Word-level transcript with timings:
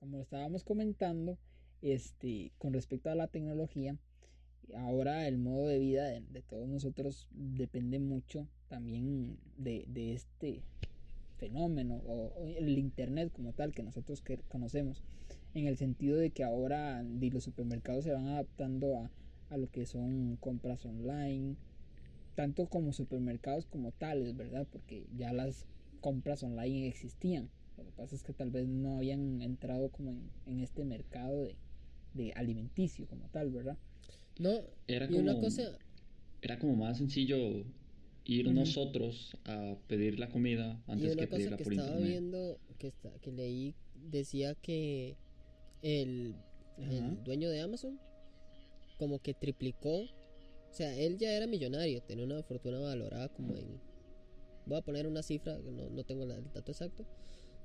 como 0.00 0.22
estábamos 0.22 0.64
comentando, 0.64 1.38
este, 1.82 2.52
con 2.58 2.72
respecto 2.72 3.10
a 3.10 3.14
la 3.14 3.26
tecnología, 3.26 3.96
ahora 4.76 5.26
el 5.26 5.38
modo 5.38 5.66
de 5.66 5.78
vida 5.78 6.04
de, 6.06 6.42
todos 6.48 6.68
nosotros 6.68 7.28
depende 7.32 7.98
mucho 7.98 8.46
también 8.68 9.38
de, 9.56 9.84
de 9.88 10.12
este 10.12 10.62
fenómeno 11.38 11.96
o, 12.06 12.32
el 12.44 12.78
internet 12.78 13.32
como 13.32 13.52
tal 13.52 13.72
que 13.72 13.82
nosotros 13.82 14.20
que 14.22 14.38
conocemos 14.48 15.02
en 15.54 15.66
el 15.66 15.76
sentido 15.76 16.16
de 16.16 16.30
que 16.30 16.44
ahora 16.44 17.02
los 17.02 17.44
supermercados 17.44 18.04
se 18.04 18.12
van 18.12 18.28
adaptando 18.28 18.98
a, 18.98 19.10
a 19.50 19.56
lo 19.56 19.70
que 19.70 19.86
son 19.86 20.36
compras 20.36 20.84
online 20.84 21.56
tanto 22.34 22.66
como 22.66 22.92
supermercados 22.92 23.66
como 23.66 23.92
tales 23.92 24.36
verdad 24.36 24.66
porque 24.70 25.06
ya 25.16 25.32
las 25.32 25.66
compras 26.00 26.42
online 26.42 26.88
existían 26.88 27.48
lo 27.78 27.84
que 27.84 27.92
pasa 27.92 28.14
es 28.14 28.22
que 28.22 28.32
tal 28.32 28.50
vez 28.50 28.68
no 28.68 28.96
habían 28.96 29.42
entrado 29.42 29.90
como 29.90 30.10
en, 30.10 30.30
en 30.46 30.60
este 30.60 30.84
mercado 30.84 31.42
de, 31.42 31.56
de 32.14 32.32
alimenticio 32.32 33.06
como 33.06 33.28
tal 33.28 33.50
verdad 33.50 33.78
no, 34.38 34.60
era 34.86 35.08
como, 35.08 35.20
una 35.20 35.34
cosa... 35.40 35.76
Era 36.40 36.58
como 36.58 36.76
más 36.76 36.98
sencillo 36.98 37.64
ir 38.24 38.52
nosotros 38.52 39.36
a 39.44 39.76
pedir 39.88 40.18
la 40.18 40.28
comida 40.28 40.80
antes 40.86 41.16
que 41.16 41.26
pedirla 41.26 41.56
que 41.56 41.64
por 41.64 41.72
estaba 41.72 41.98
viendo, 41.98 42.60
que, 42.78 42.88
está, 42.88 43.10
que 43.20 43.32
leí, 43.32 43.74
decía 43.94 44.54
que 44.54 45.16
el, 45.82 46.36
dueño 47.24 47.50
de 47.50 47.60
Amazon 47.60 47.98
como 48.98 49.18
que 49.18 49.34
triplicó. 49.34 50.02
O 50.02 50.72
sea, 50.72 50.94
él 50.94 51.16
ya 51.18 51.32
era 51.32 51.46
millonario, 51.46 52.02
tenía 52.02 52.24
una 52.24 52.42
fortuna 52.42 52.78
valorada 52.78 53.28
como 53.30 53.56
en... 53.56 53.80
Voy 54.66 54.78
a 54.78 54.82
poner 54.82 55.06
una 55.06 55.22
cifra, 55.22 55.58
no, 55.58 55.88
no 55.88 56.04
tengo 56.04 56.24
el 56.24 56.44
dato 56.52 56.70
exacto. 56.70 57.04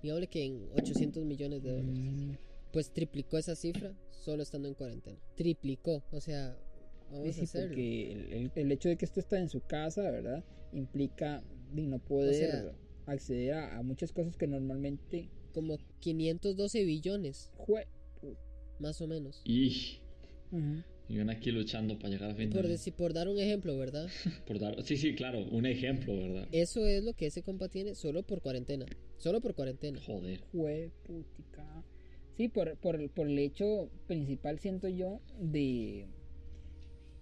Digámosle 0.03 0.27
que 0.27 0.43
en 0.43 0.69
800 0.75 1.25
millones 1.25 1.63
de 1.63 1.71
dólares. 1.71 1.97
Mm 1.97 2.33
pues 2.73 2.91
triplicó 2.91 3.37
esa 3.37 3.55
cifra 3.55 3.95
solo 4.09 4.41
estando 4.41 4.67
en 4.67 4.73
cuarentena. 4.73 5.19
Triplicó, 5.35 6.03
o 6.11 6.19
sea, 6.19 6.57
vamos 7.11 7.37
a 7.37 7.43
hacerlo. 7.43 7.69
Porque 7.69 8.49
el, 8.55 8.71
hecho 8.71 8.89
de 8.89 8.97
que 8.97 9.05
esto 9.05 9.19
está 9.19 9.37
en 9.37 9.47
su 9.47 9.61
casa, 9.61 10.01
¿verdad? 10.09 10.43
Implica 10.73 11.43
de 11.71 11.83
no 11.83 11.99
poder 11.99 12.73
acceder 13.05 13.53
a, 13.53 13.81
muchas 13.83 14.11
cosas 14.11 14.35
que 14.35 14.47
normalmente... 14.47 15.29
Como 15.53 15.77
512 15.99 16.83
billones. 16.83 17.51
Jue... 17.57 17.85
Más 18.79 18.99
o 19.01 19.07
menos. 19.07 19.41
Y... 19.45 19.99
Y 21.13 21.19
van 21.19 21.29
aquí 21.29 21.51
luchando 21.51 21.99
para 21.99 22.09
llegar 22.09 22.31
a 22.31 22.33
fin 22.33 22.49
por, 22.49 22.67
decir, 22.67 22.91
por 22.95 23.13
dar 23.13 23.27
un 23.27 23.37
ejemplo, 23.37 23.77
¿verdad? 23.77 24.07
por 24.47 24.57
dar, 24.57 24.81
sí, 24.81 24.97
sí, 24.97 25.13
claro, 25.13 25.45
un 25.51 25.67
ejemplo, 25.67 26.15
¿verdad? 26.15 26.47
Eso 26.51 26.87
es 26.87 27.03
lo 27.03 27.13
que 27.13 27.27
ese 27.27 27.43
compa 27.43 27.69
tiene 27.69 27.93
solo 27.93 28.23
por 28.23 28.41
cuarentena. 28.41 28.87
Solo 29.17 29.39
por 29.39 29.53
cuarentena. 29.53 30.01
Joder. 30.01 30.39
Jue 30.51 30.91
putica. 31.03 31.83
Sí, 32.35 32.47
por, 32.47 32.77
por, 32.77 33.11
por 33.11 33.27
el 33.27 33.37
hecho 33.37 33.91
principal 34.07 34.57
siento 34.57 34.87
yo 34.87 35.21
de, 35.39 36.07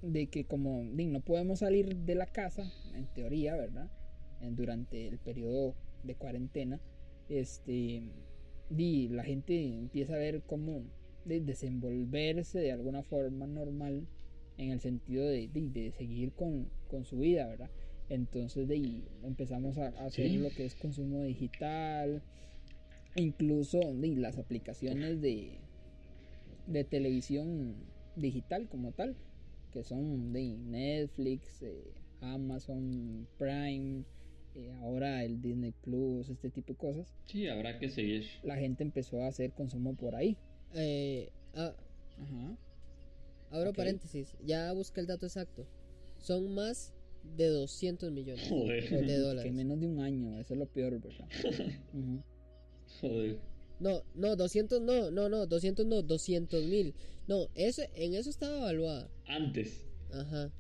de 0.02 0.28
que 0.28 0.46
como 0.46 0.86
no 0.86 1.20
podemos 1.20 1.60
salir 1.60 1.94
de 1.94 2.16
la 2.16 2.28
casa, 2.28 2.72
en 2.96 3.08
teoría, 3.14 3.58
¿verdad? 3.58 3.92
Durante 4.52 5.10
el 5.10 5.20
periodo 5.20 5.76
de 6.04 6.16
cuarentena, 6.16 6.80
este, 7.28 8.04
y 8.70 9.10
la 9.10 9.26
gente 9.26 9.62
empieza 9.62 10.14
a 10.14 10.18
ver 10.18 10.44
cómo 10.44 10.86
de 11.26 11.42
desenvolverse 11.42 12.60
de 12.60 12.72
alguna 12.72 13.04
forma 13.04 13.48
normal 13.48 14.08
en 14.58 14.72
el 14.72 14.80
sentido 14.80 15.26
de, 15.26 15.50
de, 15.54 15.92
seguir 15.92 16.32
con, 16.34 16.68
con, 16.90 17.06
su 17.06 17.20
vida, 17.20 17.48
¿verdad? 17.48 17.70
Entonces 18.10 18.68
de 18.68 18.76
ahí 18.76 19.04
empezamos 19.24 19.78
a, 19.78 19.88
hacer 20.06 20.32
lo 20.32 20.50
que 20.50 20.66
es 20.66 20.76
consumo 20.76 21.24
digital, 21.24 22.22
incluso 23.16 23.80
las 24.00 24.38
aplicaciones 24.38 25.22
de, 25.22 25.60
de 26.68 26.84
televisión 26.84 27.76
digital 28.16 28.68
como 28.68 28.92
tal, 28.92 29.16
que 29.72 29.84
son 29.84 30.34
de 30.34 30.58
Netflix, 30.58 31.62
eh, 31.64 31.94
Amazon 32.22 33.28
Prime, 33.38 34.04
eh, 34.56 34.72
ahora 34.82 35.24
el 35.24 35.42
Disney 35.42 35.74
Plus, 35.82 36.30
este 36.30 36.50
tipo 36.50 36.74
de 36.74 36.78
cosas. 36.78 37.14
Sí, 37.26 37.48
habrá 37.48 37.80
que 37.80 37.90
seguir. 37.90 38.26
La 38.44 38.58
gente 38.58 38.84
empezó 38.84 39.22
a 39.24 39.28
hacer 39.28 39.54
consumo 39.54 39.96
por 39.96 40.16
ahí. 40.16 40.38
Eh, 40.76 41.30
ah, 41.56 41.76
Ajá. 42.22 42.58
Ahora 43.52 43.74
paréntesis, 43.74 44.38
ya 44.46 44.72
busca 44.72 45.02
el 45.02 45.08
dato 45.08 45.26
exacto. 45.26 45.68
Son 46.20 46.54
más 46.54 46.94
de 47.36 47.48
200 47.48 48.12
millones 48.12 48.50
de 48.50 49.18
dólares. 49.20 49.52
Que 49.52 49.56
menos 49.56 49.80
de 49.80 49.88
un 49.88 50.00
año, 50.00 50.40
eso 50.40 50.54
es 50.54 50.60
lo 50.60 50.68
peor, 50.68 51.00
¿verdad? 51.02 51.28
Joder. 53.02 53.40
No, 53.80 54.04
no, 54.14 54.36
200 54.36 54.82
no, 54.82 55.12
no, 55.12 55.28
no, 55.28 55.48
200 55.48 55.86
no, 55.86 56.02
200 56.02 56.66
mil. 56.66 56.94
No, 57.28 57.48
eso, 57.56 57.82
en 57.96 58.14
eso 58.14 58.30
estaba 58.30 58.58
evaluada. 58.58 59.10
Antes. 59.26 59.86
Ajá. 60.14 60.52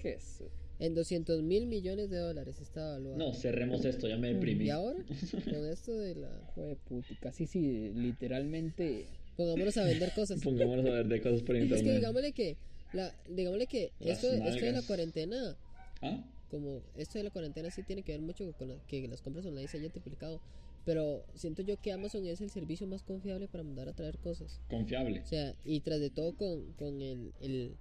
Jesús. 0.00 0.48
En 0.78 0.94
200 0.94 1.42
mil 1.42 1.66
millones 1.66 2.10
de 2.10 2.16
dólares 2.16 2.60
estaba 2.60 2.96
evaluada. 2.96 3.18
No, 3.18 3.34
cerremos 3.34 3.84
esto, 3.84 4.08
ya 4.08 4.16
me 4.16 4.32
deprimí. 4.34 4.64
¿Y 4.64 4.70
ahora? 4.70 4.98
Con 5.44 5.66
esto 5.66 5.92
de 5.92 6.16
la... 6.16 6.50
Joder, 6.54 6.76
putica. 6.78 7.30
Sí, 7.30 7.46
sí, 7.46 7.92
literalmente... 7.94 9.06
Pongámonos 9.36 9.76
a 9.76 9.84
vender 9.84 10.12
cosas. 10.12 10.40
Pongámonos 10.44 10.86
a 10.86 10.90
vender 10.90 11.22
cosas 11.22 11.42
por 11.42 11.56
internet. 11.56 11.78
Es 11.78 11.82
que 11.82 11.96
digámosle 11.96 12.32
que... 12.32 12.56
La, 12.92 13.14
digámosle 13.28 13.66
que 13.66 13.92
esto, 14.00 14.30
esto 14.30 14.64
de 14.64 14.72
la 14.72 14.82
cuarentena... 14.82 15.56
¿Ah? 16.02 16.24
Como 16.50 16.82
esto 16.98 17.16
de 17.16 17.24
la 17.24 17.30
cuarentena 17.30 17.70
sí 17.70 17.82
tiene 17.82 18.02
que 18.02 18.12
ver 18.12 18.20
mucho 18.20 18.52
con 18.58 18.78
que 18.86 19.08
las 19.08 19.22
compras 19.22 19.46
online 19.46 19.68
se 19.68 19.78
hayan 19.78 19.90
triplicado. 19.90 20.38
Pero 20.84 21.24
siento 21.34 21.62
yo 21.62 21.80
que 21.80 21.92
Amazon 21.92 22.26
es 22.26 22.40
el 22.40 22.50
servicio 22.50 22.86
más 22.86 23.02
confiable 23.02 23.46
para 23.48 23.62
mandar 23.62 23.88
a 23.88 23.92
traer 23.92 24.18
cosas. 24.18 24.60
Confiable. 24.68 25.20
O 25.20 25.26
sea, 25.26 25.54
y 25.64 25.80
tras 25.80 26.00
de 26.00 26.10
todo 26.10 26.36
con, 26.36 26.72
con 26.72 27.00
el, 27.00 27.32
el, 27.40 27.76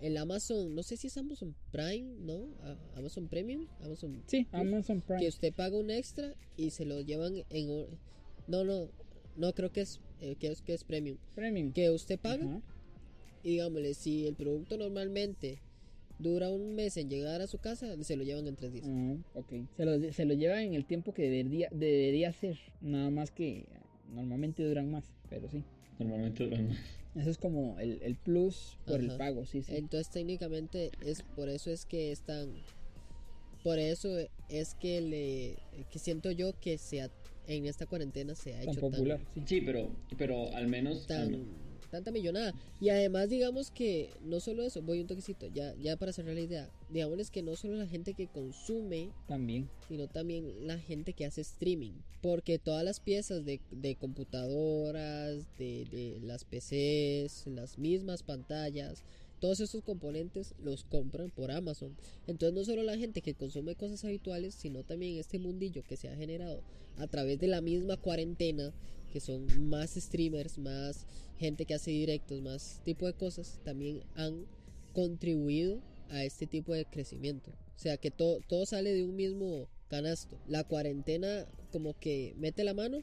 el, 0.00 0.16
Amazon, 0.16 0.74
no 0.74 0.82
sé 0.82 0.96
si 0.96 1.06
es 1.06 1.16
Amazon 1.16 1.54
Prime, 1.72 2.18
¿no? 2.20 2.46
Amazon 2.94 3.28
Premium. 3.28 3.66
Amazon, 3.80 4.22
sí, 4.26 4.46
Amazon 4.52 5.00
Prime. 5.00 5.22
Que 5.22 5.28
usted 5.28 5.54
paga 5.54 5.76
un 5.76 5.90
extra 5.90 6.34
y 6.56 6.70
se 6.70 6.84
lo 6.84 7.00
llevan 7.00 7.44
en... 7.48 7.86
No, 8.46 8.62
no, 8.62 8.90
no 9.36 9.52
creo 9.54 9.72
que 9.72 9.80
es, 9.80 10.00
eh, 10.24 10.36
que 10.36 10.48
es, 10.48 10.62
que 10.62 10.72
es 10.72 10.84
Premium. 10.84 11.18
Premium. 11.34 11.72
Que 11.72 11.90
usted 11.90 12.18
paga. 12.18 12.60
Y 13.42 13.50
digámosle, 13.50 13.92
si 13.92 14.26
el 14.26 14.34
producto 14.34 14.78
normalmente 14.78 15.58
dura 16.18 16.50
un 16.50 16.74
mes 16.74 16.96
en 16.96 17.10
llegar 17.10 17.42
a 17.42 17.46
su 17.46 17.58
casa, 17.58 18.02
se 18.02 18.16
lo 18.16 18.24
llevan 18.24 18.46
en 18.46 18.56
tres 18.56 18.72
días. 18.72 18.86
Ah, 18.88 19.16
ok. 19.34 19.52
Se 19.76 19.84
lo, 19.84 20.12
se 20.12 20.24
lo 20.24 20.34
llevan 20.34 20.60
en 20.60 20.74
el 20.74 20.86
tiempo 20.86 21.12
que 21.12 21.22
debería, 21.22 21.68
debería 21.70 22.32
ser. 22.32 22.58
Nada 22.80 23.10
más 23.10 23.30
que 23.30 23.66
normalmente 24.14 24.66
duran 24.66 24.90
más, 24.90 25.04
pero 25.28 25.50
sí. 25.50 25.62
Normalmente 25.98 26.44
duran 26.44 26.68
más. 26.68 26.78
Eso 27.16 27.30
es 27.30 27.38
como 27.38 27.78
el, 27.78 28.00
el 28.02 28.16
plus 28.16 28.78
por 28.86 29.00
el 29.00 29.16
pago, 29.16 29.44
sí, 29.44 29.62
sí. 29.62 29.76
Entonces 29.76 30.10
técnicamente 30.10 30.90
es 31.04 31.22
por 31.22 31.48
eso 31.48 31.70
es 31.70 31.84
que 31.84 32.10
están 32.10 32.50
por 33.62 33.78
eso 33.78 34.08
es 34.48 34.74
que 34.74 35.00
le 35.00 35.84
que 35.90 35.98
siento 35.98 36.30
yo 36.30 36.58
que 36.60 36.76
se 36.76 37.02
en 37.46 37.66
esta 37.66 37.86
cuarentena 37.86 38.34
se 38.34 38.54
ha 38.54 38.62
hecho 38.62 38.80
popular, 38.80 39.20
sí. 39.34 39.42
sí. 39.46 39.60
pero 39.60 39.90
pero 40.16 40.52
al 40.54 40.66
menos 40.66 41.06
tan, 41.06 41.46
tanta 41.90 42.10
millonada. 42.10 42.52
Y 42.80 42.88
además, 42.88 43.28
digamos 43.28 43.70
que 43.70 44.10
no 44.24 44.40
solo 44.40 44.64
eso, 44.64 44.82
voy 44.82 45.00
un 45.00 45.06
toquecito, 45.06 45.46
ya, 45.48 45.74
ya 45.76 45.96
para 45.96 46.12
cerrar 46.12 46.34
la 46.34 46.40
idea, 46.40 46.70
digamos 46.90 47.30
que 47.30 47.42
no 47.42 47.54
solo 47.54 47.76
la 47.76 47.86
gente 47.86 48.14
que 48.14 48.26
consume, 48.26 49.10
también, 49.28 49.68
sino 49.88 50.08
también 50.08 50.66
la 50.66 50.78
gente 50.78 51.12
que 51.12 51.24
hace 51.24 51.40
streaming. 51.42 51.92
Porque 52.20 52.58
todas 52.58 52.84
las 52.84 53.00
piezas 53.00 53.44
de, 53.44 53.60
de 53.70 53.96
computadoras, 53.96 55.46
de, 55.58 55.84
de 55.84 56.18
las 56.22 56.44
PCs, 56.44 57.46
las 57.46 57.78
mismas 57.78 58.22
pantallas, 58.22 59.04
todos 59.44 59.60
esos 59.60 59.82
componentes 59.82 60.54
los 60.58 60.84
compran 60.84 61.30
por 61.30 61.50
Amazon. 61.50 61.94
Entonces 62.26 62.54
no 62.54 62.64
solo 62.64 62.82
la 62.82 62.96
gente 62.96 63.20
que 63.20 63.34
consume 63.34 63.74
cosas 63.74 64.02
habituales, 64.06 64.54
sino 64.54 64.84
también 64.84 65.18
este 65.18 65.38
mundillo 65.38 65.84
que 65.84 65.98
se 65.98 66.08
ha 66.08 66.16
generado 66.16 66.62
a 66.96 67.06
través 67.08 67.38
de 67.38 67.46
la 67.46 67.60
misma 67.60 67.98
cuarentena, 67.98 68.72
que 69.12 69.20
son 69.20 69.44
más 69.68 69.96
streamers, 69.96 70.56
más 70.56 71.04
gente 71.36 71.66
que 71.66 71.74
hace 71.74 71.90
directos, 71.90 72.40
más 72.40 72.80
tipo 72.84 73.06
de 73.06 73.12
cosas, 73.12 73.60
también 73.64 74.00
han 74.14 74.46
contribuido 74.94 75.82
a 76.08 76.24
este 76.24 76.46
tipo 76.46 76.72
de 76.72 76.86
crecimiento. 76.86 77.50
O 77.50 77.78
sea 77.78 77.98
que 77.98 78.10
todo, 78.10 78.40
todo 78.48 78.64
sale 78.64 78.94
de 78.94 79.04
un 79.04 79.14
mismo 79.14 79.68
canasto. 79.88 80.38
La 80.48 80.64
cuarentena 80.64 81.46
como 81.70 81.92
que 81.98 82.32
mete 82.38 82.64
la 82.64 82.72
mano 82.72 83.02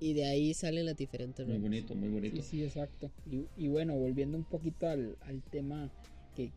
y 0.00 0.12
de 0.12 0.26
ahí 0.26 0.52
salen 0.52 0.84
las 0.84 0.96
diferentes 0.96 1.46
Muy 1.46 1.58
bonito, 1.58 1.94
muy 1.94 2.08
bonito. 2.08 2.42
Sí, 2.42 2.42
sí, 2.42 2.64
exacto. 2.64 3.10
Y, 3.56 3.68
bueno, 3.68 3.96
volviendo 3.96 4.36
un 4.36 4.44
poquito 4.44 4.88
al, 4.88 5.16
tema 5.50 5.90
que, 6.34 6.50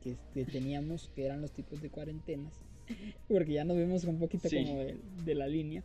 teníamos, 0.52 1.10
que 1.16 1.26
eran 1.26 1.42
los 1.42 1.52
tipos 1.52 1.82
de 1.82 1.90
cuarentenas, 1.90 2.54
porque 3.28 3.54
ya 3.54 3.64
nos 3.64 3.78
vemos 3.78 4.04
un 4.04 4.20
poquito 4.20 4.50
como 4.50 4.84
de, 5.26 5.36
la 5.36 5.48
línea. 5.48 5.84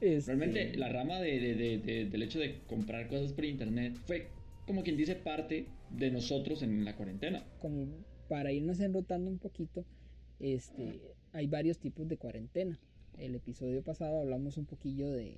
Este, 0.00 0.34
realmente 0.34 0.76
la 0.76 0.88
rama 0.88 1.20
de, 1.20 2.08
del 2.10 2.22
hecho 2.22 2.38
de 2.38 2.60
comprar 2.66 3.08
cosas 3.08 3.32
por 3.32 3.44
internet 3.44 3.94
fue 4.06 4.28
como 4.66 4.82
quien 4.82 4.96
dice 4.96 5.14
parte 5.14 5.66
de 5.90 6.10
nosotros 6.10 6.62
en 6.62 6.84
la 6.84 6.96
cuarentena. 6.96 7.44
Como 7.60 7.86
para 8.28 8.52
irnos 8.52 8.80
enrotando 8.80 9.30
un 9.30 9.38
poquito, 9.38 9.84
este, 10.40 11.00
hay 11.32 11.46
varios 11.46 11.78
tipos 11.78 12.08
de 12.08 12.16
cuarentena. 12.16 12.78
El 13.18 13.34
episodio 13.34 13.82
pasado 13.82 14.20
hablamos 14.20 14.56
un 14.56 14.64
poquillo 14.64 15.10
de, 15.10 15.36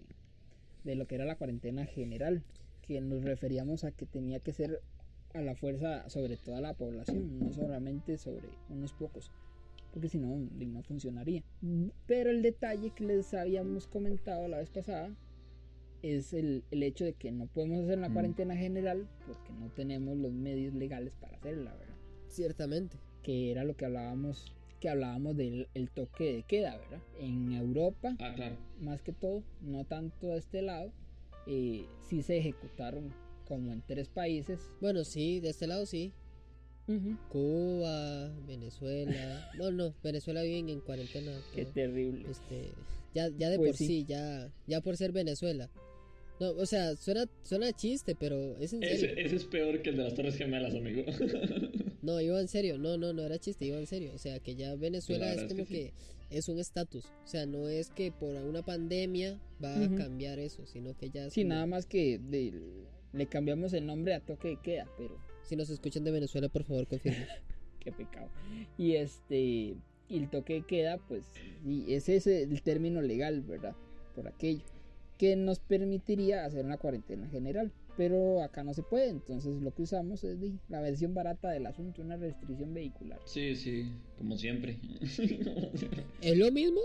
de 0.87 0.94
lo 0.94 1.06
que 1.06 1.17
era 1.17 1.25
la 1.27 1.37
cuarentena 1.37 1.85
general. 1.85 2.43
que 2.83 3.00
nos 3.00 3.25
referíamos 3.25 3.83
a 3.83 3.91
que 3.91 4.06
tenía 4.06 4.38
que 4.38 4.53
ser 4.53 4.81
a 5.35 5.41
la 5.41 5.56
fuerza 5.56 6.09
sobre 6.09 6.37
toda 6.37 6.61
la 6.61 6.73
población, 6.75 7.37
no 7.41 7.53
solamente 7.53 8.17
sobre 8.17 8.47
unos 8.71 8.93
pocos, 8.93 9.33
porque 9.93 10.09
si 10.09 10.19
no, 10.21 10.37
no 10.38 10.83
funcionaría. 10.85 11.43
Pero 12.06 12.31
el 12.31 12.43
detalle 12.43 12.91
que 12.91 13.05
les 13.05 13.35
habíamos 13.35 13.88
comentado 13.88 14.47
la 14.47 14.59
vez 14.59 14.71
pasada 14.71 15.11
es 16.03 16.33
el, 16.33 16.62
el 16.71 16.85
hecho 16.85 17.05
de 17.05 17.15
que 17.15 17.32
no 17.32 17.47
podemos 17.49 17.82
hacer 17.82 17.99
una 17.99 18.09
Mm. 18.09 18.12
cuarentena 18.12 18.56
general 18.56 19.09
porque 19.27 19.53
no 19.53 19.69
tenemos 19.71 20.17
los 20.17 20.32
medios 20.32 20.73
legales 20.73 21.17
para 21.17 21.37
hacerla, 21.39 21.75
¿verdad? 21.75 21.97
Ciertamente. 22.29 22.99
Que 23.25 23.50
era 23.50 23.65
lo 23.65 23.75
que 23.77 23.87
hablábamos 23.87 24.55
que 24.87 24.91
hablábamos 24.91 25.37
del 25.37 25.67
el 25.75 25.91
toque 25.91 26.33
de 26.33 26.43
queda, 26.44 26.77
¿verdad? 26.77 27.00
En 27.19 27.50
Europa, 27.53 28.15
Ah, 28.21 28.33
claro. 28.37 28.55
más 28.81 29.03
que 29.03 29.11
todo, 29.12 29.43
no 29.61 29.85
tanto 29.85 30.29
de 30.29 30.38
este 30.38 30.62
lado, 30.62 30.93
eh, 31.49 31.87
sí 32.09 32.23
se 32.23 32.37
ejecutaron 32.38 33.12
como 33.49 33.73
en 33.73 33.83
tres 33.85 34.09
países. 34.09 34.61
Bueno, 34.81 35.03
sí, 35.03 35.41
de 35.41 35.49
este 35.50 35.67
lado 35.67 35.87
sí. 35.87 36.12
Ujú. 36.87 37.17
Cuba, 37.31 38.29
Venezuela. 38.47 39.50
No, 39.59 39.73
no, 39.73 39.93
Venezuela 40.05 40.43
viven 40.43 40.69
en 40.69 40.79
cuarentena. 40.81 41.32
Qué 41.53 41.62
pero, 41.62 41.71
terrible. 41.73 42.31
este, 42.31 42.71
ya, 43.12 43.29
ya 43.37 43.50
de 43.50 43.56
Pues 43.56 43.71
por 43.71 43.77
sí. 43.79 43.87
sí. 43.89 44.05
ya, 44.06 44.53
ya 44.69 44.81
por 44.82 44.97
ser 44.97 45.11
Venezuela. 45.11 45.69
No, 46.39 46.50
o 46.50 46.67
sea, 46.67 46.94
suena, 46.94 47.25
suena 47.43 47.73
chiste, 47.73 48.15
pero 48.15 48.56
es 48.59 48.73
en 48.73 48.82
serio. 48.82 48.94
Ese, 48.94 49.21
ese 49.21 49.35
es 49.37 49.44
peor 49.47 49.82
que 49.82 49.91
el 49.91 49.97
de 49.97 50.05
las 50.05 50.15
Torres 50.15 50.37
Gemelas, 50.37 50.75
amigo. 50.77 51.03
No, 52.06 52.20
iba 52.20 52.41
en 52.41 52.49
serio. 52.49 52.79
No, 52.79 52.97
no, 52.97 53.12
no 53.12 53.23
era 53.23 53.38
chiste, 53.38 53.64
iba 53.67 53.79
en 53.79 53.87
serio. 53.87 54.12
O 54.14 54.19
sea, 54.19 54.38
que 54.41 54.55
ya 54.55 54.75
Venezuela 54.76 55.26
La 55.26 55.32
es 55.35 55.44
como 55.53 55.67
que 55.67 55.93
es 56.31 56.49
un 56.49 56.58
estatus. 56.58 57.05
O 57.25 57.29
sea, 57.29 57.44
no 57.47 57.69
es 57.69 57.91
que 57.91 58.12
por 58.12 58.35
una 58.37 58.62
pandemia 58.62 59.38
va 59.62 59.75
a 59.85 59.88
cambiar 59.97 60.38
eso, 60.38 60.64
sino 60.67 60.97
que 60.97 61.11
ya 61.11 61.26
es 61.26 61.32
Sí, 61.35 61.43
como- 61.43 61.55
nada 61.55 61.67
más 61.67 61.85
que 61.87 62.19
de- 62.19 62.53
le 63.12 63.26
cambiamos 63.26 63.73
el 63.73 63.87
nombre 63.87 64.14
a 64.14 64.20
toque 64.20 64.49
de 64.49 64.56
queda, 64.62 64.87
pero 64.97 65.19
Si 65.44 65.55
nos 65.55 65.70
escuchan 65.70 66.03
de 66.03 66.11
Venezuela, 66.11 66.49
por 66.49 66.64
favor, 66.64 66.87
confirmen. 66.88 67.25
qué 67.81 67.93
pecado. 67.93 68.29
Y 68.76 68.94
este, 68.97 69.37
y 69.38 69.76
el 70.11 70.29
toque 70.29 70.55
de 70.55 70.62
queda, 70.67 70.99
pues, 71.06 71.23
y 71.64 71.93
ese 71.94 72.17
es 72.17 72.26
el 72.26 72.61
término 72.62 73.00
legal, 73.00 73.43
¿verdad? 73.43 73.76
Por 74.17 74.26
aquello, 74.26 74.64
que 75.19 75.37
nos 75.37 75.59
permitiría 75.61 76.45
hacer 76.45 76.65
una 76.65 76.77
cuarentena 76.79 77.29
general. 77.29 77.73
Pero 77.97 78.43
acá 78.43 78.63
no 78.63 78.75
se 78.75 78.83
puede, 78.83 79.09
entonces 79.09 79.63
lo 79.63 79.73
que 79.75 79.81
usamos 79.83 80.23
es 80.23 80.39
de- 80.39 80.53
la 80.69 80.83
versión 80.83 81.15
barata 81.15 81.51
del 81.51 81.65
asunto, 81.65 82.03
una 82.03 82.19
restricción 82.19 82.75
vehicular. 82.75 83.19
Sí, 83.25 83.57
sí, 83.57 83.91
como 84.19 84.37
siempre. 84.37 84.79
es 86.21 86.37
lo 86.39 86.51
mismo, 86.53 86.81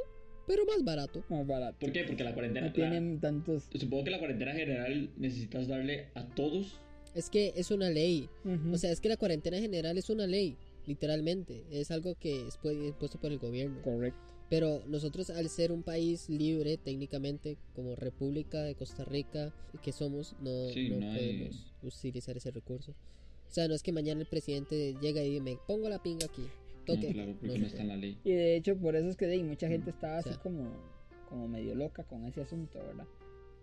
pero 0.47 0.65
más 0.65 0.83
barato. 0.83 1.23
Más 1.29 1.45
barato. 1.45 1.77
¿Por 1.79 1.91
qué? 1.91 2.03
Porque 2.05 2.23
la 2.23 2.33
cuarentena. 2.33 2.67
No 2.67 2.73
tienen 2.73 3.19
tantos. 3.19 3.67
la- 3.73 3.79
supongo 3.79 4.05
que 4.05 4.11
la 4.11 4.19
cuarentena 4.19 4.53
general 4.53 5.09
necesitas 5.17 5.67
darle 5.67 6.07
a 6.15 6.25
todos. 6.27 6.79
Es 7.13 7.29
que 7.29 7.51
es 7.57 7.71
una 7.71 7.89
ley. 7.89 8.29
Ujú. 8.45 8.73
O 8.73 8.77
sea, 8.77 8.91
es 8.91 9.01
que 9.01 9.09
la 9.09 9.17
cuarentena 9.17 9.57
general 9.59 9.97
es 9.97 10.09
una 10.09 10.27
ley, 10.27 10.55
literalmente. 10.85 11.65
Es 11.71 11.91
algo 11.91 12.15
que 12.15 12.47
es 12.47 12.57
pu- 12.61 12.87
impuesto 12.87 13.19
por 13.19 13.31
el 13.33 13.39
gobierno. 13.39 13.81
correcto. 13.81 14.33
Pero 14.51 14.83
nosotros 14.85 15.29
al 15.29 15.47
ser 15.49 15.71
un 15.71 15.81
país 15.81 16.29
libre 16.29 16.75
técnicamente, 16.77 17.57
como 17.73 17.95
República 17.95 18.61
de 18.61 18.75
Costa 18.75 19.05
Rica 19.05 19.51
que 19.81 19.93
somos, 19.93 20.35
no, 20.41 20.67
Sí, 20.69 20.89
no 20.89 20.97
no 20.99 21.11
hay- 21.13 21.37
podemos 21.47 21.73
utilizar 21.81 22.35
ese 22.35 22.51
recurso. 22.51 22.91
O 22.91 23.53
sea, 23.53 23.67
no 23.69 23.73
es 23.73 23.81
que 23.81 23.93
mañana 23.93 24.19
el 24.21 24.27
presidente 24.27 24.93
llega 25.01 25.23
y 25.23 25.39
me 25.39 25.57
pongo 25.67 25.87
la 25.89 26.03
pinga 26.03 26.25
aquí. 26.25 26.43
Toque. 26.85 27.07
No, 27.07 27.13
claro, 27.13 27.35
porque 27.39 27.59
No 27.59 27.65
está 27.65 27.81
en 27.81 27.87
la 27.87 27.95
ley. 27.95 28.17
Y 28.25 28.31
de 28.33 28.55
hecho, 28.57 28.75
por 28.77 28.95
eso 28.97 29.07
es 29.07 29.15
que 29.15 29.25
de 29.25 29.33
ahí 29.33 29.43
mucha 29.43 29.67
gente 29.69 29.89
estaba 29.91 30.15
O 30.17 30.19
así 30.19 30.29
sea. 30.29 30.39
como, 30.39 30.69
como 31.29 31.47
medio 31.47 31.73
loca 31.73 32.03
con 32.03 32.25
ese 32.25 32.41
asunto, 32.41 32.77
¿verdad? 32.79 33.07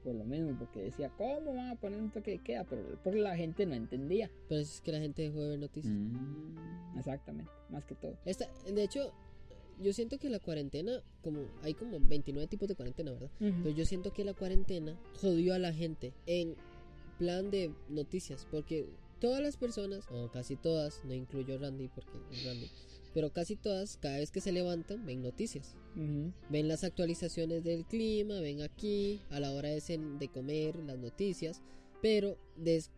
Por 0.03 0.15
lo 0.15 0.25
mismo, 0.25 0.57
porque 0.59 0.81
decía, 0.85 1.11
¿cómo 1.19 1.55
van 1.55 1.69
a 1.69 1.75
poner 1.75 2.01
un 2.01 2.11
toque 2.11 2.31
de 2.31 2.39
queda? 2.39 2.65
Pero 2.65 2.99
porque 3.05 3.21
la 3.21 3.37
gente 3.37 3.67
no 3.67 3.75
entendía. 3.75 4.31
Pero 4.49 4.63
es 4.63 4.81
que 4.81 4.93
la 4.93 5.01
gente 5.01 5.21
dejó 5.23 5.43
de 5.43 5.49
ver 5.51 5.59
noticias. 5.59 5.93
Mm. 5.93 6.99
Exactamente, 6.99 7.51
más 7.69 7.85
que 7.85 7.95
todo. 7.95 8.17
Esta, 8.25 8.49
de 8.73 8.83
hecho, 8.85 9.13
yo 9.83 9.93
siento 9.93 10.19
que 10.19 10.29
la 10.31 10.39
cuarentena, 10.41 11.03
como 11.23 11.41
hay 11.63 11.75
como 11.75 11.99
29 12.01 12.47
tipos 12.49 12.69
de 12.69 12.75
cuarentena, 12.75 13.13
¿verdad? 13.13 13.31
Pero 13.63 13.71
yo 13.77 13.85
siento 13.85 14.13
que 14.13 14.25
la 14.25 14.35
cuarentena 14.35 14.99
jodió 15.21 15.55
a 15.55 15.59
la 15.59 15.73
gente 15.73 16.13
en 16.27 16.55
plan 17.19 17.51
de 17.51 17.73
noticias, 17.89 18.47
porque 18.51 18.87
todas 19.21 19.43
las 19.43 19.57
personas, 19.57 20.05
o 20.11 20.31
casi 20.31 20.57
todas, 20.57 21.03
no 21.05 21.15
incluyo 21.15 21.59
Randy 21.59 21.89
porque 21.89 22.19
es 22.33 22.45
Randy, 22.45 22.71
pero 23.15 23.31
casi 23.33 23.57
todas, 23.57 23.97
cada 23.97 24.19
vez 24.19 24.31
que 24.31 24.41
se 24.41 24.53
levantan, 24.53 25.05
ven 25.05 25.23
noticias. 25.23 25.75
Ven 26.51 26.69
las 26.69 26.85
actualizaciones 26.85 27.65
del 27.65 27.85
clima, 27.87 28.41
ven 28.41 28.63
aquí, 28.63 29.21
a 29.31 29.41
la 29.41 29.53
hora 29.53 29.69
de, 29.71 29.79
cen- 29.79 30.19
de 30.19 30.29
comer, 30.29 30.77
las 30.77 30.99
noticias. 30.99 31.63
Pero 32.01 32.37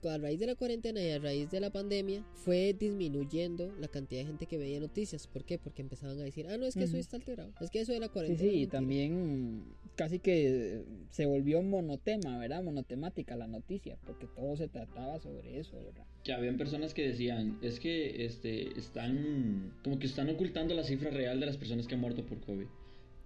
a 0.08 0.18
raíz 0.18 0.40
de 0.40 0.46
la 0.46 0.54
cuarentena 0.54 1.02
y 1.02 1.10
a 1.10 1.18
raíz 1.18 1.50
de 1.50 1.60
la 1.60 1.70
pandemia 1.70 2.24
fue 2.34 2.74
disminuyendo 2.78 3.72
la 3.78 3.88
cantidad 3.88 4.20
de 4.22 4.26
gente 4.26 4.46
que 4.46 4.58
veía 4.58 4.80
noticias. 4.80 5.26
¿Por 5.26 5.44
qué? 5.44 5.58
Porque 5.58 5.82
empezaban 5.82 6.18
a 6.18 6.22
decir, 6.22 6.46
ah, 6.48 6.56
no, 6.56 6.66
es 6.66 6.74
que 6.74 6.84
eso 6.84 6.96
está 6.96 7.16
alterado. 7.16 7.52
Es 7.60 7.70
que 7.70 7.80
eso 7.80 7.92
de 7.92 8.00
la 8.00 8.06
Sí, 8.06 8.12
cuarentena. 8.12 8.40
sí, 8.40 8.46
es 8.48 8.52
y 8.54 8.56
mentira". 8.58 8.70
también 8.78 9.62
casi 9.96 10.18
que 10.18 10.82
se 11.10 11.26
volvió 11.26 11.62
monotema, 11.62 12.38
¿verdad? 12.38 12.62
Monotemática 12.62 13.36
la 13.36 13.46
noticia, 13.46 13.98
porque 14.06 14.26
todo 14.26 14.56
se 14.56 14.68
trataba 14.68 15.18
sobre 15.20 15.58
eso, 15.58 15.82
¿verdad? 15.84 16.06
Que 16.24 16.32
habían 16.32 16.56
personas 16.56 16.94
que 16.94 17.06
decían, 17.08 17.58
es 17.62 17.80
que 17.80 18.24
este 18.24 18.78
están 18.78 19.72
como 19.84 19.98
que 19.98 20.06
están 20.06 20.28
ocultando 20.30 20.74
la 20.74 20.84
cifra 20.84 21.10
real 21.10 21.38
de 21.40 21.46
las 21.46 21.56
personas 21.56 21.86
que 21.86 21.94
han 21.94 22.00
muerto 22.00 22.24
por 22.26 22.40
COVID. 22.40 22.66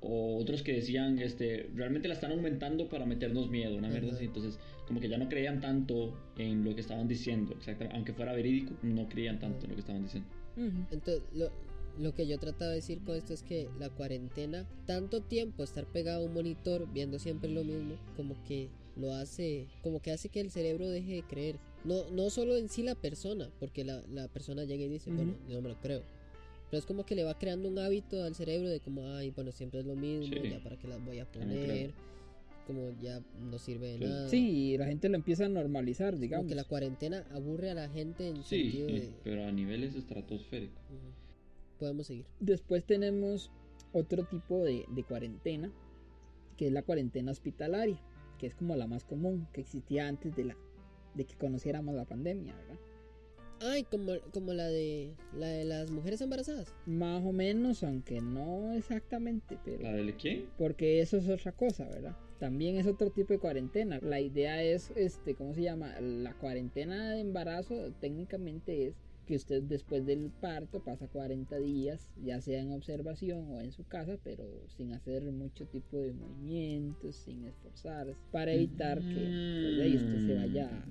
O 0.06 0.36
otros 0.38 0.62
que 0.62 0.74
decían, 0.74 1.18
este, 1.18 1.70
realmente 1.74 2.08
la 2.08 2.14
están 2.14 2.30
aumentando 2.32 2.88
para 2.88 3.06
meternos 3.06 3.48
miedo, 3.48 3.76
una 3.76 3.88
mierda 3.88 4.08
Ajá. 4.08 4.16
así. 4.16 4.26
Entonces, 4.26 4.58
como 4.86 5.00
que 5.00 5.08
ya 5.08 5.16
no 5.16 5.28
creían 5.30 5.60
tanto 5.60 6.14
en 6.36 6.62
lo 6.62 6.74
que 6.74 6.82
estaban 6.82 7.08
diciendo, 7.08 7.54
exactamente. 7.56 7.96
Aunque 7.96 8.12
fuera 8.12 8.34
verídico, 8.34 8.74
no 8.82 9.08
creían 9.08 9.38
tanto 9.38 9.64
en 9.64 9.70
lo 9.70 9.76
que 9.76 9.80
estaban 9.80 10.02
diciendo. 10.02 10.28
Entonces, 10.90 11.22
lo, 11.32 11.50
lo 11.98 12.14
que 12.14 12.26
yo 12.26 12.38
trataba 12.38 12.70
de 12.70 12.76
decir 12.76 13.00
con 13.02 13.16
esto 13.16 13.32
es 13.32 13.42
que 13.42 13.68
la 13.78 13.88
cuarentena, 13.88 14.68
tanto 14.86 15.20
tiempo 15.22 15.62
estar 15.62 15.86
pegado 15.86 16.22
a 16.22 16.26
un 16.26 16.34
monitor 16.34 16.86
viendo 16.92 17.18
siempre 17.18 17.50
lo 17.50 17.64
mismo, 17.64 17.96
como 18.16 18.36
que 18.44 18.68
lo 18.96 19.12
hace, 19.14 19.66
como 19.82 20.00
que 20.00 20.12
hace 20.12 20.28
que 20.28 20.40
el 20.40 20.50
cerebro 20.50 20.88
deje 20.88 21.14
de 21.14 21.22
creer. 21.22 21.58
No, 21.84 22.08
no 22.10 22.30
solo 22.30 22.56
en 22.56 22.68
sí 22.68 22.82
la 22.82 22.94
persona, 22.94 23.50
porque 23.58 23.84
la, 23.84 24.02
la 24.08 24.28
persona 24.28 24.64
llega 24.64 24.84
y 24.84 24.88
dice, 24.88 25.10
Ujú. 25.10 25.16
bueno, 25.16 25.34
yo 25.48 25.56
no 25.56 25.62
me 25.62 25.68
lo 25.70 25.80
creo. 25.80 26.02
Pero 26.70 26.78
es 26.78 26.86
como 26.86 27.04
que 27.04 27.14
le 27.14 27.24
va 27.24 27.38
creando 27.38 27.68
un 27.68 27.78
hábito 27.78 28.22
al 28.24 28.34
cerebro 28.34 28.68
de 28.68 28.80
como, 28.80 29.06
ay, 29.10 29.30
bueno, 29.30 29.52
siempre 29.52 29.80
es 29.80 29.86
lo 29.86 29.94
mismo, 29.94 30.34
Sí. 30.42 30.50
ya 30.50 30.60
para 30.62 30.76
qué 30.76 30.88
las 30.88 31.04
voy 31.04 31.18
a 31.20 31.24
poner, 31.30 31.92
como 32.66 32.90
ya 33.02 33.20
no 33.50 33.58
sirve 33.58 33.88
de 33.92 33.98
Sí. 33.98 34.04
nada. 34.04 34.28
Sí, 34.28 34.50
y 34.72 34.78
la 34.78 34.86
gente 34.86 35.08
lo 35.08 35.16
empieza 35.16 35.44
a 35.44 35.48
normalizar, 35.48 36.10
Como 36.12 36.22
digamos. 36.22 36.46
que 36.46 36.54
la 36.54 36.64
cuarentena 36.64 37.24
aburre 37.32 37.70
a 37.70 37.74
la 37.74 37.88
gente 37.88 38.28
en 38.28 38.42
Sí, 38.42 38.70
sentido 38.70 38.86
de... 38.88 39.10
pero 39.22 39.44
a 39.44 39.52
niveles 39.52 39.94
estratosféricos. 39.94 40.82
Podemos 41.78 42.06
seguir. 42.06 42.24
Después 42.40 42.84
tenemos 42.84 43.50
otro 43.92 44.24
tipo 44.24 44.64
de, 44.64 44.86
de 44.88 45.04
cuarentena, 45.04 45.70
que 46.56 46.66
es 46.68 46.72
la 46.72 46.82
cuarentena 46.82 47.32
hospitalaria, 47.32 48.00
que 48.38 48.46
es 48.46 48.54
como 48.54 48.74
la 48.76 48.86
más 48.86 49.04
común, 49.04 49.46
que 49.52 49.60
existía 49.60 50.08
antes 50.08 50.34
de, 50.34 50.44
la, 50.44 50.56
de 51.14 51.24
que 51.24 51.34
conociéramos 51.36 51.94
la 51.94 52.04
pandemia, 52.04 52.54
¿verdad? 52.56 52.78
Ay, 53.64 53.84
como, 53.84 54.12
como 54.32 54.52
la 54.52 54.68
de 54.68 55.14
la 55.38 55.48
de 55.48 55.64
las 55.64 55.90
mujeres 55.90 56.20
embarazadas. 56.20 56.74
Más 56.86 57.24
o 57.24 57.32
menos, 57.32 57.82
aunque 57.82 58.20
no 58.20 58.72
exactamente, 58.74 59.58
pero... 59.64 59.82
¿La 59.82 59.92
del 59.92 60.16
qué? 60.16 60.46
Porque 60.58 61.00
eso 61.00 61.16
es 61.16 61.28
otra 61.28 61.52
cosa, 61.52 61.88
¿verdad? 61.88 62.16
También 62.38 62.76
es 62.76 62.86
otro 62.86 63.10
tipo 63.10 63.32
de 63.32 63.38
cuarentena. 63.38 63.98
La 64.02 64.20
idea 64.20 64.62
es, 64.62 64.92
este, 64.96 65.34
¿cómo 65.34 65.54
se 65.54 65.62
llama? 65.62 65.98
La 66.00 66.34
cuarentena 66.34 67.12
de 67.12 67.20
embarazo 67.20 67.92
técnicamente 68.00 68.86
es 68.86 68.94
que 69.24 69.36
usted 69.36 69.62
después 69.62 70.04
del 70.04 70.30
parto 70.30 70.80
pasa 70.80 71.08
40 71.08 71.56
días, 71.58 72.10
ya 72.22 72.40
sea 72.42 72.60
en 72.60 72.72
observación 72.72 73.50
o 73.50 73.60
en 73.60 73.72
su 73.72 73.86
casa, 73.86 74.18
pero 74.22 74.44
sin 74.76 74.92
hacer 74.92 75.22
mucho 75.32 75.66
tipo 75.66 75.98
de 75.98 76.12
movimientos, 76.12 77.16
sin 77.16 77.44
esforzarse, 77.44 78.14
para 78.30 78.52
evitar 78.52 78.98
que 78.98 79.14
pues, 79.14 79.76
de 79.76 79.82
ahí 79.82 79.96
usted 79.96 80.26
se 80.26 80.34
vaya 80.34 80.84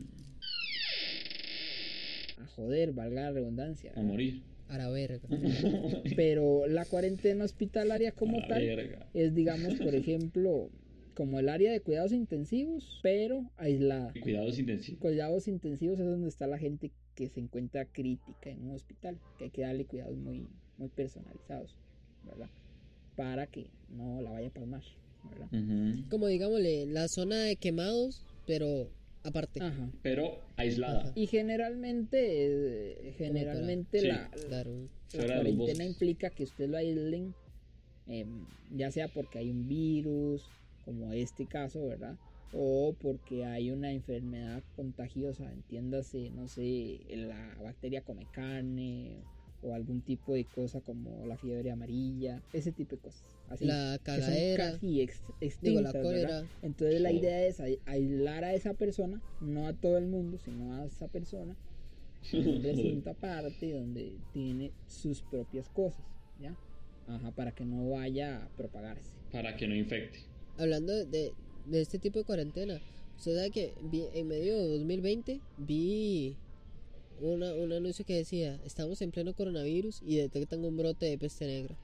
a 2.43 2.47
joder, 2.47 2.93
valga 2.93 3.23
la 3.23 3.31
redundancia. 3.31 3.91
A 3.95 4.01
morir. 4.01 4.41
A 4.69 4.77
la 4.77 4.89
verga. 4.89 5.27
Pero 6.15 6.67
la 6.67 6.85
cuarentena 6.85 7.45
hospitalaria 7.45 8.11
como 8.11 8.45
tal 8.47 8.65
verga. 8.65 9.07
es, 9.13 9.33
digamos, 9.35 9.75
por 9.75 9.93
ejemplo, 9.93 10.69
como 11.13 11.39
el 11.39 11.49
área 11.49 11.71
de 11.71 11.81
cuidados 11.81 12.11
intensivos, 12.11 12.99
pero 13.03 13.49
aislada. 13.57 14.13
Cuidados 14.21 14.57
intensivos. 14.57 14.99
Cuidados 14.99 15.47
intensivos 15.47 15.99
es 15.99 16.05
donde 16.05 16.27
está 16.27 16.47
la 16.47 16.57
gente 16.57 16.91
que 17.15 17.27
se 17.29 17.39
encuentra 17.39 17.85
crítica 17.85 18.49
en 18.49 18.63
un 18.63 18.71
hospital, 18.71 19.19
que 19.37 19.45
hay 19.45 19.49
que 19.51 19.61
darle 19.61 19.85
cuidados 19.85 20.17
muy, 20.17 20.47
muy 20.77 20.89
personalizados, 20.89 21.75
¿verdad? 22.25 22.49
Para 23.15 23.47
que 23.47 23.67
no 23.89 24.21
la 24.21 24.31
vaya 24.31 24.47
a 24.47 24.53
palmar. 24.53 24.81
Como 26.09 26.27
digámosle, 26.27 26.87
la 26.87 27.07
zona 27.07 27.43
de 27.43 27.55
quemados, 27.55 28.25
pero 28.45 28.89
aparte. 29.23 29.61
Ajá. 29.63 29.89
Pero 30.01 30.39
aislada. 30.57 31.01
Ajá. 31.01 31.11
Y 31.15 31.27
generalmente, 31.27 32.17
eh, 33.09 33.13
generalmente 33.17 33.99
Sí. 33.99 34.07
la, 34.07 34.29
la 34.49 34.63
los 34.63 34.89
cuarentena 35.13 35.85
implica 35.85 36.29
que 36.29 36.43
usted 36.43 36.69
lo 36.69 36.77
aíslen, 36.77 37.33
em, 38.07 38.45
ya 38.75 38.91
sea 38.91 39.07
porque 39.07 39.39
hay 39.39 39.49
un 39.49 39.67
virus, 39.67 40.45
como 40.85 41.13
este 41.13 41.45
caso, 41.45 41.85
¿verdad? 41.87 42.17
o 42.55 42.95
porque 43.01 43.45
hay 43.45 43.71
una 43.71 43.91
enfermedad 43.91 44.61
contagiosa, 44.75 45.51
entiéndase, 45.51 46.29
no 46.29 46.47
sé, 46.47 46.99
la 47.09 47.57
bacteria 47.63 48.01
come 48.03 48.27
carne 48.31 49.17
o 49.63 49.73
algún 49.73 50.01
tipo 50.01 50.35
de 50.35 50.45
cosa 50.45 50.79
como 50.81 51.25
la 51.25 51.35
fiebre 51.35 51.71
amarilla, 51.71 52.43
ese 52.53 52.71
tipo 52.71 52.95
de 52.95 53.01
cosas. 53.01 53.23
Así, 53.53 53.65
La 53.65 53.99
que 54.03 54.11
son 54.11 54.19
cagadera. 54.21 54.71
casi 54.73 55.01
ex- 55.01 55.21
Digo, 55.21 55.35
extintas, 55.41 55.83
la 55.83 55.91
¿verdad? 55.91 56.01
cólera. 56.03 56.43
Entonces 56.61 57.01
la 57.01 57.11
idea 57.11 57.45
es 57.45 57.59
ai- 57.59 57.79
aislar 57.85 58.43
a 58.43 58.53
esa 58.53 58.73
persona, 58.73 59.21
no 59.41 59.67
a 59.67 59.73
todo 59.73 59.97
el 59.97 60.07
mundo, 60.07 60.37
sino 60.37 60.73
a 60.75 60.85
esa 60.85 61.07
persona, 61.07 61.55
en 62.33 62.47
un 62.47 62.63
recinto 62.63 63.09
aparte 63.11 63.73
donde 63.73 64.13
tiene 64.33 64.71
sus 64.87 65.21
propias 65.21 65.69
cosas, 65.69 66.05
¿ya? 66.39 66.55
Ajá, 67.07 67.31
para 67.31 67.51
que 67.51 67.65
no 67.65 67.89
vaya 67.89 68.43
a 68.43 68.47
propagarse. 68.57 69.11
Para 69.31 69.55
que 69.57 69.67
no 69.67 69.75
infecte. 69.75 70.19
Hablando 70.57 70.93
de, 70.93 71.05
de, 71.05 71.33
de 71.65 71.81
este 71.81 71.99
tipo 71.99 72.19
de 72.19 72.25
cuarentena, 72.25 72.79
usted 73.17 73.35
sabe 73.35 73.51
que 73.51 73.73
vi, 73.83 74.03
en 74.13 74.27
medio 74.27 74.57
de 74.57 74.67
2020 74.77 75.41
vi 75.57 76.37
una, 77.21 77.53
un 77.53 77.71
anuncio 77.73 78.05
que 78.05 78.15
decía, 78.15 78.59
estamos 78.65 79.01
en 79.01 79.11
pleno 79.11 79.33
coronavirus 79.33 80.01
y 80.05 80.15
detectan 80.17 80.63
un 80.63 80.77
brote 80.77 81.05
de 81.07 81.17
peste 81.17 81.45
negra. 81.45 81.75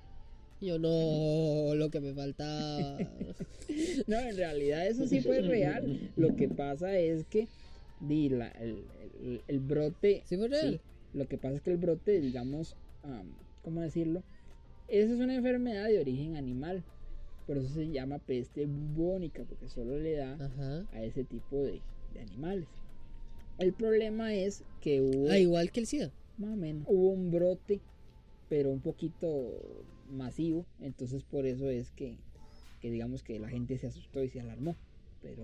Yo 0.61 0.77
no, 0.77 1.73
lo 1.75 1.89
que 1.89 1.99
me 2.01 2.13
faltaba. 2.13 2.97
No, 4.07 4.17
en 4.19 4.35
realidad 4.35 4.87
eso 4.87 5.07
sí 5.07 5.21
fue 5.21 5.41
real. 5.41 6.11
Lo 6.15 6.35
que 6.35 6.47
pasa 6.49 6.97
es 6.97 7.23
que 7.25 7.47
di, 7.99 8.29
la- 8.29 8.47
el, 8.49 8.83
el- 9.23 9.41
el 9.47 9.59
brote... 9.59 10.23
¿Sí 10.25 10.37
fue 10.37 10.47
real? 10.47 10.71
sí, 10.71 10.79
lo 11.13 11.27
que 11.27 11.37
pasa 11.37 11.55
es 11.57 11.61
que 11.61 11.69
el 11.71 11.77
brote, 11.77 12.19
digamos, 12.19 12.75
am, 13.03 13.27
¿cómo 13.63 13.81
decirlo? 13.81 14.23
Esa 14.87 15.13
es 15.13 15.19
una 15.19 15.35
enfermedad 15.35 15.87
de 15.87 15.99
origen 15.99 16.35
animal. 16.35 16.83
Por 17.45 17.57
eso 17.59 17.69
se 17.69 17.87
llama 17.91 18.17
peste 18.17 18.65
bubónica, 18.65 19.43
porque 19.43 19.69
solo 19.69 19.99
le 19.99 20.13
da 20.13 20.33
Ajá. 20.33 20.87
a 20.91 21.03
ese 21.03 21.23
tipo 21.23 21.63
de, 21.63 21.79
de 22.15 22.19
animales. 22.21 22.67
El 23.59 23.73
problema 23.73 24.33
es 24.33 24.63
que 24.81 24.99
hubo, 25.01 25.29
Ah, 25.29 25.37
igual 25.37 25.71
que 25.71 25.81
el 25.81 25.85
SIDA. 25.85 26.11
más 26.39 26.53
o 26.53 26.55
menos, 26.57 26.83
hubo 26.87 27.09
un 27.09 27.29
brote, 27.29 27.79
pero 28.49 28.71
un 28.71 28.79
poquito 28.79 29.51
masivo. 30.09 30.65
Entonces 30.81 31.23
por 31.23 31.45
eso 31.45 31.69
es 31.69 31.91
que, 31.91 32.15
que 32.81 32.91
digamos 32.91 33.23
que 33.23 33.39
la 33.39 33.49
gente 33.49 33.77
se 33.77 33.87
asustó 33.87 34.23
y 34.23 34.29
se 34.29 34.41
alarmó. 34.41 34.75
Pero, 35.21 35.43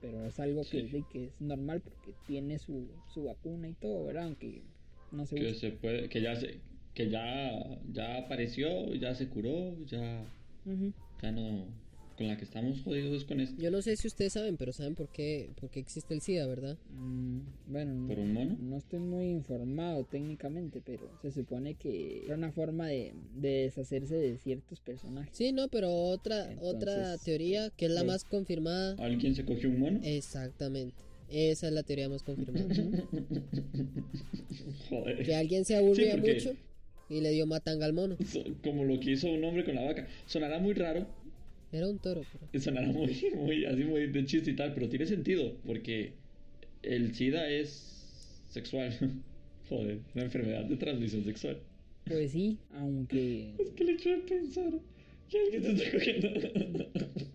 pero 0.00 0.24
es 0.26 0.38
algo 0.38 0.62
que, 0.62 0.88
Sí. 0.88 1.04
que 1.12 1.24
es 1.26 1.40
normal 1.40 1.80
porque 1.80 2.12
tiene 2.26 2.58
su, 2.58 2.86
su 3.12 3.24
vacuna 3.24 3.68
y 3.68 3.74
todo, 3.74 4.04
¿verdad? 4.06 4.24
Aunque 4.24 4.62
no 5.10 5.26
se 5.26 5.36
Que 5.36 5.54
se 5.54 5.70
puede, 5.72 6.08
que 6.08 6.20
ya 6.22 6.36
se, 6.36 6.60
que 6.94 7.10
ya, 7.10 7.50
ya 7.92 8.18
apareció, 8.18 8.94
ya 8.94 9.14
se 9.14 9.28
curó, 9.28 9.76
ya, 9.86 10.24
ya 11.22 11.32
no, 11.32 11.66
con 12.18 12.26
la 12.28 12.36
que 12.36 12.44
estamos 12.44 12.82
jodidos 12.82 13.22
es 13.22 13.24
con 13.24 13.40
esto. 13.40 13.60
Yo 13.62 13.70
no 13.70 13.80
sé 13.80 13.96
si 13.96 14.08
ustedes 14.08 14.32
saben, 14.32 14.56
pero 14.56 14.72
saben 14.72 14.94
por 14.96 15.08
qué, 15.08 15.50
por 15.60 15.70
qué 15.70 15.78
existe 15.80 16.12
el 16.14 16.20
SIDA, 16.20 16.46
¿verdad? 16.48 16.76
Mm, 16.90 17.38
bueno, 17.68 18.08
¿Por 18.08 18.18
no- 18.18 18.24
un 18.24 18.32
mono? 18.34 18.58
No 18.60 18.76
estoy 18.76 18.98
muy 18.98 19.30
informado 19.30 20.04
técnicamente, 20.04 20.82
pero 20.84 21.08
se 21.22 21.30
supone 21.30 21.74
que 21.76 22.24
era 22.26 22.34
una 22.34 22.50
forma 22.50 22.88
de, 22.88 23.14
de 23.36 23.48
deshacerse 23.62 24.16
de 24.16 24.36
ciertos 24.36 24.80
personajes. 24.80 25.34
Sí, 25.36 25.52
no, 25.52 25.68
pero 25.68 25.92
otra, 25.92 26.50
otra 26.60 27.16
teoría 27.18 27.70
que 27.70 27.86
es 27.86 27.92
la 27.92 28.02
más 28.04 28.24
confirmada. 28.24 28.96
¿Alguien 28.98 29.34
se 29.36 29.44
cogió 29.44 29.68
un 29.70 29.78
mono? 29.78 30.00
Exactamente. 30.02 30.96
Esa 31.30 31.68
es 31.68 31.72
la 31.72 31.84
teoría 31.84 32.08
más 32.08 32.22
confirmada. 32.24 32.66
Joder. 34.88 35.24
que 35.24 35.34
alguien 35.34 35.64
se 35.64 35.76
aburría 35.76 36.12
Sí, 36.14 36.20
porque- 36.20 36.34
mucho 36.34 36.52
y 37.10 37.22
le 37.22 37.30
dio 37.30 37.46
matanga 37.46 37.86
al 37.86 37.94
mono. 37.94 38.16
Como 38.62 38.84
lo 38.84 39.00
que 39.00 39.12
hizo 39.12 39.28
un 39.30 39.42
hombre 39.44 39.64
con 39.64 39.74
la 39.74 39.82
vaca. 39.82 40.06
Sonará 40.26 40.58
muy 40.58 40.74
raro, 40.74 41.06
Era 41.72 41.88
un 41.88 41.98
toro, 41.98 42.22
pero... 42.32 42.62
sonará 42.62 42.88
muy, 42.88 43.14
muy, 43.36 43.64
así 43.66 43.84
muy 43.84 44.06
de 44.06 44.24
chiste 44.24 44.50
y 44.52 44.56
tal, 44.56 44.72
pero 44.74 44.88
tiene 44.88 45.06
sentido, 45.06 45.56
porque 45.66 46.12
el 46.82 47.14
SIDA 47.14 47.48
es 47.50 48.42
sexual. 48.48 48.92
Joder, 49.68 49.98
una 50.14 50.24
enfermedad 50.24 50.64
de 50.64 50.76
transmisión 50.76 51.24
sexual. 51.24 51.58
Pues 52.06 52.32
sí, 52.32 52.56
aunque, 52.72 53.52
Es 53.58 53.70
que 53.72 53.82
el 53.82 53.90
hecho 53.90 54.08
de 54.08 54.16
pensar 54.18 54.72
que 55.28 55.38
alguien 55.38 55.62
se 55.62 55.72
está 55.72 55.90
cogiendo. 55.92 56.90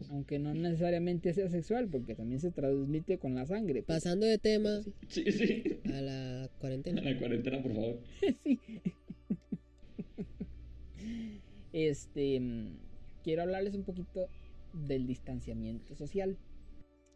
aunque 0.09 0.39
no 0.39 0.55
necesariamente 0.55 1.31
sea 1.33 1.47
sexual, 1.49 1.87
porque 1.91 2.15
también 2.15 2.39
se 2.39 2.49
transmite 2.49 3.19
con 3.19 3.35
la 3.35 3.45
sangre. 3.45 3.83
pues. 3.83 3.97
Pasando 3.99 4.25
de 4.25 4.39
tema 4.39 4.81
Sí, 5.09 5.31
sí. 5.31 5.63
a 5.93 6.01
la 6.01 6.43
A 6.45 6.47
cuarentena. 6.59 7.01
la 7.03 7.19
cuarentena, 7.19 7.61
por 7.61 7.73
favor. 7.75 7.99
sí. 8.43 8.59
Este, 11.71 12.41
quiero 13.23 13.41
hablarles 13.43 13.73
un 13.75 13.83
poquito 13.83 14.27
del 14.73 15.05
distanciamiento 15.07 15.95
social, 15.95 16.37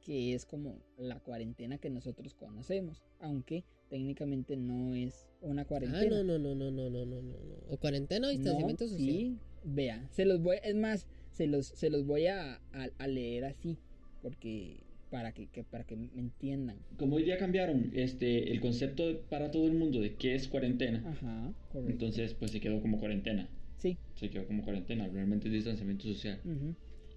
que 0.05 0.33
es 0.33 0.45
como 0.45 0.79
la 0.97 1.19
cuarentena 1.19 1.77
que 1.77 1.89
nosotros 1.89 2.33
conocemos, 2.33 3.03
aunque 3.19 3.63
técnicamente 3.89 4.55
no 4.57 4.95
es 4.95 5.27
una 5.41 5.63
Ah, 5.63 5.65
cuarentena. 5.65 6.23
no, 6.23 6.37
no, 6.37 6.39
no, 6.39 6.55
no, 6.55 6.71
no, 6.71 6.89
no, 6.89 7.05
no, 7.05 7.21
no. 7.21 7.21
no. 7.21 7.55
O 7.69 7.77
cuarentena 7.77 8.27
o 8.27 8.29
distanciamiento 8.31 8.85
No, 8.85 8.89
social. 8.89 9.07
Sí, 9.09 9.37
vea, 9.63 10.07
se 10.11 10.25
los 10.25 10.41
voy, 10.41 10.57
es 10.63 10.75
más, 10.75 11.07
se 11.31 11.47
los, 11.47 11.67
se 11.67 11.89
los 11.89 12.05
voy 12.05 12.27
a, 12.27 12.55
a- 12.73 12.89
a 12.97 13.07
leer 13.07 13.45
así, 13.45 13.77
porque 14.21 14.83
para 15.09 15.31
que, 15.33 15.47
que- 15.47 15.63
para 15.63 15.83
que 15.85 15.95
me 15.95 16.09
entiendan. 16.15 16.77
Como 16.97 17.15
hoy 17.15 17.23
día 17.23 17.37
cambiaron 17.37 17.91
este 17.93 18.51
el 18.51 18.59
concepto 18.61 19.21
para 19.29 19.51
todo 19.51 19.65
el 19.67 19.73
mundo 19.73 19.99
de 20.01 20.15
qué 20.15 20.35
es 20.35 20.47
cuarentena, 20.47 21.03
Ajá, 21.09 21.53
correcto. 21.71 21.91
entonces 21.91 22.33
pues 22.33 22.51
se 22.51 22.59
quedó 22.59 22.81
como 22.81 22.99
cuarentena. 22.99 23.49
Sí, 23.77 23.99
Se 24.15 24.29
quedó 24.29 24.45
como 24.47 24.63
cuarentena, 24.63 25.07
realmente 25.07 25.47
es 25.47 25.53
distanciamiento 25.53 26.03
social. 26.07 26.43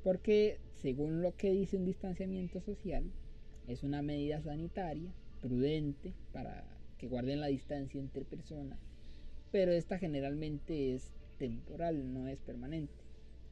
porque 0.02 0.61
según 0.75 1.23
lo 1.23 1.37
que 1.37 1.50
dice 1.52 1.76
un 1.76 1.85
distanciamiento 1.85 2.61
social, 2.61 3.12
es 3.67 3.83
una 3.83 4.02
medida 4.02 4.43
sanitaria 4.43 5.14
prudente 5.40 6.17
para 6.33 6.79
que 6.99 7.09
guarden 7.09 7.40
la 7.40 7.47
distancia 7.49 8.00
entre 8.00 8.25
personas, 8.25 8.81
pero 9.50 9.73
esta 9.73 9.99
generalmente 9.99 10.95
es 10.95 11.14
temporal, 11.38 12.12
no 12.12 12.29
es 12.29 12.40
permanente. 12.43 13.05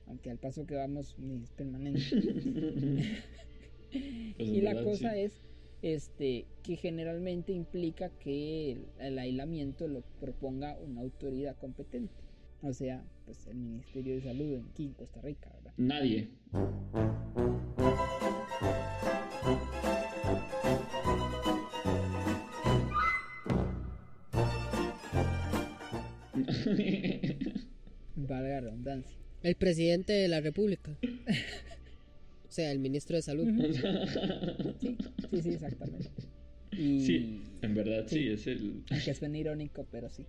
Aunque 0.06 0.30
al 0.30 0.38
paso 0.38 0.66
que 0.66 0.76
vamos 0.76 1.18
ni 1.18 1.42
es 1.42 1.52
permanente. 1.52 2.18
Pues, 4.36 4.50
y 4.52 4.60
la 4.60 4.74
verdad, 4.74 4.82
cosa 4.82 5.12
sí. 5.12 5.16
es 5.16 5.42
este 5.82 6.50
que 6.62 6.76
generalmente 6.76 7.52
implica 7.52 8.10
que 8.18 8.72
el, 8.72 8.92
el 8.98 9.18
aislamiento 9.18 9.88
lo 9.88 10.02
proponga 10.20 10.78
una 10.78 11.00
autoridad 11.02 11.56
competente. 11.56 12.27
O 12.62 12.72
sea, 12.72 13.04
pues 13.24 13.46
el 13.46 13.56
Ministerio 13.56 14.14
de 14.16 14.22
Salud 14.22 14.52
en- 14.54 14.68
aquí 14.70 14.86
en 14.86 14.94
Costa 14.94 15.20
Rica, 15.20 15.50
¿verdad? 15.54 15.72
Nadie. 15.76 16.28
Valga 28.16 28.48
la 28.48 28.60
redundancia. 28.60 29.16
El 29.42 29.54
presidente 29.54 30.12
de 30.12 30.28
la 30.28 30.40
república. 30.40 30.96
o 32.48 32.50
sea, 32.50 32.72
el 32.72 32.78
ministro 32.78 33.16
de 33.16 33.22
salud. 33.22 33.46
Sí, 34.80 34.96
sí, 35.30 35.42
sí, 35.42 35.48
exactamente. 35.50 36.10
Y 36.72 37.00
Sí, 37.00 37.42
en 37.62 37.74
verdad 37.74 38.04
sí, 38.06 38.20
Sí. 38.24 38.28
es 38.28 38.46
el... 38.46 38.82
aunque 38.90 39.14
suene 39.14 39.38
irónico, 39.40 39.86
pero 39.90 40.08
sí. 40.08 40.24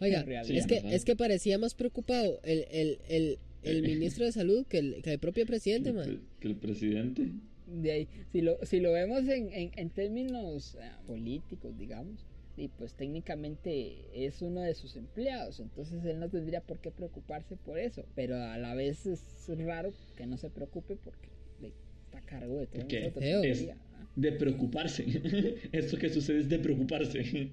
Oiga. 0.00 0.24
Sí, 0.44 0.56
es, 0.56 0.66
que, 0.66 0.82
es 0.84 1.04
que 1.04 1.16
parecía 1.16 1.58
más 1.58 1.74
preocupado 1.74 2.40
el, 2.42 2.66
el, 2.70 2.98
el, 3.08 3.38
el 3.62 3.82
ministro 3.86 4.24
de 4.24 4.32
salud 4.32 4.66
que 4.66 4.78
el, 4.78 5.02
que 5.02 5.12
el 5.12 5.18
propio 5.18 5.46
presidente, 5.46 5.90
que, 5.90 5.96
man. 5.96 6.20
que 6.40 6.48
el 6.48 6.56
presidente. 6.56 7.30
De 7.66 7.92
ahí, 7.92 8.08
si 8.30 8.42
lo, 8.42 8.58
si 8.64 8.80
lo 8.80 8.92
vemos 8.92 9.20
en, 9.28 9.50
en, 9.52 9.70
en 9.76 9.90
términos 9.90 10.76
eh, 10.80 10.90
políticos, 11.06 11.76
digamos, 11.78 12.26
y 12.56 12.68
pues 12.68 12.92
técnicamente 12.94 13.96
es 14.14 14.42
uno 14.42 14.60
de 14.60 14.74
sus 14.74 14.96
empleados, 14.96 15.58
entonces 15.60 16.04
él 16.04 16.20
no 16.20 16.28
tendría 16.28 16.60
por 16.60 16.78
qué 16.78 16.90
preocuparse 16.90 17.56
por 17.56 17.78
eso, 17.78 18.04
pero 18.14 18.36
a 18.36 18.58
la 18.58 18.74
vez 18.74 19.06
es 19.06 19.20
raro 19.58 19.92
que 20.16 20.26
no 20.26 20.36
se 20.36 20.50
preocupe 20.50 20.96
porque 20.96 21.28
está 22.04 22.18
a 22.18 22.22
cargo 22.22 22.58
de 22.58 22.66
todos 22.66 22.82
Porque 22.82 23.00
nosotros. 23.00 23.24
es 23.44 23.60
día, 23.60 23.76
¿ah? 23.93 23.93
De 24.16 24.32
preocuparse. 24.32 25.04
Esto 25.72 25.96
que 25.98 26.08
sucede 26.10 26.40
es 26.40 26.48
de 26.48 26.58
preocuparse. 26.58 27.50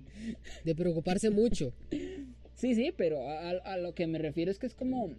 De 0.63 0.75
preocuparse 0.75 1.29
mucho. 1.29 1.73
Sí, 2.53 2.75
sí, 2.75 2.93
pero 2.95 3.27
a, 3.27 3.77
lo 3.77 3.95
que 3.95 4.05
me 4.05 4.19
refiero 4.19 4.51
es 4.51 4.59
que 4.59 4.67
es 4.67 4.75
como, 4.75 5.15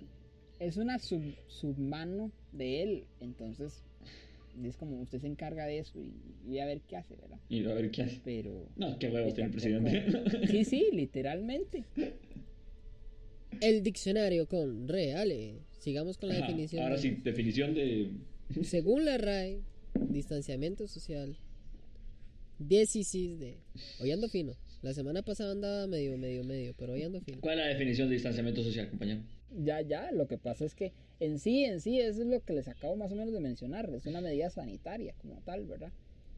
es 0.60 0.76
una 0.76 1.00
sub, 1.00 1.22
submano 1.48 2.30
de 2.52 2.84
él, 2.84 3.04
entonces 3.18 3.82
es 4.62 4.76
como 4.76 5.00
usted 5.00 5.18
se 5.20 5.26
encarga 5.26 5.66
de 5.66 5.80
eso 5.80 5.98
y, 5.98 6.12
y 6.48 6.60
a 6.60 6.66
ver 6.66 6.82
qué 6.82 6.96
hace, 6.96 7.16
¿verdad? 7.16 7.40
Y 7.48 7.64
a 7.64 7.74
ver 7.74 7.90
qué 7.90 8.02
hace. 8.02 8.20
Pero... 8.24 8.68
No, 8.76 8.96
qué 8.96 9.08
huevos 9.08 9.34
tiene 9.34 9.46
el 9.48 9.52
presidente. 9.52 10.46
Sí, 10.46 10.64
sí, 10.64 10.86
literalmente. 10.92 11.82
El 13.60 13.82
diccionario 13.82 14.46
con 14.46 14.86
reale. 14.86 15.62
Sigamos 15.80 16.18
con 16.18 16.28
la 16.28 16.36
Ajá, 16.36 16.46
definición. 16.46 16.82
Ahora 16.84 16.94
de- 16.94 17.02
sí, 17.02 17.10
definición 17.24 17.74
de... 17.74 18.10
Según 18.62 19.04
la 19.04 19.18
RAE, 19.18 19.62
distanciamiento 19.94 20.86
social. 20.86 21.36
16 22.58 23.38
de. 23.38 23.58
Hoy 24.00 24.12
ando 24.12 24.28
fino. 24.28 24.54
La 24.82 24.92
semana 24.92 25.22
pasada 25.22 25.52
andaba 25.52 25.86
medio, 25.86 26.16
medio, 26.18 26.44
medio, 26.44 26.74
pero 26.76 26.94
hoy 26.94 27.02
ando 27.02 27.20
fino. 27.20 27.40
¿Cuál 27.40 27.58
es 27.58 27.64
la 27.64 27.70
definición 27.70 28.08
de 28.08 28.14
distanciamiento 28.14 28.62
social, 28.62 28.88
compañero? 28.88 29.22
Ya, 29.56 29.80
ya, 29.80 30.10
lo 30.12 30.26
que 30.26 30.38
pasa 30.38 30.64
es 30.64 30.74
que 30.74 30.92
en 31.20 31.38
sí, 31.38 31.64
en 31.64 31.80
sí, 31.80 32.00
eso 32.00 32.22
es 32.22 32.26
lo 32.26 32.40
que 32.44 32.52
les 32.52 32.68
acabo 32.68 32.96
más 32.96 33.12
o 33.12 33.14
menos 33.14 33.32
de 33.32 33.40
mencionar, 33.40 33.88
es 33.94 34.06
una 34.06 34.20
medida 34.20 34.50
sanitaria 34.50 35.14
como 35.18 35.40
tal, 35.42 35.66
¿verdad? 35.66 35.92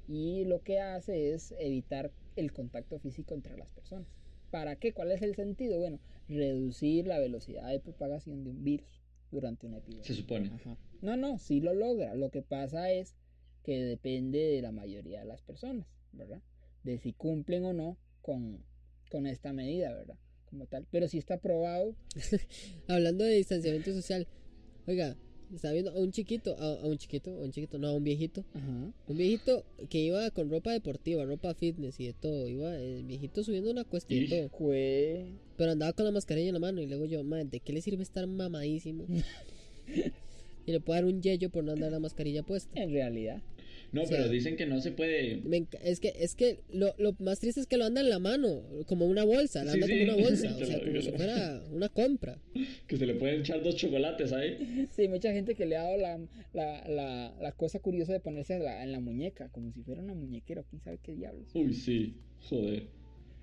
Y 0.09 0.45
lo 0.45 0.63
que 0.63 0.81
hace 0.81 1.33
es 1.33 1.55
evitar 1.59 2.11
el 2.37 2.53
contacto 2.53 2.99
físico 2.99 3.35
entre 3.35 3.57
las 3.57 3.73
personas. 3.73 4.09
¿Para 4.51 4.77
qué? 4.77 4.93
¿Cuál 4.93 5.13
es 5.13 5.23
el 5.23 5.35
sentido? 5.35 5.79
Bueno, 5.79 5.99
reducir 6.29 7.07
la 7.07 7.19
velocidad 7.19 7.69
de 7.71 7.81
propagación 7.81 8.45
de 8.45 8.51
un 8.51 8.63
virus 8.63 9.03
durante 9.31 9.67
una 9.67 9.79
epidemia. 9.79 10.05
Se 10.05 10.15
supone. 10.15 10.51
Ajá. 10.55 10.77
No, 11.01 11.17
no, 11.17 11.39
sí 11.39 11.61
lo 11.61 11.73
logra. 11.73 12.15
Lo 12.15 12.31
que 12.31 12.43
pasa 12.43 12.91
es 12.91 13.15
que 13.65 13.83
depende 13.83 14.39
de 14.39 14.63
la 14.63 14.71
mayoría 14.71 15.21
de 15.21 15.27
las 15.27 15.43
personas, 15.43 15.87
¿verdad? 16.13 16.43
De 16.85 16.99
si 16.99 17.13
cumplen 17.13 17.65
o 17.65 17.73
no 17.73 17.97
con, 18.21 18.63
con 19.11 19.27
esta 19.27 19.53
medida, 19.53 19.93
¿verdad? 19.93 20.19
Como 20.45 20.67
tal. 20.67 20.87
Pero 20.91 21.09
sí 21.09 21.19
está 21.19 21.39
probado. 21.39 21.97
Hablando 22.89 23.25
de 23.25 23.35
distanciamiento 23.37 23.93
social, 23.93 24.29
oiga, 24.87 25.17
estaba 25.53 25.73
viendo 25.73 25.93
a 25.93 25.99
un 25.99 26.13
chiquito, 26.13 26.57
a, 26.59 26.81
a 26.83 26.87
un 26.87 26.99
chiquito, 26.99 27.31
a 27.31 27.43
un 27.43 27.53
chiquito, 27.53 27.79
no, 27.79 27.89
a 27.89 27.93
un 27.95 28.05
viejito. 28.05 28.45
Ajá. 28.53 28.93
Un 29.07 29.17
viejito 29.17 29.65
que 29.89 29.99
iba 29.99 30.31
con 30.31 30.51
ropa 30.51 30.73
deportiva, 30.73 31.25
ropa 31.25 31.55
fitness 31.55 31.99
y 32.01 32.07
de 32.07 32.13
todo. 32.13 32.47
Iba 32.49 32.77
el 32.77 33.05
viejito 33.05 33.43
subiendo 33.43 33.71
una 33.71 33.85
cuesta 33.85 34.13
y 34.13 34.29
todo. 34.29 34.51
Pero 35.57 35.73
andaba 35.73 35.93
con 35.95 36.05
la 36.05 36.11
mascarilla 36.11 36.49
en 36.49 36.55
la 36.55 36.61
mano 36.61 36.83
y 36.83 36.87
luego 36.87 37.07
yo, 37.07 37.25
man, 37.25 37.49
¿de 37.49 37.61
qué 37.61 37.73
le 37.73 37.81
sirve 37.81 38.03
estar 38.03 38.27
mamadísimo? 38.27 39.07
y 40.67 40.73
le 40.73 40.81
puedo 40.81 41.01
dar 41.01 41.05
un 41.07 41.23
yello 41.23 41.51
por 41.51 41.65
no 41.65 41.73
andar 41.73 41.93
la 41.93 42.01
mascarilla 42.01 42.43
puesta. 42.43 42.71
En 42.81 42.93
realidad. 42.93 43.43
No, 43.93 44.03
O 44.03 44.07
sea, 44.07 44.17
pero 44.19 44.29
dicen 44.31 44.57
que 44.57 44.67
no 44.67 44.81
se 44.81 44.91
puede. 44.93 45.43
Es 45.83 46.01
que, 46.01 46.13
es 46.19 46.35
que 46.35 46.61
lo, 46.73 46.95
lo 46.99 47.15
más 47.21 47.41
triste 47.41 47.61
es 47.61 47.67
que 47.67 47.77
lo 47.77 47.85
anda 47.85 48.01
en 48.01 48.11
la 48.11 48.19
mano, 48.19 48.63
como 48.87 49.07
una 49.07 49.25
bolsa, 49.25 49.63
lo 49.65 49.71
Sí, 49.73 49.75
anda 49.83 49.87
sí. 49.87 49.93
como 50.07 50.15
una 50.19 50.23
bolsa, 50.29 50.57
o 50.57 50.65
sea, 50.65 50.81
como 50.81 51.01
si 51.01 51.11
fuera 51.13 51.63
una 51.73 51.89
compra. 51.89 52.39
Que 52.87 52.97
se 52.97 53.07
le 53.07 53.15
pueden 53.15 53.41
echar 53.41 53.63
dos 53.63 53.77
chocolates 53.77 54.33
ahí. 54.33 54.87
Sí, 54.95 55.09
mucha 55.09 55.33
gente 55.33 55.55
que 55.55 55.67
le 55.67 55.77
ha 55.77 55.83
dado 55.83 55.97
la, 55.99 56.19
la, 56.53 56.89
la, 56.89 57.35
la 57.41 57.53
cosa 57.53 57.79
curiosa 57.81 58.13
de 58.13 58.21
ponerse 58.21 58.59
la- 58.59 58.83
en 58.83 58.93
la 58.93 59.01
muñeca, 59.01 59.49
como 59.51 59.73
si 59.73 59.83
fuera 59.83 60.03
una 60.03 60.15
muñequera, 60.15 60.63
o 60.63 60.65
quién 60.65 60.81
sabe 60.83 60.99
qué 61.03 61.15
diablos. 61.15 61.49
Uy, 61.55 61.73
sí, 61.75 62.15
joder. 62.49 62.89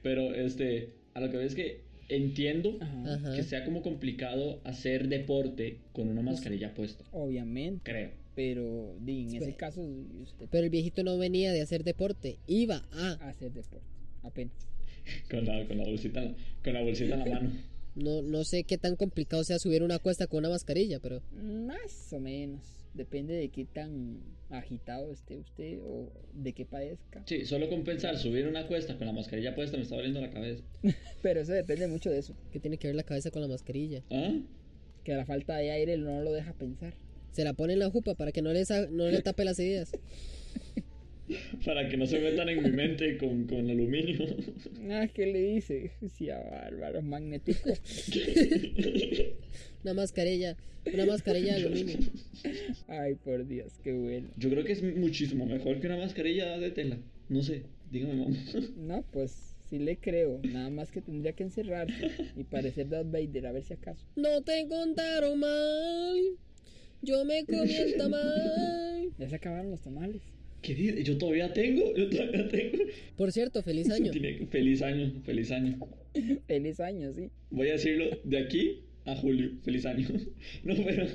Pero 0.03 0.33
este, 0.33 0.93
a 1.13 1.21
lo 1.21 1.29
que 1.29 1.37
veo 1.37 1.45
es 1.45 1.55
que 1.55 1.81
entiendo 2.09 2.77
Ajá. 2.81 3.35
Que 3.35 3.43
sea 3.43 3.63
como 3.63 3.81
complicado 3.81 4.59
hacer 4.65 5.07
deporte 5.07 5.77
con 5.93 6.09
una 6.09 6.21
mascarilla 6.21 6.73
puesta. 6.73 7.05
Obviamente. 7.13 7.89
Creo. 7.89 8.20
Pero 8.35 8.95
di, 8.99 9.35
en 9.35 9.43
ese 9.43 9.55
caso, 9.55 9.81
usted 9.81 10.47
Pero 10.49 10.63
el 10.63 10.69
viejito 10.69 11.03
no 11.03 11.17
venía 11.17 11.51
de 11.51 11.61
hacer 11.61 11.83
deporte, 11.83 12.37
iba 12.47 12.85
a. 12.93 13.13
hacer 13.29 13.51
deporte. 13.51 13.85
Apenas. 14.23 14.53
Con 15.29 15.45
la, 15.45 15.67
con 15.67 15.77
la 15.77 15.83
bolsita, 15.85 16.21
en 16.21 16.31
la- 16.31 16.35
con 16.63 16.73
la 16.73 16.81
bolsita 16.81 17.13
en 17.15 17.19
la 17.19 17.25
mano. 17.25 17.51
No, 17.95 18.21
no 18.21 18.43
sé 18.45 18.63
qué 18.63 18.77
tan 18.77 18.95
complicado 18.95 19.43
sea 19.43 19.59
subir 19.59 19.83
una 19.83 19.99
cuesta 19.99 20.27
con 20.27 20.39
una 20.39 20.49
mascarilla, 20.49 20.99
pero 20.99 21.21
Más 21.33 22.13
o 22.13 22.19
menos. 22.19 22.61
Depende 22.93 23.33
de 23.33 23.49
qué 23.49 23.65
tan 23.65 24.19
agitado 24.49 25.11
esté 25.13 25.37
usted 25.37 25.79
o 25.81 26.09
de 26.33 26.51
qué 26.53 26.65
padezca. 26.65 27.23
Sí, 27.25 27.45
solo 27.45 27.69
con 27.69 27.83
pensar 27.85 28.17
subir 28.17 28.47
una 28.47 28.67
cuesta 28.67 28.97
con 28.97 29.07
la 29.07 29.13
mascarilla 29.13 29.55
puesta 29.55 29.77
me 29.77 29.83
está 29.83 29.95
doliendo 29.95 30.19
la 30.21 30.29
cabeza. 30.29 30.63
Pero 31.21 31.41
eso 31.41 31.53
depende 31.53 31.87
mucho 31.87 32.09
de 32.09 32.19
eso. 32.19 32.35
¿qué 32.51 32.59
tiene 32.59 32.77
que 32.77 32.87
ver 32.87 32.95
la 32.95 33.03
cabeza 33.03 33.31
con 33.31 33.41
la 33.41 33.47
mascarilla? 33.47 34.03
¿Ah? 34.11 34.33
Que 35.05 35.13
la 35.15 35.25
falta 35.25 35.55
de 35.57 35.71
aire 35.71 35.97
no 35.97 36.21
lo 36.21 36.31
deja 36.33 36.53
pensar. 36.53 36.93
Se 37.31 37.43
la 37.43 37.53
pone 37.53 37.73
en 37.73 37.79
la 37.79 37.89
jupa 37.89 38.15
para 38.15 38.31
que 38.31 38.41
no 38.41 38.51
le, 38.51 38.63
no 38.91 39.09
le 39.09 39.21
tape 39.21 39.45
las 39.45 39.59
heridas. 39.59 39.91
Para 41.65 41.87
que 41.87 41.95
no 41.95 42.05
se 42.05 42.19
metan 42.19 42.49
en 42.49 42.61
mi 42.61 42.71
mente 42.71 43.17
con, 43.17 43.47
con 43.47 43.69
aluminio. 43.69 44.19
Ah, 44.89 45.07
¿qué 45.07 45.27
le 45.27 45.41
dice? 45.41 45.91
Sí, 46.17 46.29
a 46.29 46.39
bárbaro, 46.39 47.01
magnético. 47.01 47.69
Una 49.83 49.93
mascarilla, 49.93 50.57
una 50.91 51.05
mascarilla 51.05 51.55
de 51.55 51.61
aluminio. 51.61 51.97
Ay, 52.87 53.15
por 53.15 53.47
Dios, 53.47 53.73
qué 53.83 53.93
bueno. 53.93 54.29
Yo 54.37 54.49
creo 54.49 54.65
que 54.65 54.73
es 54.73 54.83
muchísimo 54.83 55.45
mejor 55.45 55.79
que 55.79 55.87
una 55.87 55.97
mascarilla 55.97 56.57
de 56.57 56.71
tela. 56.71 56.97
No 57.29 57.41
sé, 57.41 57.63
dígame, 57.91 58.15
mamá. 58.15 58.35
No, 58.75 59.03
pues 59.11 59.55
sí 59.69 59.79
le 59.79 59.97
creo. 59.97 60.39
Nada 60.43 60.69
más 60.69 60.91
que 60.91 61.01
tendría 61.01 61.33
que 61.33 61.43
encerrarse 61.43 62.11
y 62.35 62.43
parecer 62.43 62.89
Darth 62.89 63.11
Vader, 63.11 63.47
a 63.47 63.51
ver 63.51 63.63
si 63.63 63.73
acaso. 63.73 64.05
No 64.15 64.41
te 64.41 64.67
contaron 64.67 65.39
mal. 65.39 66.19
Yo 67.01 67.25
me 67.25 67.45
comí 67.45 67.73
el 67.75 67.95
tamal. 67.97 69.09
Ya 69.17 69.29
se 69.29 69.35
acabaron 69.35 69.69
los 69.71 69.81
tamales. 69.81 70.21
¿Qué 70.61 70.73
dice? 70.73 71.03
Yo 71.03 71.17
todavía 71.17 71.51
tengo, 71.53 71.95
yo 71.95 72.09
todavía 72.09 72.47
tengo. 72.47 72.77
Por 73.17 73.31
cierto, 73.31 73.61
feliz 73.61 73.89
año. 73.89 74.11
Feliz 74.49 74.81
año, 74.81 75.21
feliz 75.25 75.51
año. 75.51 75.79
Feliz 76.47 76.79
año, 76.79 77.13
sí. 77.13 77.29
Voy 77.49 77.69
a 77.69 77.73
decirlo 77.73 78.05
de 78.23 78.37
aquí 78.37 78.79
a 79.05 79.15
julio. 79.15 79.51
Feliz 79.63 79.85
año. 79.85 80.07
No, 80.63 80.75
pero 80.85 81.07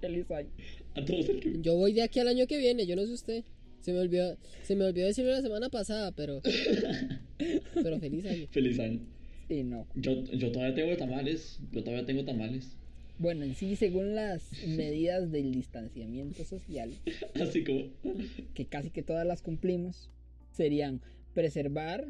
Feliz 0.00 0.30
año. 0.30 0.48
a 0.94 1.04
todos 1.04 1.28
el 1.28 1.40
que... 1.40 1.60
Yo 1.60 1.76
voy 1.76 1.92
de 1.92 2.02
aquí 2.02 2.20
al 2.20 2.28
año 2.28 2.46
que 2.46 2.58
viene, 2.58 2.86
yo 2.86 2.96
no 2.96 3.04
sé 3.06 3.12
usted. 3.12 3.44
Se 3.80 3.92
me 3.92 4.00
olvidó, 4.00 4.36
se 4.62 4.76
me 4.76 4.84
olvidó 4.84 5.06
decirlo 5.06 5.30
la 5.30 5.40
semana 5.42 5.68
pasada, 5.70 6.12
pero. 6.12 6.42
Pero 7.74 7.98
feliz 7.98 8.26
año. 8.26 8.46
Feliz 8.50 8.78
año. 8.78 9.00
Sí, 9.48 9.64
no. 9.64 9.86
Yo, 9.94 10.22
yo 10.24 10.52
todavía 10.52 10.74
tengo 10.74 10.96
tamales. 10.96 11.58
Yo 11.72 11.82
todavía 11.82 12.04
tengo 12.04 12.24
tamales. 12.24 12.76
Bueno, 13.20 13.44
en 13.44 13.54
sí, 13.54 13.76
según 13.76 14.14
las 14.14 14.50
medidas 14.66 15.30
del 15.30 15.52
distanciamiento 15.52 16.42
social, 16.44 16.90
Así 17.34 17.62
como... 17.62 17.84
que 18.54 18.64
casi 18.64 18.88
que 18.88 19.02
todas 19.02 19.26
las 19.26 19.42
cumplimos, 19.42 20.10
serían 20.52 21.02
preservar 21.34 22.08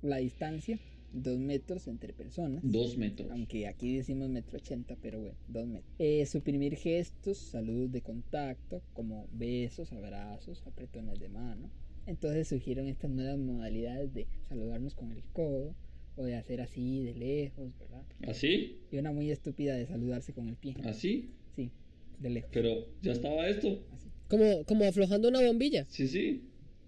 la 0.00 0.16
distancia, 0.16 0.78
dos 1.12 1.38
metros 1.38 1.86
entre 1.86 2.14
personas. 2.14 2.62
Dos 2.64 2.96
metros. 2.96 3.30
Aunque 3.30 3.66
aquí 3.66 3.94
decimos 3.96 4.30
metro 4.30 4.56
ochenta, 4.56 4.96
pero 5.02 5.20
bueno, 5.20 5.36
dos 5.48 5.66
metros. 5.66 5.94
Eh, 5.98 6.24
suprimir 6.24 6.76
gestos, 6.76 7.36
saludos 7.36 7.92
de 7.92 8.00
contacto, 8.00 8.82
como 8.94 9.28
besos, 9.32 9.92
abrazos, 9.92 10.66
apretones 10.66 11.20
de 11.20 11.28
mano. 11.28 11.70
Entonces 12.06 12.48
surgieron 12.48 12.88
estas 12.88 13.10
nuevas 13.10 13.36
modalidades 13.36 14.14
de 14.14 14.26
saludarnos 14.48 14.94
con 14.94 15.12
el 15.12 15.22
codo, 15.34 15.74
o 16.18 16.24
de 16.24 16.34
hacer 16.34 16.60
así 16.60 17.02
de 17.04 17.14
lejos, 17.14 17.70
¿verdad? 17.78 18.02
¿Así? 18.26 18.78
Y 18.90 18.98
una 18.98 19.12
muy 19.12 19.30
estúpida 19.30 19.76
de 19.76 19.86
saludarse 19.86 20.32
con 20.32 20.48
el 20.48 20.56
pie. 20.56 20.74
¿Así? 20.84 21.30
Sí, 21.56 21.70
de 22.18 22.30
lejos. 22.30 22.50
Pero 22.52 22.86
ya 23.02 23.12
estaba 23.12 23.48
esto. 23.48 23.80
Así. 23.94 24.08
Como, 24.28 24.64
como 24.64 24.84
aflojando 24.84 25.28
una 25.28 25.40
bombilla. 25.40 25.86
Sí, 25.88 26.08
sí. 26.08 26.42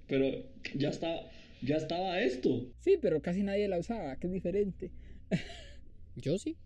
Pero 0.09 0.45
ya 0.75 0.91
estaba... 0.91 1.23
Ya 1.63 1.77
estaba 1.77 2.21
esto. 2.23 2.67
Sí, 2.79 2.97
pero 3.01 3.21
casi 3.21 3.43
nadie 3.43 3.69
la 3.69 3.79
usaba, 3.79 4.17
que 4.17 4.27
es 4.27 4.33
diferente. 4.33 4.91
Yo 6.17 6.39
sí. 6.39 6.57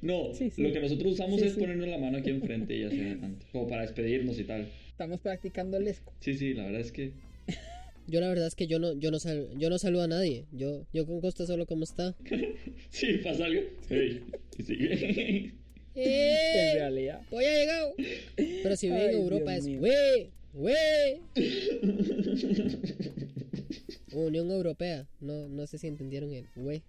No, 0.00 0.32
Sí, 0.34 0.50
sí. 0.50 0.62
lo 0.62 0.72
que 0.72 0.80
nosotros 0.80 1.12
usamos 1.12 1.40
Sí, 1.40 1.46
es 1.46 1.54
sí. 1.54 1.60
ponernos 1.60 1.86
la 1.88 1.98
mano 1.98 2.18
aquí 2.18 2.30
enfrente 2.30 2.76
y 2.76 2.84
así 2.84 2.98
adelante. 3.00 3.46
Como 3.52 3.68
para 3.68 3.82
despedirnos 3.82 4.38
y 4.38 4.44
tal. 4.44 4.68
Estamos 4.88 5.20
practicando 5.20 5.76
el 5.76 5.86
esco. 5.88 6.12
Sí, 6.20 6.34
sí, 6.34 6.54
la 6.54 6.64
verdad 6.64 6.80
es 6.80 6.90
que... 6.90 7.12
Yo 8.08 8.20
la 8.20 8.28
verdad 8.28 8.46
es 8.46 8.54
que 8.54 8.66
yo 8.66 8.78
no, 8.78 8.94
yo 8.94 9.10
no 9.10 9.18
sal- 9.20 9.48
yo 9.56 9.70
no 9.70 9.78
saludo 9.78 10.02
a 10.02 10.08
nadie. 10.08 10.46
Yo, 10.52 10.86
yo 10.92 11.06
con 11.06 11.20
Costa 11.20 11.46
solo 11.46 11.66
como 11.66 11.84
está. 11.84 12.14
Sí, 12.90 13.18
pasa 13.24 13.46
algo. 13.46 13.62
Hey, 13.88 14.22
y 14.58 14.62
sigue. 14.62 15.52
En 15.94 16.02
¡Eh! 16.08 16.72
realidad. 16.76 17.20
Voy 17.30 17.44
a 17.44 17.52
llegado. 17.54 17.94
Pero 18.36 18.76
si 18.76 18.86
vive 18.88 19.10
en 19.10 19.16
Europa 19.18 19.52
Dios 19.52 19.66
es 19.66 19.78
wey, 19.78 20.30
wey. 20.54 21.20
Unión 24.12 24.50
Europea. 24.50 25.06
No, 25.20 25.48
no 25.48 25.66
sé 25.66 25.76
si 25.78 25.86
entendieron 25.88 26.32
el 26.32 26.46
wey. 26.56 26.82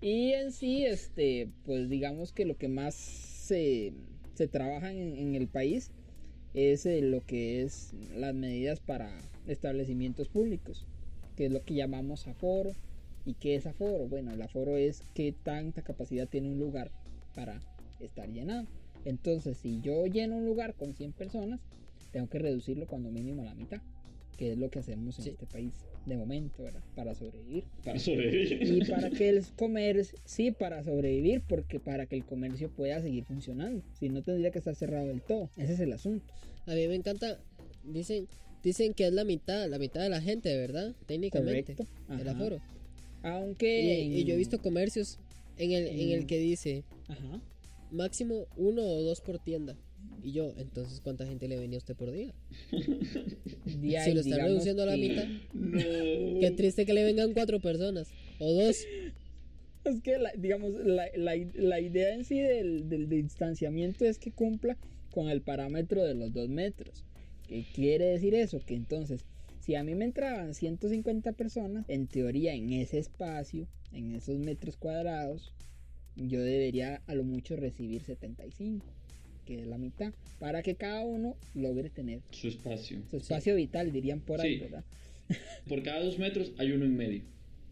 Y 0.00 0.32
en 0.32 0.52
sí, 0.52 0.84
este, 0.84 1.48
pues 1.64 1.88
digamos 1.88 2.32
que 2.32 2.44
lo 2.44 2.56
que 2.56 2.68
más 2.68 2.94
se, 2.94 3.92
se 4.34 4.46
trabaja 4.46 4.92
en, 4.92 5.16
en 5.16 5.34
el 5.34 5.48
país 5.48 5.90
es 6.52 6.86
eh, 6.86 7.00
lo 7.00 7.24
que 7.26 7.62
es 7.62 7.92
las 8.16 8.34
medidas 8.34 8.78
para 8.80 9.18
establecimientos 9.46 10.28
públicos, 10.28 10.86
que 11.36 11.46
es 11.46 11.52
lo 11.52 11.62
que 11.62 11.74
llamamos 11.74 12.26
aforo. 12.26 12.72
¿Y 13.26 13.34
qué 13.34 13.54
es 13.54 13.66
aforo? 13.66 14.06
Bueno, 14.06 14.32
el 14.32 14.42
aforo 14.42 14.76
es 14.76 15.02
qué 15.14 15.32
tanta 15.32 15.82
capacidad 15.82 16.28
tiene 16.28 16.48
un 16.50 16.58
lugar 16.58 16.90
para 17.34 17.60
estar 18.00 18.28
llenado. 18.28 18.66
Entonces, 19.04 19.56
si 19.58 19.80
yo 19.80 20.06
lleno 20.06 20.36
un 20.36 20.46
lugar 20.46 20.74
con 20.74 20.94
100 20.94 21.12
personas, 21.12 21.60
tengo 22.12 22.28
que 22.28 22.38
reducirlo 22.38 22.86
cuando 22.86 23.10
mínimo 23.10 23.42
a 23.42 23.46
la 23.46 23.54
mitad, 23.54 23.80
que 24.36 24.52
es 24.52 24.58
lo 24.58 24.70
que 24.70 24.80
hacemos 24.80 25.18
en 25.18 25.24
Sí. 25.24 25.30
este 25.30 25.46
país 25.46 25.72
de 26.06 26.16
momento, 26.18 26.62
¿verdad? 26.62 26.82
Para 26.94 27.14
sobrevivir. 27.14 27.64
Para 27.82 27.98
sobrevivir. 27.98 28.62
Y 28.62 28.84
para 28.90 29.08
que 29.10 29.30
el 29.30 29.42
comercio, 29.56 30.18
sí, 30.26 30.50
para 30.50 30.84
sobrevivir, 30.84 31.42
porque 31.48 31.80
para 31.80 32.04
que 32.06 32.16
el 32.16 32.24
comercio 32.26 32.68
pueda 32.70 33.00
seguir 33.00 33.24
funcionando. 33.24 33.82
Si 33.98 34.10
no, 34.10 34.22
tendría 34.22 34.50
que 34.50 34.58
estar 34.58 34.74
cerrado 34.74 35.06
del 35.06 35.22
todo. 35.22 35.48
Ese 35.56 35.72
es 35.72 35.80
el 35.80 35.92
asunto. 35.92 36.26
A 36.66 36.74
mí 36.74 36.86
me 36.88 36.94
encanta. 36.94 37.38
Dicen, 37.84 38.26
dicen 38.64 38.94
que 38.94 39.06
es 39.06 39.12
la 39.12 39.24
mitad, 39.24 39.68
la 39.68 39.78
mitad 39.78 40.00
de 40.00 40.08
la 40.08 40.20
gente, 40.20 40.56
¿verdad? 40.56 40.94
Técnicamente. 41.06 41.76
El 42.18 42.28
aforo. 42.28 42.60
Aunque. 43.22 44.02
Y, 44.02 44.20
y 44.20 44.24
yo 44.24 44.34
he 44.34 44.36
visto 44.36 44.60
comercios 44.60 45.18
en 45.56 45.72
el, 45.72 45.86
en 45.86 45.98
el 46.10 46.20
en- 46.20 46.26
que 46.26 46.38
dice 46.38 46.82
Ajá. 47.08 47.40
máximo 47.90 48.46
uno 48.56 48.82
o 48.82 49.02
dos 49.02 49.20
por 49.20 49.38
tienda. 49.38 49.76
Y 50.22 50.32
yo, 50.32 50.54
entonces, 50.58 51.00
¿cuánta 51.00 51.26
gente 51.26 51.48
le 51.48 51.58
venía 51.58 51.76
a 51.76 51.78
usted 51.78 51.94
por 51.94 52.10
día? 52.10 52.32
De 52.70 54.00
si 54.00 54.12
lo 54.12 54.20
está 54.20 54.22
digamos 54.22 54.48
reduciendo 54.50 54.82
a 54.82 54.86
la 54.86 54.96
mitad. 54.96 55.24
No. 55.52 56.40
Qué 56.40 56.50
triste 56.56 56.86
que 56.86 56.94
le 56.94 57.04
vengan 57.04 57.32
cuatro 57.32 57.60
personas. 57.60 58.08
O 58.38 58.52
dos. 58.52 58.76
Es 59.84 60.00
que, 60.00 60.16
la- 60.16 60.32
digamos, 60.38 60.72
la, 60.82 61.08
la- 61.14 61.36
la 61.56 61.78
idea 61.78 62.14
en 62.14 62.24
sí 62.24 62.40
del, 62.40 62.88
del 62.88 63.06
distanciamiento 63.06 64.06
es 64.06 64.18
que 64.18 64.30
cumpla 64.32 64.78
con 65.10 65.28
el 65.28 65.42
parámetro 65.42 66.02
de 66.02 66.14
los 66.14 66.32
dos 66.32 66.48
metros. 66.48 67.04
¿Qué 67.48 67.64
quiere 67.74 68.06
decir 68.06 68.34
eso? 68.34 68.60
Que 68.64 68.74
entonces, 68.74 69.24
si 69.60 69.74
a 69.74 69.82
mí 69.84 69.94
me 69.94 70.04
entraban 70.04 70.54
150 70.54 71.32
personas, 71.32 71.84
en 71.88 72.06
teoría 72.06 72.54
en 72.54 72.72
ese 72.72 72.98
espacio, 72.98 73.66
en 73.92 74.12
esos 74.14 74.38
metros 74.38 74.76
cuadrados, 74.76 75.52
yo 76.16 76.40
debería 76.42 77.02
a 77.06 77.14
lo 77.14 77.24
mucho 77.24 77.56
recibir 77.56 78.02
75, 78.02 78.86
que 79.46 79.60
es 79.60 79.66
la 79.66 79.78
mitad, 79.78 80.12
para 80.38 80.62
que 80.62 80.74
cada 80.74 81.02
uno 81.04 81.36
logre 81.54 81.90
tener 81.90 82.20
Su 82.30 82.48
espacio. 82.48 82.98
su 83.10 83.16
espacio 83.18 83.54
vital, 83.56 83.92
dirían 83.92 84.20
por 84.20 84.40
ahí, 84.40 84.54
Sí. 84.54 84.60
¿verdad? 84.60 84.84
Por 85.68 85.82
cada 85.82 86.00
dos 86.04 86.18
metros 86.18 86.52
hay 86.58 86.72
uno 86.72 86.84
en 86.84 86.96
medio. 86.96 87.22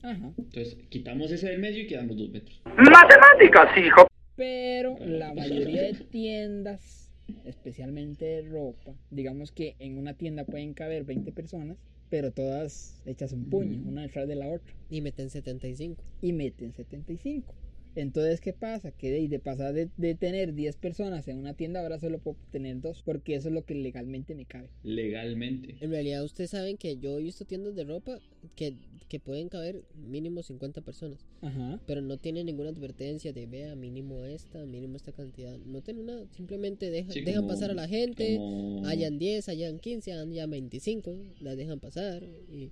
Ajá. 0.03 0.33
Entonces, 0.39 0.77
quitamos 0.89 1.31
ese 1.31 1.49
del 1.51 1.61
medio 1.61 1.83
y 1.83 1.87
quedamos 1.87 2.17
dos 2.17 2.31
metros. 2.31 2.61
Matemáticas, 2.65 3.77
hijo. 3.79 4.07
Pero 4.37 4.97
la 4.99 5.35
mayoría 5.35 5.83
de 5.83 5.93
tiendas, 6.11 7.02
especialmente 7.45 8.43
ropa, 8.43 8.95
digamos 9.11 9.53
que 9.53 9.77
en 9.79 9.99
una 9.99 10.15
tienda 10.15 10.45
pueden 10.45 10.75
caber 10.75 11.05
20 11.05 11.33
personas, 11.33 11.77
pero 12.11 12.31
todas 12.31 13.01
hechas 13.07 13.33
un 13.33 13.49
puño, 13.49 13.83
una 13.89 14.03
detrás 14.03 14.29
de 14.29 14.35
la 14.35 14.49
otra, 14.49 14.75
Y 14.91 15.01
meten 15.01 15.31
75. 15.31 16.03
y 16.21 16.33
meten 16.33 16.73
75. 16.75 17.55
Entonces, 17.95 18.41
¿qué 18.41 18.53
pasa? 18.53 18.91
Que 18.93 19.11
de, 19.11 19.29
de 19.29 19.39
pasar 19.39 19.75
de, 19.75 19.91
de 19.97 20.15
tener 20.15 20.55
10 20.55 20.77
personas 20.77 21.29
en 21.29 21.39
una 21.39 21.55
tienda, 21.55 21.81
ahora 21.81 21.99
solo 21.99 22.19
puedo 22.19 22.37
tener 22.51 22.81
dos, 22.81 23.03
porque 23.05 23.35
eso 23.35 23.49
es 23.49 23.55
lo 23.55 23.65
que 23.65 23.75
legalmente 23.75 24.35
me 24.35 24.47
cabe. 24.47 24.69
Legalmente. 24.83 25.77
En 25.81 25.91
realidad, 25.91 26.25
ustedes 26.25 26.51
saben 26.51 26.77
que 26.77 26.97
yo 26.99 27.19
he 27.19 27.23
visto 27.23 27.45
tiendas 27.45 27.75
de 27.75 27.85
ropa 27.85 28.19
que, 28.57 28.75
que 29.09 29.21
pueden 29.21 29.49
caber 29.51 29.83
mínimo 29.95 30.43
50 30.43 30.81
personas. 30.81 31.27
Ajá. 31.43 31.81
Pero 31.87 32.01
no 32.01 32.17
tienen 32.17 32.47
ninguna 32.47 32.71
advertencia 32.71 33.33
de 33.33 33.47
vea 33.47 33.75
mínimo 33.77 34.25
esta, 34.25 34.65
mínimo 34.65 34.97
esta 34.97 35.13
cantidad. 35.13 35.59
No 35.59 35.83
tienen 35.83 36.07
nada, 36.07 36.25
simplemente 36.35 36.91
deja- 36.91 37.13
Sí, 37.13 37.21
dejan 37.21 37.43
como- 37.43 37.49
pasar 37.55 37.71
a 37.71 37.75
la 37.75 37.89
gente. 37.89 38.37
como- 38.37 38.87
Hayan 38.87 39.19
10, 39.19 39.49
hayan 39.51 39.79
15, 39.79 40.13
hayan 40.15 40.51
25, 40.51 41.15
las 41.41 41.57
dejan 41.59 41.79
pasar. 41.79 42.23
Y 42.51 42.71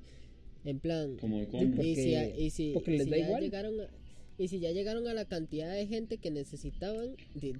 en 0.65 0.79
plan. 0.79 1.17
Como 1.19 1.43
y 1.43 1.95
si, 1.95 2.15
y 2.39 2.51
si- 2.51 2.73
porque 2.73 2.93
les 2.93 3.05
si 3.05 3.11
da 3.11 3.19
ya 3.19 3.27
igual. 3.27 3.43
llegaron 3.43 3.81
a- 3.81 3.91
y 4.42 4.48
si 4.48 4.59
ya 4.59 4.70
llegaron 4.72 5.07
a 5.07 5.12
la 5.12 5.26
cantidad 5.26 5.70
de 5.72 5.87
gente 5.87 6.16
que 6.16 6.31
necesitaban, 6.31 7.14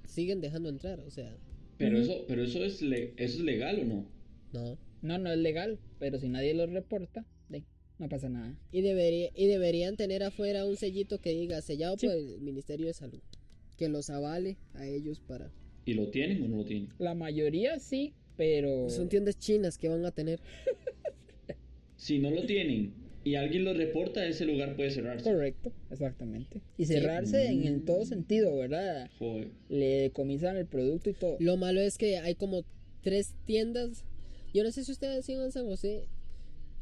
siguen 0.07 0.41
dejando 0.41 0.67
entrar. 0.69 0.99
O 1.01 1.11
sea, 1.11 1.31
Pero 1.77 1.99
eso, 1.99 2.25
pero 2.27 2.43
eso 2.43 2.63
es 2.65 2.81
le- 2.81 3.13
eso 3.17 3.37
es 3.37 3.39
legal 3.41 3.79
o 3.81 3.85
no? 3.85 4.05
no. 4.53 4.77
No, 5.03 5.17
no 5.17 5.31
es 5.31 5.37
legal, 5.39 5.79
pero 5.99 6.19
si 6.19 6.27
nadie 6.27 6.53
lo 6.53 6.65
reporta, 6.67 7.25
de, 7.49 7.63
no 7.99 8.07
pasa 8.09 8.29
nada. 8.29 8.55
Y, 8.71 8.81
debería, 8.81 9.29
y 9.35 9.45
deberían 9.47 9.95
tener 9.95 10.21
afuera 10.23 10.65
un 10.65 10.75
sellito 10.75 11.19
que 11.19 11.31
diga 11.31 11.61
sellado 11.61 11.97
Sí. 11.97 12.05
por 12.07 12.15
el 12.15 12.41
Ministerio 12.41 12.85
de 12.87 12.93
Salud. 12.93 13.19
Que 13.77 13.87
los 13.89 14.09
avale 14.11 14.57
a 14.75 14.85
ellos 14.87 15.19
para. 15.19 15.51
¿Y 15.85 15.93
lo 15.95 16.09
tienen 16.09 16.43
o 16.43 16.47
no 16.47 16.57
lo 16.57 16.65
tienen? 16.65 16.89
La 16.99 17.15
mayoría 17.15 17.79
sí, 17.79 18.13
pero... 18.37 18.89
Son 18.91 19.09
tiendas 19.09 19.37
chinas 19.39 19.77
que 19.79 19.87
van 19.89 20.05
a 20.05 20.11
tener. 20.11 20.39
Si 21.95 22.17
no 22.19 22.31
lo 22.31 22.45
tienen 22.45 22.93
y 23.23 23.35
alguien 23.35 23.63
lo 23.63 23.73
reporta, 23.73 24.25
ese 24.25 24.45
lugar 24.45 24.75
puede 24.75 24.91
cerrarse. 24.91 25.23
Correcto, 25.23 25.71
exactamente. 25.91 26.61
Y 26.77 26.85
cerrarse 26.85 27.47
en 27.47 27.65
el 27.65 27.83
todo 27.83 28.05
sentido, 28.05 28.57
¿verdad? 28.57 29.09
Joder. 29.19 29.49
Le 29.69 30.01
decomisan 30.01 30.57
el 30.57 30.65
producto 30.65 31.09
y 31.09 31.13
todo. 31.13 31.37
Lo 31.39 31.57
malo 31.57 31.81
es 31.81 31.97
que 31.97 32.17
hay 32.17 32.35
como 32.35 32.63
tres 33.03 33.35
tiendas. 33.45 34.03
Yo 34.53 34.63
no 34.63 34.71
sé 34.71 34.83
si 34.83 34.91
ustedes 34.91 35.25
siguen 35.25 35.43
en 35.43 35.51
San 35.51 35.65
José 35.65 36.07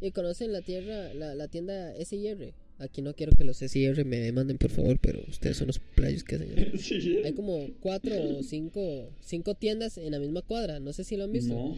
y 0.02 0.12
conocen 0.12 0.54
la 0.54 0.62
tierra, 0.62 1.14
la, 1.14 1.36
la 1.36 1.48
tienda 1.48 1.94
SIR. 2.04 2.54
Aquí 2.78 3.02
no 3.02 3.14
quiero 3.14 3.34
que 3.34 3.44
los 3.44 3.58
SIR 3.58 4.06
me 4.06 4.20
demanden, 4.20 4.58
por 4.58 4.70
favor, 4.70 4.98
pero 5.02 5.22
ustedes 5.28 5.58
son 5.58 5.68
los 5.68 5.80
playos 5.80 6.24
que 6.24 6.36
hacen. 6.36 6.72
Sí. 6.80 7.18
Hay 7.26 7.34
como 7.34 7.68
cuatro 7.82 8.16
o 8.38 8.44
cinco, 8.44 9.10
cinco 9.20 9.56
tiendas 9.56 9.98
en 9.98 10.12
la 10.12 10.20
misma 10.20 10.42
cuadra. 10.42 10.80
No 10.80 10.94
sé 10.94 11.04
si 11.04 11.18
lo 11.18 11.26
han 11.26 11.34
visto. 11.34 11.54
No. 11.54 11.78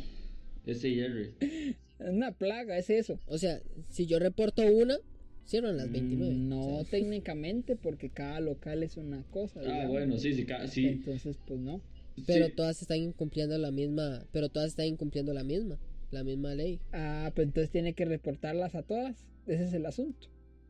Ese 0.67 0.89
IR. 0.89 1.33
Es 1.39 1.90
una 2.09 2.31
plaga, 2.31 2.77
es 2.77 2.89
eso. 2.89 3.19
O 3.27 3.37
sea, 3.37 3.61
si 3.89 4.05
yo 4.05 4.19
reporto 4.19 4.63
una, 4.65 4.97
cierran 5.45 5.77
las 5.77 5.91
29. 5.91 6.33
Mm, 6.33 6.49
No 6.49 6.77
O 6.77 6.83
sea, 6.83 6.91
técnicamente, 6.91 7.75
porque 7.75 8.09
cada 8.09 8.39
local 8.39 8.83
es 8.83 8.97
una 8.97 9.23
cosa. 9.31 9.59
Ah, 9.59 9.63
digamos. 9.63 9.89
bueno, 9.89 10.17
sí, 10.17 10.33
sí, 10.33 10.45
sí. 10.69 10.87
Entonces, 10.87 11.37
pues 11.47 11.59
no. 11.59 11.81
pero 12.27 12.47
Sí. 12.47 12.53
todas 12.55 12.81
están 12.81 12.97
incumpliendo 12.97 13.57
la 13.57 13.71
misma. 13.71 14.25
Pero 14.31 14.49
todas 14.49 14.69
están 14.69 14.87
incumpliendo 14.87 15.33
la 15.33 15.43
misma. 15.43 15.77
La 16.11 16.23
misma 16.23 16.53
ley. 16.55 16.79
Ah, 16.91 17.31
pues 17.35 17.47
entonces 17.47 17.69
tiene 17.71 17.93
que 17.93 18.05
reportarlas 18.05 18.75
a 18.75 18.83
todas. 18.83 19.25
Ese 19.47 19.63
es 19.65 19.73
el 19.73 19.85
asunto. 19.85 20.27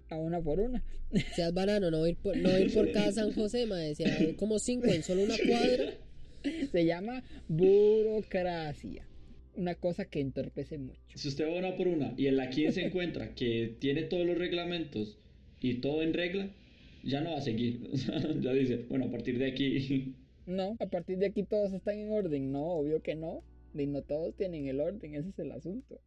A 0.09 0.17
una 0.17 0.41
por 0.41 0.59
una. 0.59 0.83
Seas 1.35 1.53
banano, 1.53 1.89
no 1.89 2.05
ir 2.05 2.15
por, 2.17 2.35
no 2.37 2.57
ir 2.59 2.73
por 2.73 2.91
cada 2.91 3.11
San 3.11 3.31
José, 3.33 3.65
ma, 3.65 3.77
decía, 3.77 4.13
hay 4.19 4.33
como 4.33 4.59
cinco 4.59 4.87
en 4.87 5.03
solo 5.03 5.23
una 5.23 5.35
cuadra. 5.37 5.93
Se 6.71 6.85
llama 6.85 7.23
burocracia. 7.47 9.05
Una 9.55 9.75
cosa 9.75 10.05
que 10.05 10.21
entorpece 10.21 10.77
mucho. 10.77 10.99
Si 11.15 11.27
usted 11.27 11.47
va 11.47 11.57
una 11.57 11.75
por 11.75 11.87
una 11.87 12.13
y 12.17 12.27
en 12.27 12.37
la 12.37 12.49
15 12.49 12.71
se 12.71 12.81
encuentra 12.87 13.35
que 13.35 13.75
tiene 13.79 14.03
todos 14.03 14.25
los 14.25 14.37
reglamentos 14.37 15.17
y 15.59 15.75
todo 15.75 16.01
en 16.01 16.13
regla, 16.13 16.49
ya 17.03 17.21
no 17.21 17.31
va 17.31 17.37
a 17.37 17.41
seguir. 17.41 17.89
Ya 18.41 18.53
dice, 18.53 18.85
bueno, 18.89 19.05
a 19.05 19.11
partir 19.11 19.37
de 19.37 19.47
aquí. 19.47 20.15
No, 20.45 20.75
a 20.79 20.85
partir 20.87 21.17
de 21.17 21.27
aquí 21.27 21.43
todos 21.43 21.73
están 21.73 21.97
en 21.97 22.11
orden. 22.11 22.51
No, 22.51 22.65
obvio 22.65 23.01
que 23.01 23.15
no. 23.15 23.43
Y 23.73 23.85
no 23.87 24.01
todos 24.01 24.35
tienen 24.35 24.67
el 24.67 24.81
orden, 24.81 25.15
ese 25.15 25.29
es 25.29 25.39
el 25.39 25.51
asunto. 25.51 25.99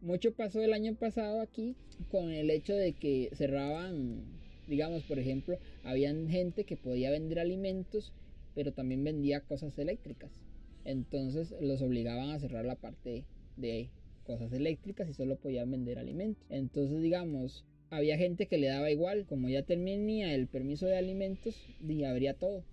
Mucho 0.00 0.32
pasó 0.32 0.60
el 0.60 0.72
año 0.72 0.96
pasado 0.96 1.40
aquí 1.40 1.76
con 2.10 2.30
el 2.30 2.50
hecho 2.50 2.74
de 2.74 2.92
que 2.94 3.30
cerraban, 3.34 4.24
digamos, 4.66 5.04
por 5.04 5.20
ejemplo, 5.20 5.58
habían 5.84 6.28
gente 6.28 6.64
que 6.64 6.76
podía 6.76 7.12
vender 7.12 7.38
alimentos, 7.38 8.12
pero 8.54 8.72
también 8.72 9.04
vendía 9.04 9.40
cosas 9.42 9.78
eléctricas. 9.78 10.32
Entonces 10.84 11.54
los 11.60 11.82
obligaban 11.82 12.30
a 12.30 12.38
cerrar 12.38 12.64
la 12.64 12.76
parte 12.76 13.24
de 13.56 13.90
cosas 14.24 14.52
eléctricas 14.52 15.08
y 15.08 15.14
solo 15.14 15.36
podían 15.36 15.70
vender 15.70 15.98
alimentos. 15.98 16.44
Entonces, 16.48 17.02
digamos, 17.02 17.64
había 17.90 18.16
gente 18.16 18.46
que 18.46 18.58
le 18.58 18.68
daba 18.68 18.90
igual, 18.90 19.26
como 19.26 19.48
ya 19.48 19.62
terminía 19.62 20.34
el 20.34 20.48
permiso 20.48 20.86
de 20.86 20.96
alimentos, 20.96 21.54
y 21.86 22.04
abría 22.04 22.34
todo. 22.34 22.64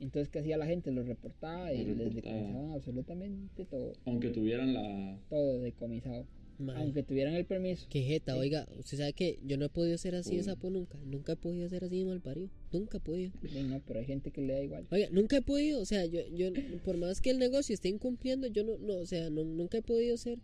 Entonces, 0.00 0.28
¿qué 0.28 0.40
hacía 0.40 0.58
la 0.58 0.66
gente? 0.66 0.90
Lo 0.90 1.02
reportaba 1.02 1.72
y 1.72 1.84
les 1.84 2.14
decomisaban 2.14 2.72
absolutamente 2.72 3.64
todo. 3.64 3.92
Aunque 4.04 4.28
tuvieran 4.28 4.74
la. 4.74 5.18
Todo 5.30 5.60
decomisado. 5.60 6.26
Aunque 6.74 7.02
tuvieran 7.02 7.34
el 7.34 7.44
permiso. 7.44 7.86
Qué 7.90 8.02
jeta, 8.02 8.32
Sí. 8.34 8.38
oiga, 8.38 8.66
usted 8.78 8.98
sabe 8.98 9.12
que 9.12 9.38
yo 9.44 9.56
no 9.58 9.66
he 9.66 9.68
podido 9.68 9.98
ser 9.98 10.14
así 10.14 10.30
de 10.32 10.38
Uy. 10.38 10.42
sapo 10.44 10.70
nunca. 10.70 10.98
Nunca 11.04 11.32
he 11.32 11.36
podido 11.36 11.68
ser 11.68 11.84
así 11.84 11.98
de 11.98 12.04
mal 12.06 12.20
parido. 12.20 12.48
Nunca 12.72 12.96
he 12.98 13.00
podido. 13.00 13.32
Sí, 13.42 13.62
no, 13.62 13.80
pero 13.86 14.00
hay 14.00 14.06
gente 14.06 14.30
que 14.30 14.40
le 14.42 14.54
da 14.54 14.62
igual. 14.62 14.86
Oiga, 14.90 15.08
nunca 15.10 15.36
he 15.36 15.42
podido, 15.42 15.80
o 15.80 15.84
sea, 15.84 16.04
yo, 16.06 16.20
yo, 16.34 16.50
por 16.84 16.96
más 16.96 17.20
que 17.20 17.30
el 17.30 17.38
negocio 17.38 17.74
esté 17.74 17.88
incumpliendo, 17.88 18.46
yo 18.46 18.64
no, 18.64 18.78
no 18.78 18.94
o 18.94 19.06
sea, 19.06 19.28
no- 19.30 19.44
nunca 19.44 19.78
he 19.78 19.82
podido 19.82 20.16
ser, 20.16 20.38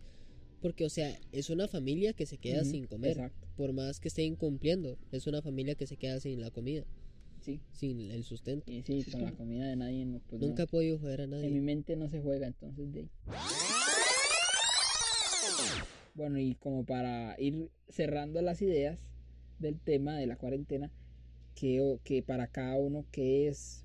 porque, 0.61 0.85
o 0.85 0.91
sea, 0.91 1.19
es 1.33 1.51
una 1.51 1.67
familia 1.69 2.13
que 2.13 2.27
se 2.27 2.39
queda 2.39 2.63
Ujú, 2.63 2.71
sin 2.71 2.87
comer, 2.87 3.13
Exacto. 3.13 3.47
por 3.57 3.73
más 3.73 3.99
que 3.99 4.09
esté 4.09 4.23
incumpliendo, 4.23 4.99
es 5.11 5.27
una 5.27 5.43
familia 5.43 5.75
que 5.75 5.87
se 5.87 5.97
queda 5.97 6.21
sin 6.21 6.41
la 6.41 6.51
comida, 6.51 6.85
Sí. 7.41 7.59
sin 7.73 8.01
el 8.11 8.23
sustento. 8.23 8.71
Y 8.71 8.83
sí, 8.83 9.03
Sí, 9.03 9.11
con 9.11 9.23
la 9.23 9.33
comida 9.33 9.67
de 9.69 9.75
nadie, 9.77 10.05
no, 10.05 10.21
pues 10.29 10.41
Nunca 10.41 10.63
he 10.63 10.67
no. 10.67 10.71
podido 10.71 10.99
joder 10.99 11.23
a 11.23 11.25
En 11.25 11.31
mi 11.31 11.37
nadie. 11.39 11.61
mente 11.61 11.97
no 11.97 12.09
se 12.11 12.21
juega, 12.21 12.47
entonces 12.47 12.93
de 12.93 13.01
ahí. 13.01 13.09
Bueno, 16.15 16.39
y 16.39 16.55
como 16.57 16.85
para 16.85 17.37
ir 17.39 17.71
cerrando 17.89 18.43
las 18.43 18.61
ideas 18.63 19.01
del 19.59 19.81
tema 19.81 20.19
de 20.19 20.27
la 20.27 20.37
cuarentena, 20.37 20.91
que, 21.55 21.99
que 22.05 22.23
para 22.23 22.49
cada 22.49 22.77
uno, 22.77 23.07
¿qué 23.13 23.49
es? 23.49 23.85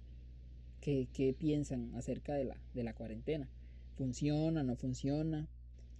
¿Qué, 0.81 1.07
qué 1.13 1.33
piensan 1.33 1.93
acerca 1.95 2.33
de 2.33 2.45
la, 2.45 2.57
de 2.73 2.83
la 2.83 2.93
cuarentena? 2.93 3.49
¿Funciona, 3.95 4.63
no 4.63 4.75
funciona? 4.75 5.47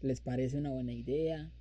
¿Les 0.02 0.22
parece 0.22 0.58
una 0.58 0.70
buena 0.70 0.94
idea 0.94 1.52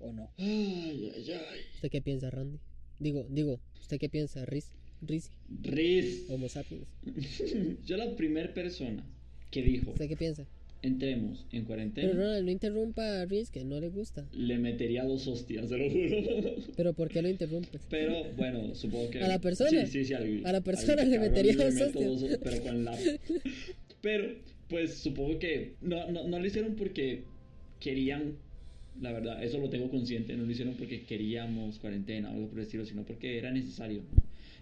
o 0.00 0.12
no? 0.12 0.30
Ay, 0.38 1.12
ay, 1.14 1.30
ay. 1.30 1.60
¿Usted 1.74 1.90
qué 1.90 2.02
piensa, 2.02 2.30
Randy? 2.30 2.58
Digo, 2.98 3.26
digo, 3.28 3.60
¿usted 3.80 3.98
qué 3.98 4.08
piensa, 4.08 4.44
Riz? 4.44 4.72
Riz, 5.02 5.30
Riz. 5.62 6.28
Homo 6.30 6.48
sapiens. 6.48 6.88
Yo 7.84 7.96
la 7.96 8.16
primera 8.16 8.52
persona 8.52 9.04
que 9.50 9.62
dijo, 9.62 9.90
¿Usted 9.90 10.08
qué 10.08 10.16
piensa? 10.16 10.46
Entremos 10.86 11.40
en 11.50 11.50
Pero 11.50 11.66
cuarentena, 11.66 12.12
Ronald, 12.12 12.44
no 12.44 12.50
interrumpa 12.50 13.20
a 13.22 13.24
Riz, 13.26 13.50
que 13.50 13.64
no 13.64 13.80
le 13.80 13.88
gusta. 13.88 14.26
le 14.32 14.58
metería 14.58 15.04
dos 15.04 15.26
hostias, 15.26 15.68
se 15.68 15.78
lo 15.78 15.90
juro. 15.90 16.54
Pero 16.76 16.92
¿por 16.92 17.08
qué 17.08 17.22
lo 17.22 17.28
interrumpes? 17.28 17.80
Pero 17.90 18.24
bueno, 18.36 18.74
supongo 18.74 19.10
que. 19.10 19.20
¿A 19.22 19.28
la 19.28 19.38
persona? 19.40 19.70
Sí, 19.86 19.86
sí, 19.86 20.04
sí. 20.04 20.14
al- 20.14 20.46
¿A 20.46 20.52
la 20.52 20.58
al 20.58 20.64
persona 20.64 21.04
le 21.04 21.18
metería 21.18 21.54
dos 21.54 21.74
hostias? 21.80 22.20
dos- 22.20 22.38
Pero 22.42 22.62
con 22.62 22.84
la. 22.84 22.96
Pero, 24.00 24.34
pues 24.68 24.94
supongo 24.94 25.38
que. 25.38 25.74
No, 25.80 26.10
no, 26.10 26.26
no 26.28 26.38
lo 26.38 26.46
hicieron 26.46 26.74
porque 26.74 27.22
querían. 27.80 28.34
La 29.00 29.10
verdad, 29.12 29.42
eso 29.42 29.58
lo 29.58 29.70
tengo 29.70 29.90
consciente. 29.90 30.36
No 30.36 30.44
lo 30.44 30.50
hicieron 30.52 30.74
porque 30.74 31.02
queríamos 31.02 31.78
cuarentena 31.78 32.30
o 32.30 32.34
algo 32.34 32.48
por 32.48 32.58
el 32.58 32.64
estilo, 32.64 32.86
sino 32.86 33.02
porque 33.04 33.38
era 33.38 33.50
necesario. 33.50 34.02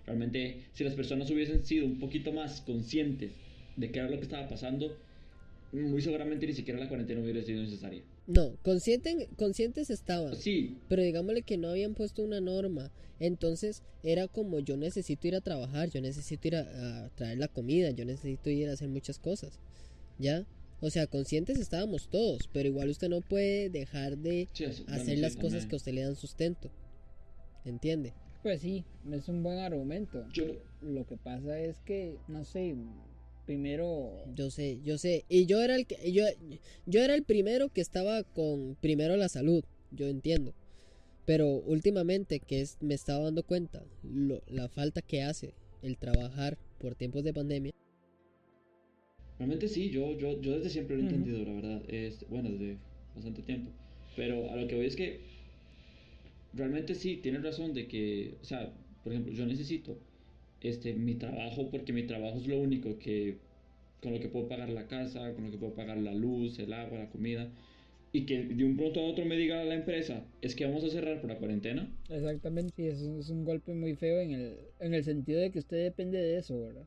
Realmente, 0.06 0.62
si 0.72 0.85
las 0.85 0.94
personas 0.94 1.30
hubiesen 1.30 1.64
sido 1.64 1.85
un 1.87 1.98
poquito 1.98 2.32
más 2.32 2.61
conscientes 2.62 3.30
de 3.76 3.90
qué 3.90 3.98
era 4.00 4.08
lo 4.11 4.16
que 4.16 4.22
estaba 4.24 4.48
pasando, 4.48 4.96
muy 5.72 6.02
seguramente 6.02 6.46
ni 6.46 6.52
siquiera 6.52 6.78
la 6.78 6.88
cuarentena 6.88 7.20
hubiera 7.22 7.42
sido 7.42 7.62
necesaria. 7.62 8.02
No, 8.26 8.56
consciente, 8.62 9.28
conscientes 9.37 9.90
estaban. 9.90 10.37
Sí, 10.37 10.76
Pero 10.88 11.02
digámosle 11.02 11.42
que 11.42 11.56
no 11.56 11.68
habían 11.70 11.94
puesto 11.94 12.22
una 12.22 12.40
norma. 12.40 12.90
Entonces 13.20 13.82
era 14.02 14.28
como 14.28 14.61
yo 14.61 14.76
necesito 14.76 15.26
ir 15.28 15.35
a 15.37 15.40
trabajar, 15.40 15.88
yo 15.90 16.00
necesito 16.00 16.48
ir 16.48 16.56
a, 16.56 17.04
a 17.04 17.08
traer 17.11 17.38
la 17.38 17.48
comida, 17.48 17.90
yo 17.90 18.04
necesito 18.04 18.50
ir 18.50 18.68
a 18.68 18.72
hacer 18.72 18.88
muchas 18.88 19.18
cosas. 19.18 19.58
¿Ya? 20.18 20.46
O 20.80 20.90
sea, 20.90 21.06
conscientes 21.06 21.58
estábamos 21.58 22.08
todos, 22.08 22.48
pero 22.52 22.68
igual 22.68 22.88
usted 22.90 23.08
no 23.08 23.20
puede 23.20 23.70
dejar 23.70 24.18
de 24.18 24.48
sí, 24.52 24.64
eso- 24.64 24.85
bueno, 24.85 25.00
hacer 25.00 25.18
las 25.18 25.37
cosas 25.37 25.50
también. 25.50 25.68
que 25.68 25.74
a 25.74 25.78
usted 25.78 25.92
le 25.92 26.02
dan 26.02 26.16
sustento. 26.16 26.70
¿Entiende? 27.64 28.12
Pues 28.42 28.61
sí, 28.61 28.85
es 29.11 29.28
un 29.28 29.42
buen 29.42 29.58
argumento. 29.58 30.26
Yo, 30.32 30.44
Lo 30.80 31.06
que 31.06 31.16
pasa 31.16 31.61
es 31.61 31.78
que, 31.82 32.18
no 32.26 32.42
sé, 32.44 32.74
primero... 33.46 34.24
Yo 34.35 34.50
sé, 34.50 34.78
yo 34.85 34.98
sé. 34.98 35.24
Y 35.28 35.46
yo 35.46 35.61
era 35.62 35.74
el 35.76 35.87
que, 35.87 36.12
yo, 36.12 36.24
yo 36.87 37.02
era 37.02 37.14
el 37.14 37.22
primero 37.24 37.68
que 37.68 37.81
estaba 37.81 38.22
con 38.22 38.76
primero 38.81 39.16
la 39.16 39.28
salud, 39.28 39.64
yo 39.90 40.07
entiendo. 40.09 40.52
Pero 41.24 41.48
últimamente 41.48 42.40
que 42.40 42.61
es, 42.61 42.76
me 42.81 42.94
estaba 42.94 43.24
dando 43.24 43.42
cuenta 43.42 43.83
lo- 44.02 44.42
la 44.48 44.68
falta 44.68 45.02
que 45.02 45.22
hace 45.22 45.55
el 45.83 45.96
trabajar 45.96 46.59
por 46.78 46.94
tiempos 46.94 47.24
de 47.24 47.33
pandemia. 47.33 47.72
realmente 49.38 49.68
sí, 49.68 49.90
yo, 49.90 50.16
yo, 50.18 50.40
yo 50.40 50.52
desde 50.57 50.70
siempre 50.70 50.96
lo 50.96 51.02
he 51.02 51.05
entendido, 51.05 51.44
la 51.44 51.52
verdad. 51.52 51.83
Es, 51.88 52.24
bueno, 52.28 52.50
desde 52.50 52.76
bastante 53.14 53.42
tiempo. 53.42 53.70
Pero 54.16 54.50
a 54.50 54.57
lo 54.57 54.68
que 54.68 54.76
voy 54.76 54.87
es 54.87 54.96
que 54.96 55.20
realmente 56.55 56.94
sí, 56.94 57.16
tienes 57.16 57.42
razón 57.42 57.72
de 57.74 57.88
que, 57.88 58.37
o 58.40 58.44
sea, 58.44 58.72
por 59.02 59.12
ejemplo, 59.12 59.33
yo 59.33 59.46
necesito 59.46 59.98
este, 60.62 60.94
mi 60.94 61.14
trabajo 61.14 61.70
porque 61.70 61.92
mi 61.92 62.05
trabajo 62.05 62.38
es 62.38 62.46
lo 62.46 62.59
único 62.59 62.98
que, 62.98 63.38
con 64.01 64.12
lo 64.12 64.20
que 64.20 64.29
puedo 64.29 64.48
pagar 64.48 64.68
la 64.68 64.87
casa, 64.87 65.33
con 65.35 65.44
lo 65.44 65.51
que 65.51 65.59
puedo 65.59 65.75
pagar 65.75 65.98
la 65.98 66.14
luz, 66.14 66.59
el 66.59 66.72
agua, 66.72 66.98
la 66.98 67.11
comida. 67.11 67.48
Y 68.14 68.27
que 68.27 68.44
de 68.44 68.64
un 68.64 68.77
pronto 68.77 69.01
a 69.01 69.05
otro 69.05 69.25
me 69.25 69.37
diga 69.37 69.64
la 69.64 69.75
empresa, 69.75 70.22
es 70.42 70.55
que 70.55 70.66
vamos 70.66 70.85
a 70.85 70.90
cerrar 70.90 71.20
por 71.20 71.31
la 71.31 71.38
cuarentena. 71.38 71.90
Exactamente, 72.11 72.75
sí, 72.77 72.87
eso 72.87 73.18
es 73.18 73.31
un 73.31 73.44
golpe 73.44 73.72
muy 73.72 73.96
feo 73.96 74.20
en 74.20 74.33
el, 74.33 74.57
en 74.81 74.92
el 74.92 75.03
sentido 75.03 75.40
de 75.40 75.51
que 75.51 75.59
usted 75.59 75.83
depende 75.83 76.18
de 76.18 76.37
eso, 76.37 76.61
¿verdad? 76.61 76.87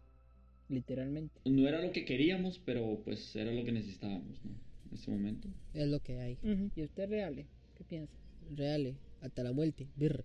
Literalmente. 0.70 1.42
No 1.46 1.68
era 1.68 1.82
lo 1.82 1.92
que 1.92 2.06
queríamos, 2.06 2.60
pero 2.64 3.02
pues 3.04 3.36
era 3.36 3.52
lo 3.52 3.64
que 3.64 3.72
necesitábamos, 3.72 4.44
¿no? 4.44 4.52
En 4.90 4.94
ese 4.94 5.10
momento. 5.10 5.48
Es 5.74 5.88
lo 5.88 6.00
que 6.00 6.20
hay. 6.20 6.38
¿Y 6.76 6.84
usted, 6.84 7.10
Reale? 7.10 7.48
¿Qué 7.76 7.84
piensa? 7.84 8.14
Reales, 8.56 8.96
hasta 9.22 9.44
la 9.44 9.52
muerte. 9.52 9.88
birr. 9.96 10.24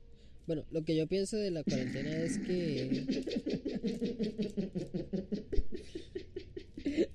Bueno, 0.51 0.67
lo 0.73 0.83
que 0.83 0.97
yo 0.97 1.07
pienso 1.07 1.37
de 1.37 1.53
la 1.53 1.63
cuarentena 1.63 2.11
es 2.25 2.37
que 2.39 3.05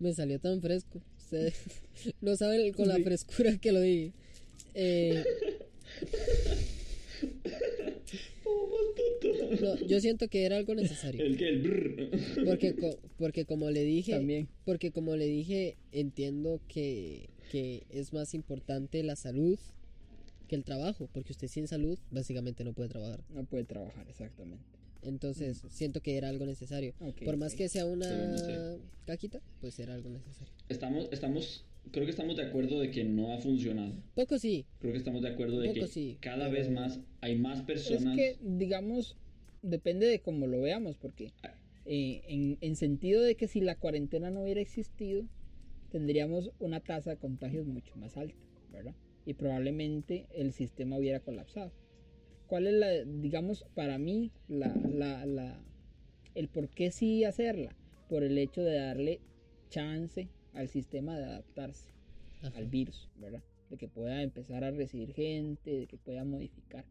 me 0.00 0.12
salió 0.12 0.40
tan 0.40 0.60
fresco. 0.60 1.00
Ustedes 1.16 1.54
no 2.20 2.34
saben 2.34 2.72
con 2.72 2.88
la 2.88 2.98
frescura 2.98 3.56
que 3.58 3.70
lo 3.70 3.80
dije. 3.80 4.14
Eh, 4.74 5.22
no, 9.60 9.76
yo 9.86 10.00
siento 10.00 10.26
que 10.26 10.44
era 10.44 10.56
algo 10.56 10.74
necesario. 10.74 11.24
El 11.24 11.36
que 11.36 11.48
el 11.50 11.62
brr. 11.62 12.10
Porque, 12.44 12.74
co- 12.74 12.98
porque 13.16 13.44
como 13.44 13.70
le 13.70 13.84
dije, 13.84 14.14
También. 14.14 14.48
porque 14.64 14.90
como 14.90 15.14
le 15.14 15.26
dije, 15.26 15.76
entiendo 15.92 16.60
que, 16.66 17.30
que 17.52 17.84
es 17.90 18.12
más 18.12 18.34
importante 18.34 19.04
la 19.04 19.14
salud 19.14 19.56
que 20.50 20.56
el 20.56 20.64
trabajo, 20.64 21.08
porque 21.12 21.30
usted 21.32 21.46
sin 21.46 21.68
salud 21.68 21.96
básicamente 22.10 22.64
no 22.64 22.72
puede 22.72 22.88
trabajar. 22.88 23.20
No 23.30 23.44
puede 23.44 23.62
trabajar, 23.64 24.04
exactamente. 24.08 24.64
Entonces, 25.02 25.62
siento 25.70 26.00
que 26.02 26.16
era 26.18 26.28
algo 26.28 26.44
necesario. 26.44 26.92
Por 27.24 27.36
más 27.36 27.54
que 27.54 27.68
sea 27.68 27.86
una 27.86 28.06
no 28.26 28.36
sé. 28.36 28.80
caquita, 29.06 29.40
pues 29.60 29.78
era 29.78 29.94
algo 29.94 30.10
necesario. 30.10 30.52
Estamos, 30.68 31.08
estamos, 31.12 31.64
creo 31.92 32.04
que 32.04 32.10
estamos 32.10 32.36
de 32.36 32.42
acuerdo 32.42 32.80
de 32.80 32.90
que 32.90 33.04
no 33.04 33.32
ha 33.32 33.38
funcionado. 33.38 33.94
Poco 34.16 34.38
sí, 34.40 34.66
Creo 34.80 34.92
que 34.92 34.98
estamos 34.98 35.22
de 35.22 35.28
acuerdo 35.28 35.60
de 35.60 35.68
Poco 35.68 35.80
que 35.82 35.86
sí, 35.86 36.18
cada 36.20 36.48
pero- 36.48 36.50
vez 36.52 36.70
más 36.70 37.00
hay 37.20 37.36
más 37.38 37.60
Es 37.60 37.64
personas. 37.64 38.16
que, 38.16 38.36
digamos, 38.42 39.16
depende 39.62 40.06
de 40.06 40.20
cómo 40.20 40.48
lo 40.48 40.60
veamos, 40.60 40.96
porque 40.96 41.32
eh, 41.86 42.22
en, 42.26 42.58
en 42.60 42.74
sentido 42.76 43.22
de 43.22 43.36
que 43.36 43.46
si 43.46 43.60
la 43.60 43.76
cuarentena 43.76 44.30
no 44.30 44.42
hubiera 44.42 44.60
existido, 44.60 45.24
tendríamos 45.90 46.50
una 46.58 46.80
tasa 46.80 47.10
de 47.10 47.16
contagios 47.16 47.66
mucho 47.66 47.94
más 47.96 48.16
alta, 48.16 48.36
¿verdad? 48.72 48.94
Y 49.30 49.34
probablemente 49.34 50.26
el 50.34 50.52
sistema 50.52 50.98
hubiera 50.98 51.20
colapsado. 51.20 51.70
¿Cuál 52.48 52.66
es 52.66 52.74
la, 52.74 52.90
digamos, 53.04 53.64
para 53.76 53.96
mí, 53.96 54.32
la, 54.48 54.74
la, 54.92 55.24
la, 55.24 55.62
el 56.34 56.48
por 56.48 56.68
qué 56.68 56.90
sí 56.90 57.22
hacerla? 57.22 57.76
Por 58.08 58.24
el 58.24 58.36
hecho 58.38 58.60
de 58.60 58.74
darle 58.74 59.20
chance 59.68 60.28
al 60.52 60.66
sistema 60.66 61.16
de 61.16 61.26
adaptarse 61.26 61.86
Ajá. 62.42 62.58
al 62.58 62.66
virus, 62.66 63.08
¿verdad? 63.20 63.44
De 63.70 63.76
que 63.76 63.86
pueda 63.86 64.20
empezar 64.20 64.64
a 64.64 64.72
recibir 64.72 65.14
gente, 65.14 65.78
de 65.78 65.86
que 65.86 65.96
pueda 65.96 66.24
modificar. 66.24 66.84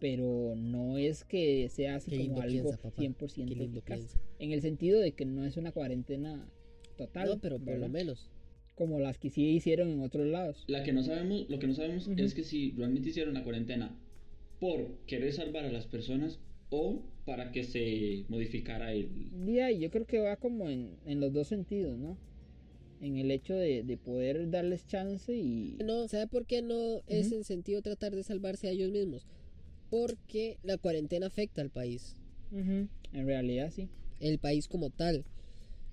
Pero 0.00 0.54
no 0.56 0.98
es 0.98 1.22
que 1.22 1.68
sea 1.68 1.94
así 1.94 2.10
Qué 2.10 2.26
como 2.26 2.40
algo 2.40 2.70
piensa, 2.70 2.76
papá. 2.78 3.00
100% 3.00 3.34
Qué 3.34 3.54
lindo 3.54 3.78
eficaz. 3.78 4.18
En 4.40 4.50
el 4.50 4.62
sentido 4.62 4.98
de 4.98 5.12
que 5.12 5.26
no 5.26 5.44
es 5.44 5.56
una 5.56 5.70
cuarentena 5.70 6.44
total. 6.96 7.28
No, 7.28 7.38
pero 7.38 7.60
por 7.60 7.78
lo 7.78 7.88
menos. 7.88 8.32
Como 8.78 9.00
las 9.00 9.18
que 9.18 9.28
sí 9.28 9.42
hicieron 9.48 9.88
en 9.90 10.02
otros 10.02 10.24
lados. 10.28 10.64
La 10.68 10.84
que 10.84 10.92
no 10.92 11.02
sabemos, 11.02 11.50
lo 11.50 11.58
que 11.58 11.66
no 11.66 11.74
sabemos 11.74 12.06
Ujú. 12.06 12.22
es 12.22 12.32
que 12.32 12.44
si 12.44 12.70
realmente 12.76 13.08
hicieron 13.08 13.34
la 13.34 13.42
cuarentena 13.42 13.98
por 14.60 14.98
querer 15.06 15.32
salvar 15.32 15.64
a 15.64 15.72
las 15.72 15.86
personas 15.86 16.38
o 16.70 17.02
para 17.24 17.50
que 17.50 17.64
se 17.64 18.24
modificara 18.28 18.92
el. 18.92 19.30
Y 19.48 19.58
ahí 19.58 19.80
yo 19.80 19.90
creo 19.90 20.06
que 20.06 20.20
va 20.20 20.36
como 20.36 20.68
en, 20.70 20.96
en 21.06 21.18
los 21.18 21.32
dos 21.32 21.48
sentidos, 21.48 21.98
¿no? 21.98 22.16
En 23.00 23.16
el 23.16 23.32
hecho 23.32 23.54
de, 23.54 23.82
de 23.82 23.96
poder 23.96 24.48
darles 24.48 24.86
chance 24.86 25.36
y... 25.36 25.76
No, 25.84 26.06
¿sabe 26.06 26.28
por 26.28 26.46
qué 26.46 26.62
no 26.62 27.02
es 27.08 27.26
Ujú. 27.28 27.36
en 27.38 27.44
sentido 27.44 27.82
tratar 27.82 28.14
de 28.14 28.22
salvarse 28.22 28.68
a 28.68 28.70
ellos 28.70 28.92
mismos? 28.92 29.26
Porque 29.90 30.58
la 30.62 30.78
cuarentena 30.78 31.26
afecta 31.26 31.62
al 31.62 31.70
país. 31.70 32.14
Ujú, 32.52 32.88
En 33.12 33.26
realidad 33.26 33.72
sí. 33.72 33.88
el 34.20 34.38
país 34.38 34.68
como 34.68 34.90
tal. 34.90 35.24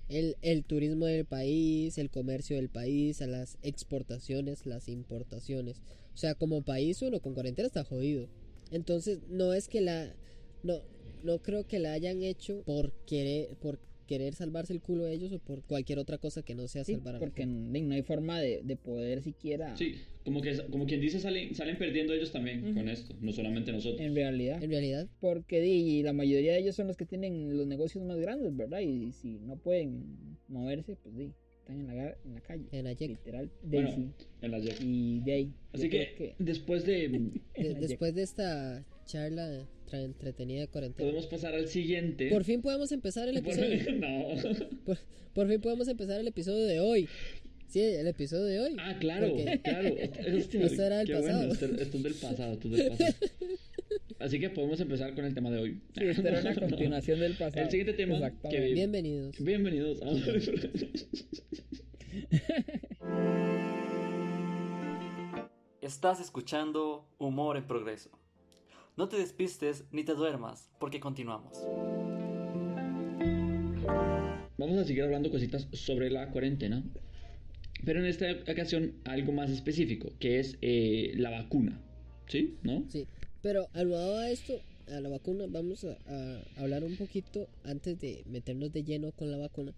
El, 0.08 0.36
el 0.42 0.64
turismo 0.64 1.06
del 1.06 1.24
país, 1.24 1.98
el 1.98 2.10
comercio 2.10 2.56
del 2.56 2.68
país, 2.68 3.22
a 3.22 3.26
las 3.26 3.58
exportaciones, 3.62 4.66
las 4.66 4.88
importaciones. 4.88 5.80
O 6.14 6.16
sea, 6.16 6.34
como 6.34 6.62
país 6.62 7.02
uno 7.02 7.20
con 7.20 7.34
cuarentena 7.34 7.66
está 7.66 7.84
jodido. 7.84 8.28
Entonces, 8.70 9.20
no 9.28 9.52
es 9.52 9.68
que 9.68 9.80
la... 9.80 10.14
No, 10.62 10.80
no 11.22 11.42
creo 11.42 11.66
que 11.66 11.78
la 11.78 11.92
hayan 11.92 12.22
hecho 12.22 12.62
por 12.64 12.92
querer, 13.04 13.56
por 13.56 13.78
querer 14.06 14.34
salvarse 14.34 14.72
el 14.72 14.80
culo 14.80 15.04
de 15.04 15.12
ellos 15.14 15.32
o 15.32 15.38
por 15.38 15.62
cualquier 15.64 15.98
otra 15.98 16.18
cosa 16.18 16.42
que 16.42 16.54
no 16.54 16.68
sea 16.68 16.84
Sí, 16.84 16.94
salvar 16.94 17.10
a 17.16 17.18
la 17.18 17.18
porque 17.20 17.42
gente. 17.42 17.80
no 17.82 17.94
hay 17.94 18.02
forma 18.02 18.40
de, 18.40 18.62
de 18.62 18.76
poder 18.76 19.22
siquiera... 19.22 19.76
Sí, 19.76 19.96
como 20.24 20.40
que 20.42 20.56
como 20.70 20.86
quien 20.86 21.00
dice 21.00 21.20
salen, 21.20 21.54
salen 21.54 21.76
perdiendo 21.78 22.12
ellos 22.12 22.32
también 22.32 22.74
con 22.74 22.88
esto, 22.88 23.14
no 23.20 23.32
solamente 23.32 23.70
nosotros. 23.72 24.00
En 24.00 24.14
realidad. 24.14 24.62
En 24.62 24.70
realidad, 24.70 25.06
Porque 25.20 25.60
di, 25.60 26.02
la 26.02 26.12
mayoría 26.12 26.52
de 26.52 26.58
ellos 26.58 26.74
son 26.74 26.86
los 26.88 26.96
que 26.96 27.04
tienen 27.06 27.56
los 27.56 27.66
negocios 27.66 28.04
más 28.04 28.18
grandes, 28.18 28.56
¿verdad? 28.56 28.80
Y 28.80 29.12
si 29.12 29.38
no 29.40 29.56
pueden 29.56 30.36
moverse, 30.48 30.96
pues 31.02 31.16
di, 31.16 31.32
están 31.60 31.80
en 31.80 31.86
la, 31.86 31.94
ga- 31.94 32.16
en 32.24 32.34
la 32.34 32.40
calle. 32.40 32.64
en 32.72 32.84
la. 32.84 32.92
Literal. 32.92 33.50
De, 33.62 33.68
Bueno, 33.76 33.90
sí. 33.94 34.08
en 34.42 34.50
la 34.50 34.58
Jack. 34.58 34.76
Y 34.82 35.20
de 35.20 35.32
ahí. 35.32 35.52
Así 35.72 35.88
que, 35.90 36.34
después 36.38 36.84
de 36.84 37.30
después 37.80 38.14
de 38.14 38.22
esta 38.22 38.84
charla 39.06 39.66
tra- 39.90 40.04
entretenida 40.04 40.60
de 40.60 40.68
cuarentena. 40.68 41.08
podemos 41.08 41.26
pasar 41.26 41.54
al 41.54 41.68
siguiente. 41.68 42.28
Por 42.28 42.44
fin 42.44 42.60
podemos 42.60 42.92
empezar 42.92 43.28
el 43.28 43.42
Por- 43.42 43.52
episodio. 43.54 43.92
no. 43.94 44.68
Por, 44.84 44.98
por 45.32 45.48
fin 45.48 45.60
podemos 45.60 45.88
empezar 45.88 46.20
el 46.20 46.28
episodio 46.28 46.64
de 46.66 46.80
hoy. 46.80 47.08
Sí, 47.68 47.80
el 47.80 48.06
episodio 48.06 48.44
de 48.44 48.60
hoy. 48.60 48.76
Ah, 48.78 48.96
claro, 49.00 49.28
Porque- 49.28 49.60
claro. 49.62 49.88
Hostia, 50.38 50.62
Esto 50.66 50.82
era 50.82 50.98
del 50.98 51.08
bueno, 51.08 51.26
pasado. 51.48 51.52
esto, 51.52 51.66
esto 51.82 51.96
es 51.96 52.02
del 52.02 52.14
pasado, 52.14 52.52
esto 52.52 52.68
es 52.68 52.74
del 52.76 52.88
pasado. 52.88 53.14
Así 54.18 54.40
que 54.40 54.48
podemos 54.50 54.80
empezar 54.80 55.14
con 55.14 55.24
el 55.26 55.34
tema 55.34 55.50
de 55.50 55.58
hoy. 55.60 55.80
Sí, 55.96 56.04
esta 56.04 56.28
era 56.28 56.40
una 56.40 56.54
continuación 56.54 57.20
del 57.20 57.32
pasado. 57.34 57.62
El 57.64 57.70
siguiente 57.70 57.92
tema 57.92 58.14
Exactamente. 58.16 58.66
que- 58.66 58.72
Bienvenidos. 58.74 59.36
Bienvenidos 59.38 60.00
a 60.02 60.06
Estás 65.80 66.20
escuchando 66.20 67.06
Humor 67.18 67.56
en 67.56 67.66
Progreso. 67.66 68.10
No 68.96 69.10
te 69.10 69.18
despistes 69.18 69.84
ni 69.92 70.04
te 70.04 70.14
duermas, 70.14 70.70
porque 70.80 71.00
continuamos. 71.00 71.52
Vamos 74.56 74.78
a 74.78 74.84
seguir 74.84 75.02
hablando 75.02 75.30
cositas 75.30 75.68
sobre 75.72 76.10
la 76.10 76.30
cuarentena, 76.30 76.82
pero 77.84 78.00
en 78.00 78.06
esta 78.06 78.24
ocasión 78.50 78.94
algo 79.04 79.32
más 79.32 79.50
específico, 79.50 80.14
que 80.18 80.40
es 80.40 80.56
eh, 80.62 81.12
la 81.16 81.28
vacuna. 81.28 81.78
¿Sí? 82.26 82.56
¿No? 82.62 82.86
Sí, 82.88 83.06
pero 83.42 83.68
aludado 83.74 84.16
a 84.16 84.30
esto, 84.30 84.54
a 84.88 84.98
la 84.98 85.10
vacuna, 85.10 85.44
vamos 85.46 85.84
a, 85.84 85.98
a 86.06 86.62
hablar 86.62 86.82
un 86.82 86.96
poquito 86.96 87.50
antes 87.64 88.00
de 88.00 88.22
meternos 88.24 88.72
de 88.72 88.82
lleno 88.82 89.12
con 89.12 89.30
la 89.30 89.36
vacuna. 89.36 89.74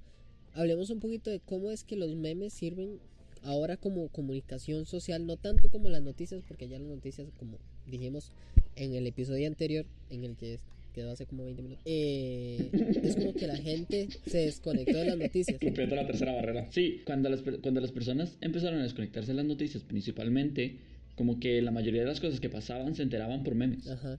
Hablemos 0.55 0.91
un 0.91 1.01
poquito 1.01 1.29
de 1.29 1.41
cómo 1.41 1.73
es 1.73 1.83
que 1.83 1.97
los 1.97 2.15
memes 2.15 2.53
sirven 2.53 3.01
ahora 3.43 3.77
como 3.77 4.11
comunicación 4.11 4.87
social, 4.87 5.27
no 5.27 5.37
tanto 5.37 5.71
como 5.71 5.89
las 5.89 6.03
noticias, 6.03 6.45
porque 6.47 6.69
ya 6.69 6.79
las 6.79 6.87
noticias, 6.87 7.27
como 7.37 7.59
dijimos 7.91 8.31
en 8.77 8.95
el 8.95 9.07
episodio 9.07 9.47
anterior, 9.47 9.85
en 10.11 10.25
el 10.25 10.37
que, 10.37 10.59
que 10.83 10.89
quedó 10.95 11.11
hace 11.11 11.27
como 11.27 11.45
20 11.45 11.63
minutos. 11.63 11.83
Eh, 11.87 12.71
es 13.03 13.17
como 13.17 13.35
que 13.35 13.47
la 13.47 13.57
gente 13.57 14.09
se 14.27 14.39
desconectó 14.39 14.97
de 14.99 15.05
las 15.05 15.19
noticias. 15.19 15.61
Rompiendo 15.61 15.97
la 15.97 16.07
tercera 16.07 16.33
barrera. 16.33 16.71
Sí, 16.71 17.01
cuando 17.05 17.29
las, 17.29 17.43
cuando 17.43 17.81
las 17.81 17.93
personas 17.93 18.37
empezaron 18.41 18.81
a 18.81 18.83
desconectarse 18.83 19.33
de 19.33 19.37
las 19.37 19.47
noticias, 19.47 19.83
principalmente, 19.85 20.77
como 21.17 21.41
que 21.41 21.61
la 21.63 21.71
mayoría 21.71 22.03
de 22.03 22.07
las 22.09 22.21
cosas 22.21 22.41
que 22.41 22.49
pasaban 22.49 22.95
se 22.95 23.03
enteraban 23.03 23.43
por 23.43 23.55
memes. 23.55 23.89
Ajá. 23.89 24.19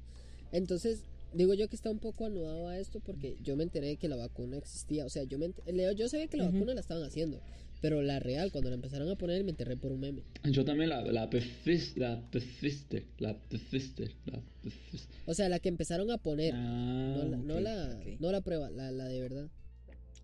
Entonces, 0.52 1.04
digo 1.34 1.54
yo 1.54 1.70
que 1.70 1.76
está 1.76 1.92
un 1.92 2.00
poco 2.00 2.26
anudado 2.26 2.68
a 2.68 2.80
esto 2.80 3.00
porque 3.00 3.38
yo 3.44 3.56
me 3.56 3.64
enteré 3.64 3.98
que 3.98 4.08
la 4.08 4.16
vacuna 4.16 4.58
existía. 4.58 5.06
O 5.06 5.10
sea, 5.10 5.24
yo, 5.24 5.38
me 5.38 5.52
Leo, 5.72 5.92
yo 5.94 6.10
sabía 6.10 6.28
que 6.28 6.38
la 6.38 6.46
Ujú. 6.46 6.54
vacuna 6.54 6.74
la 6.74 6.82
estaban 6.82 7.04
haciendo. 7.04 7.40
Pero 7.82 8.02
la 8.02 8.20
real, 8.20 8.52
cuando 8.52 8.70
la 8.70 8.76
empezaron 8.76 9.10
a 9.10 9.16
poner, 9.16 9.44
me 9.44 9.52
enteré 9.52 9.78
por 9.78 9.92
un 9.92 10.02
meme. 10.02 10.24
Yo 10.52 10.66
también 10.66 10.90
la, 10.90 11.02
la 11.02 11.30
pefis- 11.30 11.96
la 11.96 12.22
pefiste, 12.30 13.06
la 13.20 13.38
pefiste, 13.38 14.12
la 14.26 14.42
pefiste. 14.62 15.16
O 15.26 15.34
sea, 15.34 15.48
la 15.48 15.60
que 15.60 15.70
empezaron 15.70 16.12
a 16.12 16.18
poner. 16.18 16.54
Ah, 16.56 17.14
no, 17.18 17.24
la, 17.30 17.38
no, 17.38 17.60
la, 17.60 17.98
ok. 18.02 18.20
no 18.20 18.32
la 18.32 18.42
prueba, 18.42 18.70
la, 18.70 18.92
la 18.92 19.06
de 19.06 19.22
verdad. 19.22 19.48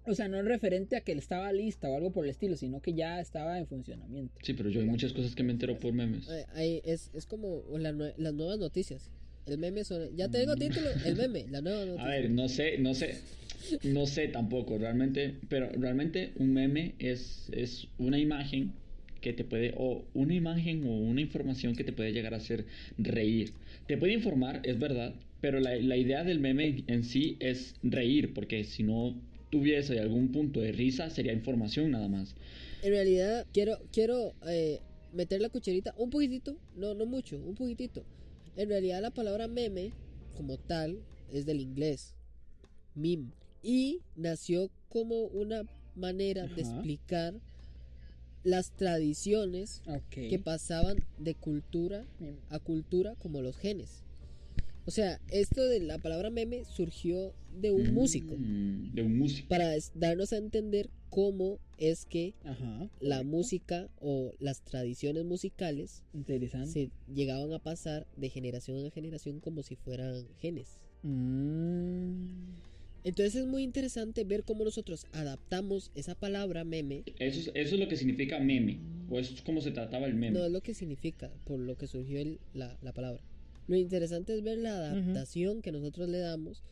O 0.08 0.14
sea, 0.14 0.28
no 0.28 0.38
es 0.38 0.46
referente 0.46 0.98
a 0.98 1.02
que 1.02 1.14
él 1.14 1.18
estaba 1.18 1.52
lista 1.52 1.90
o 1.90 1.96
algo 1.96 2.12
por 2.12 2.26
el 2.26 2.32
estilo, 2.32 2.56
sino 2.58 2.80
que 2.82 2.94
ya 2.94 3.20
estaba 3.20 3.58
en 3.58 3.66
funcionamiento. 3.66 4.34
Sí, 4.44 4.54
pero 4.54 4.70
yo 4.70 4.82
hay 4.82 4.86
muchas 4.88 5.14
cosas 5.14 5.34
que 5.34 5.42
me 5.44 5.52
entero 5.54 5.80
por 5.80 5.94
memes. 5.94 6.28
Ay, 6.30 6.44
ay, 6.54 6.82
es, 6.84 7.10
es 7.14 7.26
como 7.26 7.64
la 7.78 7.92
las 7.92 8.34
nuevas 8.34 8.60
noticias. 8.60 9.10
El 9.48 9.58
meme 9.60 9.84
son. 9.84 10.16
Ya 10.16 10.28
te 10.30 10.40
digo 10.40 10.56
título, 10.56 10.90
el 11.06 11.16
meme, 11.16 11.46
la 11.50 11.62
nueva 11.62 11.86
noticia. 11.86 12.06
A 12.06 12.10
ver, 12.10 12.30
no 12.30 12.50
sé, 12.50 12.78
no 12.80 12.94
sé, 12.94 13.20
no 13.84 14.06
sé 14.06 14.28
tampoco 14.28 14.78
realmente, 14.78 15.36
pero 15.50 15.70
realmente 15.70 16.32
un 16.38 16.54
meme 16.54 16.96
es, 17.00 17.50
es 17.52 17.88
una 17.98 18.20
imagen 18.20 18.74
que 19.22 19.34
te 19.34 19.44
puede, 19.44 19.74
o 19.78 20.06
una 20.14 20.36
imagen 20.36 20.86
o 20.86 20.96
una 20.96 21.22
información 21.22 21.76
que 21.76 21.84
te 21.84 21.92
puede 21.92 22.12
llegar 22.12 22.34
a 22.34 22.38
hacer 22.38 22.66
reír. 22.98 23.54
Te 23.88 23.98
puede 23.98 24.14
informar, 24.14 24.62
es 24.64 24.78
verdad, 24.78 25.16
pero 25.42 25.60
la, 25.60 25.76
la 25.76 25.98
idea 25.98 26.24
del 26.24 26.40
meme 26.40 26.84
en 26.88 27.04
sí 27.04 27.38
es 27.40 27.76
reír, 27.82 28.34
porque 28.34 28.64
si 28.64 28.84
no 28.84 29.16
tuviese 29.50 30.00
algún 30.00 30.32
punto 30.32 30.60
de 30.60 30.72
risa 30.72 31.10
sería 31.10 31.34
información 31.34 31.92
nada 31.92 32.08
más. 32.08 32.36
En 32.84 32.92
realidad, 32.92 33.48
quiero, 33.54 33.80
quiero 33.92 34.34
eh, 34.48 34.80
meter 35.14 35.42
la 35.42 35.50
cucharita 35.50 35.94
un 35.98 36.10
poquitito, 36.10 36.58
no, 36.76 36.94
no 36.94 37.06
mucho, 37.06 37.38
un 37.38 37.56
poquitito. 37.56 38.04
En 38.58 38.70
realidad, 38.70 39.02
la 39.02 39.12
palabra 39.12 39.48
meme, 39.48 39.92
como 40.36 40.58
tal, 40.58 41.00
es 41.34 41.46
del 41.46 41.62
inglés, 41.62 42.14
meme. 42.94 43.32
Y 43.68 44.02
nació 44.16 44.70
como 44.90 45.24
una 45.24 45.64
manera 45.96 46.46
de 46.48 46.62
explicar 46.62 47.34
las 48.44 48.70
tradiciones 48.76 49.82
que 50.12 50.38
pasaban 50.38 50.98
de 51.18 51.34
cultura 51.34 52.06
a 52.50 52.60
cultura 52.60 53.16
como 53.16 53.42
los 53.42 53.58
genes. 53.58 54.04
O 54.86 54.92
sea, 54.92 55.20
esto 55.32 55.64
de 55.66 55.80
la 55.80 55.98
palabra 55.98 56.30
meme 56.30 56.64
surgió 56.64 57.34
de 57.60 57.72
un 57.72 57.92
músico 57.96 58.36
Mm, 58.38 58.94
De 58.94 59.02
un 59.02 59.18
músico. 59.18 59.48
para 59.50 59.74
darnos 59.96 60.32
a 60.32 60.38
entender 60.38 60.92
cómo 61.10 61.58
es 61.80 62.06
que 62.06 62.36
Ajá. 62.44 62.88
la 63.00 63.24
música 63.24 63.90
o 64.00 64.34
las 64.40 64.62
tradiciones 64.62 65.26
musicales 65.26 66.04
se 66.68 66.92
llegaban 67.12 67.52
a 67.54 67.58
pasar 67.60 68.06
de 68.16 68.30
generación 68.30 68.78
en 68.78 68.92
generación 68.92 69.40
como 69.40 69.64
si 69.64 69.76
fueran 69.76 70.28
genes. 70.38 70.78
Mm. 71.02 72.54
Entonces 73.06 73.36
es 73.36 73.46
muy 73.48 73.62
interesante 73.64 74.24
ver 74.24 74.44
cómo 74.44 74.64
nosotros 74.66 75.06
adaptamos 75.14 75.92
esa 75.96 76.16
palabra 76.16 76.64
meme, 76.64 77.04
Eso 77.20 77.40
es, 77.40 77.52
eso 77.54 77.76
es 77.76 77.80
lo 77.80 77.88
que 77.88 77.96
significa 77.98 78.40
meme, 78.40 78.80
o 79.10 79.20
eso 79.20 79.34
es 79.36 79.42
como 79.44 79.62
se 79.62 79.72
trataba 79.72 80.08
el 80.08 80.16
meme. 80.16 80.38
no 80.40 80.44
es 80.46 80.52
lo 80.52 80.60
que 80.62 80.74
significa, 80.74 81.32
por 81.46 81.60
lo 81.60 81.78
que 81.78 81.86
surgió 81.88 82.20
el- 82.20 82.40
la, 82.56 82.76
la 82.82 82.92
palabra. 82.94 83.22
Lo 83.68 83.76
interesante 83.78 84.36
es 84.36 84.44
ver 84.44 84.58
la 84.58 84.76
adaptación 84.76 85.62
que 85.62 85.72
nosotros 85.72 86.10
le 86.10 86.18
damos 86.18 86.64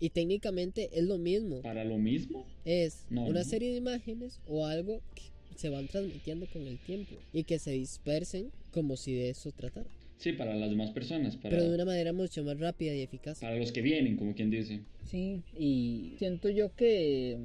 y 0.00 0.10
técnicamente 0.10 0.88
es 0.92 1.04
lo 1.04 1.18
mismo. 1.18 1.60
Para 1.62 1.84
lo 1.84 1.98
mismo, 1.98 2.46
Es 2.64 3.04
No, 3.10 3.26
una 3.26 3.40
no. 3.40 3.44
serie 3.44 3.70
de 3.70 3.76
imágenes 3.76 4.40
o 4.48 4.66
algo 4.66 5.00
que 5.14 5.22
se 5.56 5.68
van 5.68 5.86
transmitiendo 5.86 6.46
con 6.46 6.66
el 6.66 6.78
tiempo 6.78 7.14
y 7.32 7.44
que 7.44 7.58
se 7.58 7.70
dispersen 7.72 8.50
como 8.72 8.96
si 8.96 9.14
de 9.14 9.30
eso 9.30 9.52
tratara. 9.52 9.88
Sí, 10.18 10.32
para 10.32 10.54
las 10.54 10.70
demás 10.70 10.90
personas, 10.90 11.36
para, 11.36 11.56
Pero 11.56 11.68
de 11.68 11.74
una 11.74 11.84
manera 11.84 12.12
mucho 12.12 12.42
más 12.44 12.58
rápida 12.58 12.94
y 12.94 13.02
eficaz. 13.02 13.40
para 13.40 13.56
los 13.56 13.72
que 13.72 13.82
vienen, 13.82 14.16
como 14.16 14.34
quien 14.34 14.50
dice. 14.50 14.80
Sí, 15.04 15.42
y 15.52 16.14
siento 16.18 16.48
yo 16.50 16.74
que, 16.74 17.38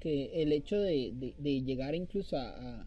que 0.00 0.42
el 0.42 0.52
hecho 0.52 0.78
de, 0.80 1.12
de- 1.14 1.34
de 1.38 1.62
llegar 1.62 1.94
incluso 1.94 2.36
a, 2.36 2.48
a- 2.80 2.86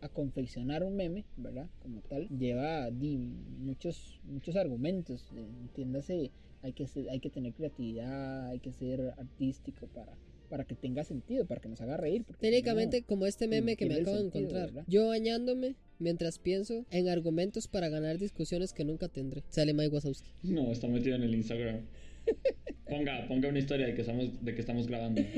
a 0.00 0.08
confeccionar 0.08 0.82
un 0.82 0.96
meme, 0.96 1.24
¿verdad? 1.36 1.68
Como 1.78 2.00
tal, 2.02 2.28
lleva 2.28 2.90
di, 2.90 3.16
muchos, 3.18 4.18
muchos 4.24 4.56
argumentos. 4.56 5.30
Entiéndase, 5.32 6.32
hay 6.62 6.72
que, 6.72 6.86
ser- 6.86 7.08
hay 7.10 7.20
que 7.20 7.30
tener 7.30 7.52
creatividad, 7.54 8.48
hay 8.48 8.58
que 8.60 8.72
ser 8.72 9.14
artístico 9.16 9.86
para, 9.88 10.18
para 10.52 10.64
que 10.66 10.74
tenga 10.74 11.02
sentido, 11.02 11.46
para 11.46 11.62
que 11.62 11.68
nos 11.70 11.80
haga 11.80 11.96
reír. 11.96 12.24
Técnicamente, 12.38 13.00
no- 13.00 13.06
como 13.06 13.24
este 13.26 13.48
meme 13.48 13.74
que 13.74 13.86
me 13.86 13.94
acabo 13.94 14.18
de 14.18 14.26
encontrar. 14.26 14.66
¿verdad? 14.66 14.84
Yo 14.86 15.08
bañándome 15.08 15.76
mientras 15.98 16.38
pienso 16.38 16.84
en 16.90 17.08
argumentos 17.08 17.68
para 17.68 17.88
ganar 17.88 18.18
discusiones 18.18 18.74
que 18.74 18.84
nunca 18.84 19.08
tendré. 19.08 19.44
Sale 19.48 19.72
Mike 19.72 19.94
Wazowski. 19.94 20.28
No, 20.42 20.70
está 20.70 20.88
metido 20.88 21.16
en 21.16 21.22
el 21.22 21.34
Instagram. 21.34 21.80
Ponga, 22.86 23.26
ponga 23.28 23.48
una 23.48 23.58
historia 23.60 23.86
de 23.86 23.94
que 23.94 24.02
estamos, 24.02 24.44
de 24.44 24.54
que 24.54 24.60
estamos 24.60 24.86
grabando. 24.88 25.22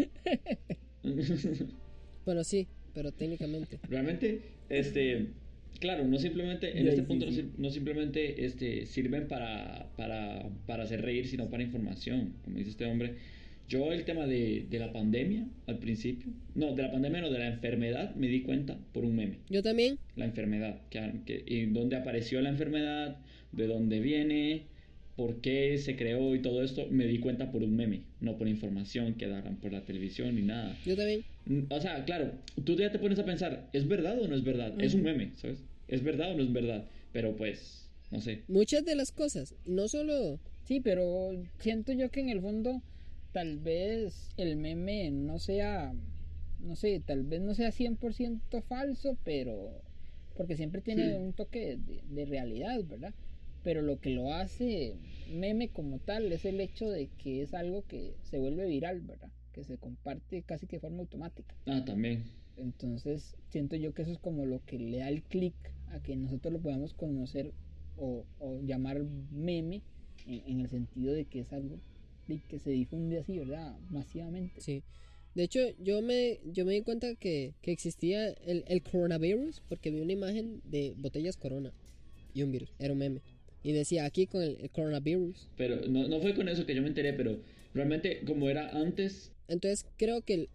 Bueno, 2.24 2.42
sí, 2.42 2.66
pero 2.94 3.12
técnicamente. 3.12 3.79
Realmente, 3.88 4.40
este, 4.70 5.27
claro, 5.79 6.05
no 6.07 6.18
simplemente, 6.18 6.70
en 6.72 6.85
Sí, 6.85 6.88
este 6.88 7.00
sí, 7.03 7.07
punto 7.07 7.27
no 7.27 7.33
sí. 7.33 7.50
no 7.59 7.70
simplemente 7.70 8.44
este, 8.46 8.87
sirven 8.87 9.29
para, 9.29 9.90
para, 9.96 10.48
para 10.66 10.85
hacer 10.85 11.03
reír, 11.03 11.29
sino 11.29 11.50
para 11.50 11.62
información, 11.62 12.33
como 12.42 12.57
dice 12.59 12.70
este 12.70 12.87
hombre. 12.87 13.16
Yo 13.68 13.92
el 13.92 14.05
tema 14.05 14.27
de, 14.27 14.66
de 14.68 14.79
la 14.79 14.92
pandemia, 14.92 15.46
al 15.66 15.79
principio, 15.79 16.33
no, 16.55 16.74
de 16.74 16.83
la 16.83 16.92
pandemia 16.92 17.22
no, 17.22 17.31
de 17.31 17.38
la 17.38 17.48
enfermedad, 17.48 18.14
me 18.14 18.29
di 18.29 18.42
cuenta 18.42 18.79
por 18.92 19.05
un 19.05 19.16
meme. 19.16 19.38
Yo 19.48 19.62
también. 19.62 19.98
la 20.16 20.27
enfermedad, 20.27 20.81
que, 20.90 21.00
que- 21.24 21.44
y 21.46 21.66
dónde 21.66 21.96
apareció 21.96 22.40
la 22.40 22.50
enfermedad, 22.50 23.16
de 23.53 23.66
dónde 23.66 24.00
viene, 24.00 24.66
por 25.16 25.40
qué 25.40 25.79
se 25.79 25.96
creó 25.96 26.35
y 26.35 26.42
todo 26.42 26.62
esto, 26.62 26.87
me 26.90 27.07
di 27.07 27.18
cuenta 27.18 27.50
por 27.50 27.62
un 27.62 27.74
meme, 27.74 28.03
no 28.20 28.37
por 28.37 28.48
información 28.48 29.14
que 29.14 29.29
daban 29.29 29.57
por 29.57 29.72
la 29.72 29.85
televisión 29.85 30.35
ni 30.35 30.42
nada. 30.42 30.77
Yo 30.85 30.96
también. 30.96 31.24
O 31.70 31.81
sea, 31.81 32.05
claro, 32.05 32.33
tú 32.64 32.77
ya 32.77 32.90
te 32.90 32.98
pones 32.98 33.18
a 33.18 33.24
pensar, 33.24 33.68
¿es 33.72 33.87
verdad 33.88 34.20
o 34.20 34.29
no 34.29 34.35
es 34.35 34.44
verdad? 34.44 34.74
Es 34.81 34.94
un 34.94 35.03
meme, 35.03 35.33
¿sabes? 35.37 35.62
¿Es 35.88 36.03
verdad 36.03 36.33
o 36.33 36.37
no 36.37 36.42
es 36.42 36.53
verdad? 36.53 36.85
Pero 37.12 37.37
pues, 37.37 37.88
no 38.11 38.20
sé. 38.20 38.42
Muchas 38.48 38.85
de 38.85 38.94
las 38.96 39.11
cosas, 39.12 39.55
no 39.64 39.88
solo 39.88 40.38
Sí, 40.64 40.81
pero 40.81 41.31
siento 41.59 41.92
yo 41.92 42.11
que 42.11 42.20
en 42.20 42.31
el 42.31 42.40
fondo 42.40 42.83
tal 43.35 43.59
vez 43.59 44.31
el 44.37 44.57
meme 44.57 45.11
no 45.11 45.40
sea, 45.40 45.92
no 46.61 46.77
sé, 46.77 47.03
tal 47.05 47.25
vez 47.25 47.40
no 47.42 47.53
sea 47.55 47.73
100% 47.73 48.62
falso, 48.62 49.18
pero 49.25 49.83
porque 50.37 50.57
siempre 50.57 50.81
tiene 50.81 51.03
Sí. 51.11 51.16
un 51.16 51.33
toque 51.33 51.77
de, 51.77 52.01
de 52.09 52.25
realidad, 52.27 52.81
¿verdad? 52.85 53.12
Pero 53.64 53.83
lo 53.83 53.99
que 53.99 54.11
lo 54.11 54.33
hace 54.33 54.94
meme 55.33 55.68
como 55.68 55.99
tal 55.99 56.33
es 56.33 56.44
el 56.44 56.61
hecho 56.61 56.88
de 56.88 57.09
que 57.18 57.42
es 57.42 57.55
algo 57.55 57.83
que 57.88 58.14
se 58.23 58.38
vuelve 58.38 58.66
viral, 58.66 59.01
¿verdad? 59.01 59.31
Que 59.53 59.64
se 59.64 59.79
comparte 59.79 60.42
casi 60.42 60.66
que 60.68 60.77
de 60.77 60.81
forma 60.81 61.01
automática. 61.01 61.57
Ah, 61.66 61.83
también. 61.85 62.23
Entonces 62.57 63.37
siento 63.49 63.75
yo 63.75 63.92
que 63.94 64.03
eso 64.03 64.12
es 64.12 64.18
como 64.18 64.47
lo 64.47 64.61
que 64.64 64.79
le 64.79 64.99
da 64.99 65.09
el 65.09 65.23
clic 65.23 65.55
a 65.88 65.99
que 66.01 66.14
nosotros 66.16 66.53
lo 66.53 66.61
podamos 66.61 66.94
conocer 66.94 67.53
o, 67.97 68.25
o 68.38 68.61
llamar 68.61 69.03
meme 69.33 69.83
en, 70.27 70.42
en 70.47 70.61
el 70.61 70.68
sentido 70.68 71.14
de 71.14 71.25
que 71.25 71.40
es 71.40 71.53
algo 71.53 71.81
de 72.28 72.40
que 72.48 72.58
se 72.58 72.70
difunde 72.70 73.18
así, 73.18 73.38
¿verdad? 73.38 73.76
Masivamente. 73.90 74.60
Sí. 74.60 74.82
De 75.34 75.42
hecho, 75.42 75.60
yo 75.82 76.00
me, 76.00 76.38
yo 76.44 76.64
me 76.64 76.74
di 76.74 76.82
cuenta 76.82 77.14
que, 77.16 77.54
que 77.60 77.72
existía 77.72 78.28
el, 78.28 78.64
el 78.68 78.82
coronavirus 78.82 79.62
porque 79.68 79.90
vi 79.90 80.00
una 80.00 80.12
imagen 80.12 80.60
de 80.64 80.94
botellas 80.96 81.37
corona 81.37 81.72
y 82.34 82.42
un 82.42 82.52
virus. 82.52 82.72
Era 82.78 82.92
un 82.92 83.00
meme. 83.00 83.20
Y 83.62 83.72
decía 83.72 84.04
aquí 84.04 84.26
con 84.26 84.42
el, 84.42 84.58
el 84.60 84.70
coronavirus. 84.70 85.48
Pero 85.56 85.87
no, 85.88 86.06
no 86.06 86.20
fue 86.20 86.34
con 86.34 86.48
eso 86.48 86.66
que 86.66 86.74
yo 86.74 86.82
me 86.82 86.88
enteré, 86.88 87.12
pero 87.14 87.40
realmente 87.74 88.20
como 88.24 88.48
era 88.48 88.68
antes, 88.70 89.32
Entonces 89.48 89.87
creo 89.96 90.22
que 90.22 90.34
el... 90.34 90.48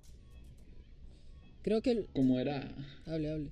Creo 1.61 1.81
que 1.81 1.91
el... 1.91 2.05
como 2.13 2.39
era... 2.39 2.71
Hable, 3.05 3.31
hable. 3.31 3.49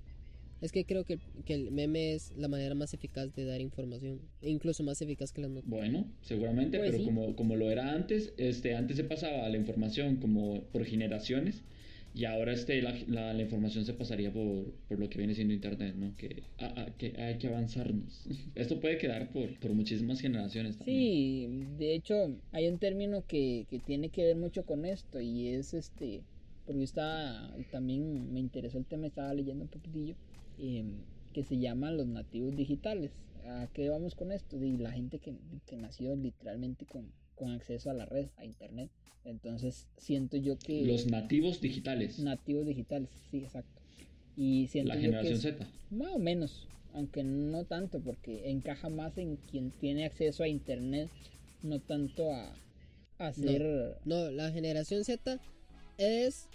Es 0.61 0.71
que 0.71 0.85
creo 0.85 1.03
que, 1.05 1.19
que 1.45 1.53
el 1.53 1.71
meme 1.71 2.13
es 2.13 2.31
la 2.35 2.47
manera 2.47 2.73
más 2.75 2.93
eficaz 2.93 3.33
de 3.35 3.45
dar 3.45 3.61
información. 3.61 4.19
E 4.41 4.49
incluso 4.49 4.83
más 4.83 5.01
eficaz 5.01 5.31
que 5.31 5.41
las 5.41 5.51
notas. 5.51 5.69
Bueno, 5.69 6.05
seguramente, 6.21 6.77
Pues 6.79 6.89
pero 6.91 6.99
sí. 6.99 7.05
como, 7.05 7.35
como 7.35 7.55
lo 7.55 7.69
era 7.69 7.91
antes, 7.93 8.33
este, 8.37 8.75
antes 8.75 8.97
se 8.97 9.03
pasaba 9.03 9.47
la 9.49 9.57
información 9.57 10.15
como 10.17 10.63
por 10.71 10.83
generaciones 10.85 11.63
y 12.15 12.25
ahora 12.25 12.53
este, 12.53 12.81
la, 12.81 12.95
la- 13.07 13.33
la 13.33 13.41
información 13.43 13.85
se 13.85 13.93
pasaría 13.93 14.31
por, 14.33 14.71
por 14.87 14.97
lo 14.99 15.09
que 15.09 15.19
viene 15.19 15.35
siendo 15.35 15.53
internet, 15.53 15.93
¿no? 15.95 16.15
Que, 16.17 16.41
ah, 16.57 16.73
ah, 16.75 16.87
que 16.97 17.13
hay 17.21 17.37
que 17.37 17.47
avanzarnos. 17.47 18.25
Esto 18.55 18.79
puede 18.79 18.97
quedar 18.97 19.29
por, 19.31 19.53
por 19.59 19.73
muchísimas 19.73 20.19
generaciones 20.21 20.77
también. 20.77 20.97
Sí, 20.99 21.47
de 21.77 21.93
hecho 21.93 22.15
hay 22.51 22.67
un 22.67 22.79
término 22.79 23.23
que, 23.27 23.65
que 23.69 23.77
tiene 23.79 24.09
que 24.09 24.23
ver 24.23 24.35
mucho 24.35 24.63
con 24.65 24.85
esto 24.85 25.19
y 25.21 25.49
es 25.49 25.73
este, 25.75 26.21
porque 26.65 26.79
yo 26.79 26.83
estaba, 26.85 27.53
también 27.71 28.33
me 28.33 28.39
interesó 28.39 28.77
el 28.79 28.85
tema, 28.85 29.05
estaba 29.07 29.33
leyendo 29.33 29.63
un 29.65 29.69
poquitillo, 29.69 30.15
em, 30.57 30.97
que 31.33 31.43
se 31.43 31.57
llaman 31.57 31.97
los 31.97 32.07
nativos 32.07 32.55
digitales. 32.55 33.11
¿A 33.45 33.67
qué 33.73 33.89
vamos 33.89 34.15
con 34.15 34.31
esto? 34.31 34.57
De 34.57 34.77
la 34.77 34.91
gente 34.91 35.19
que, 35.19 35.33
que 35.65 35.77
nació 35.77 36.15
literalmente 36.15 36.85
con, 36.85 37.11
con 37.35 37.51
acceso 37.51 37.89
a 37.89 37.93
la 37.93 38.05
red, 38.05 38.27
a 38.37 38.45
internet. 38.45 38.89
Entonces 39.23 39.87
siento 39.97 40.37
yo 40.37 40.57
que... 40.57 40.85
Los 40.85 41.07
nativos 41.07 41.61
digitales. 41.61 42.19
nativos 42.19 42.65
digitales, 42.65 43.09
sí, 43.29 43.39
exacto. 43.39 43.81
Y 44.35 44.67
siento 44.67 44.89
La 44.89 44.95
yo 44.95 45.01
generación 45.01 45.41
que 45.41 45.49
es- 45.49 45.55
Z. 45.57 45.67
Más 45.91 46.09
o 46.13 46.19
menos, 46.19 46.67
aunque 46.93 47.23
no 47.23 47.65
tanto, 47.65 47.99
porque 47.99 48.49
encaja 48.49 48.89
más 48.89 49.17
en 49.17 49.37
quien 49.37 49.71
tiene 49.71 50.05
acceso 50.05 50.43
a 50.43 50.47
internet, 50.47 51.09
no 51.63 51.79
tanto 51.79 52.31
a, 52.33 52.53
a 53.19 53.27
hacer... 53.27 53.97
No, 54.05 54.29
la 54.31 54.51
generación 54.51 55.03
Z 55.03 55.39
es 55.97 56.47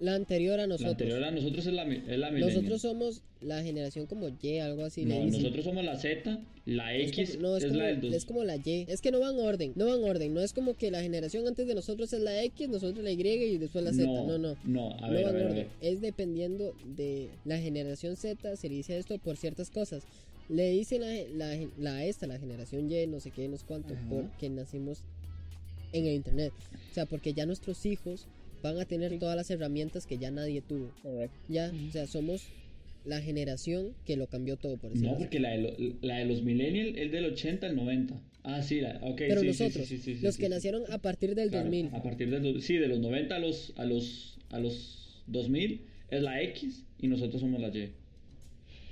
la 0.00 0.14
anterior 0.14 0.54
a 0.60 0.62
La 0.62 0.66
nosotros. 0.68 0.92
anterior 0.92 1.24
a 1.24 1.30
nosotros 1.30 1.66
es 1.66 1.72
la, 1.72 1.82
es 1.92 2.18
la. 2.18 2.30
Nosotros 2.30 2.80
somos 2.82 3.22
la 3.40 3.62
generación 3.62 4.06
como 4.06 4.28
Y, 4.42 4.58
algo 4.58 4.84
así. 4.84 5.04
No, 5.04 5.24
nosotros 5.26 5.64
somos 5.64 5.84
la 5.84 5.96
Z, 5.98 6.38
la 6.66 6.94
Es 6.94 7.08
X 7.10 7.30
como- 7.36 7.42
no, 7.48 7.56
es, 7.56 7.64
es, 7.64 7.68
como, 7.70 7.80
la 7.80 7.86
del 7.86 8.00
dos. 8.00 8.14
es 8.14 8.24
como 8.24 8.44
la 8.44 8.56
Y. 8.56 8.86
Es 8.88 9.00
que 9.00 9.10
no 9.10 9.20
van 9.20 9.38
orden. 9.38 9.72
No 9.74 9.86
van 9.86 10.02
orden. 10.04 10.34
No 10.34 10.40
es 10.40 10.52
como 10.52 10.74
que 10.76 10.90
la 10.90 11.02
generación 11.02 11.46
antes 11.46 11.66
de 11.66 11.74
nosotros 11.74 12.12
es 12.12 12.20
la 12.20 12.42
X, 12.44 12.68
nosotros 12.68 13.02
la 13.04 13.10
Y 13.10 13.20
y 13.20 13.58
después 13.58 13.84
la 13.84 13.92
Z. 13.92 14.06
No, 14.06 14.38
no. 14.38 14.56
No, 14.64 14.94
a 14.98 15.08
no 15.08 15.12
ver, 15.12 15.24
a 15.24 15.26
van 15.26 15.34
ver, 15.34 15.42
a 15.46 15.50
orden. 15.50 15.54
ver. 15.54 15.68
Es 15.80 16.00
dependiendo 16.00 16.74
de 16.96 17.28
la 17.44 17.58
generación 17.58 18.16
Z. 18.16 18.56
Se 18.56 18.68
le 18.68 18.76
dice 18.76 18.98
esto 18.98 19.18
por 19.18 19.36
ciertas 19.36 19.70
cosas. 19.70 20.04
Le 20.48 20.70
dicen 20.70 21.02
la, 21.02 21.14
la, 21.56 21.66
la 21.78 22.04
esta, 22.06 22.26
la 22.26 22.38
generación 22.38 22.90
Y, 22.90 23.06
no 23.06 23.20
sé 23.20 23.30
qué, 23.32 23.46
no 23.48 23.56
sé 23.58 23.64
cuánto, 23.66 23.94
Ajá. 23.94 24.02
porque 24.08 24.48
nacimos 24.48 25.02
en 25.92 26.06
el 26.06 26.14
internet. 26.14 26.52
O 26.90 26.94
sea, 26.94 27.04
porque 27.06 27.34
ya 27.34 27.44
nuestros 27.46 27.84
hijos 27.84 28.26
van 28.62 28.78
a 28.78 28.84
tener 28.84 29.18
todas 29.18 29.36
las 29.36 29.50
herramientas 29.50 30.06
que 30.06 30.18
ya 30.18 30.30
nadie 30.30 30.60
tuvo. 30.62 30.90
Correcto. 31.02 31.36
Ya, 31.48 31.72
o 31.88 31.92
sea, 31.92 32.06
somos 32.06 32.42
la 33.04 33.20
generación 33.22 33.94
que 34.04 34.16
lo 34.16 34.26
cambió 34.26 34.56
todo, 34.56 34.76
por 34.76 34.90
decirlo 34.90 35.10
No, 35.10 35.14
así. 35.16 35.24
porque 35.24 35.40
la 35.40 35.50
de, 35.50 35.58
lo- 35.58 35.76
la 36.02 36.16
de 36.18 36.24
los 36.26 36.42
millennials 36.42 36.96
es 36.98 37.10
del 37.12 37.24
80 37.26 37.66
al 37.66 37.76
90. 37.76 38.20
Ah, 38.42 38.62
sí, 38.62 38.80
la, 38.80 38.98
ok. 39.02 39.16
Pero 39.18 39.40
sí, 39.40 39.46
nosotros, 39.48 39.86
sí, 39.86 39.98
sí, 39.98 40.16
sí, 40.16 40.20
los 40.22 40.34
sí, 40.34 40.40
que 40.40 40.46
sí. 40.46 40.50
nacieron 40.52 40.82
a 40.90 40.98
partir 40.98 41.34
del 41.34 41.50
Claro, 41.50 41.64
2000, 41.64 41.94
A 41.94 42.02
partir 42.02 42.30
del, 42.30 42.62
sí, 42.62 42.76
de 42.76 42.88
los 42.88 42.98
90 43.00 43.36
a 43.36 43.38
los, 43.38 43.72
a 43.76 43.84
los, 43.84 44.38
a 44.50 44.58
los 44.58 45.22
2000 45.26 45.82
es 46.10 46.22
la 46.22 46.40
X 46.42 46.84
y 46.98 47.08
nosotros 47.08 47.40
somos 47.40 47.60
la 47.60 47.68
Y. 47.68 47.92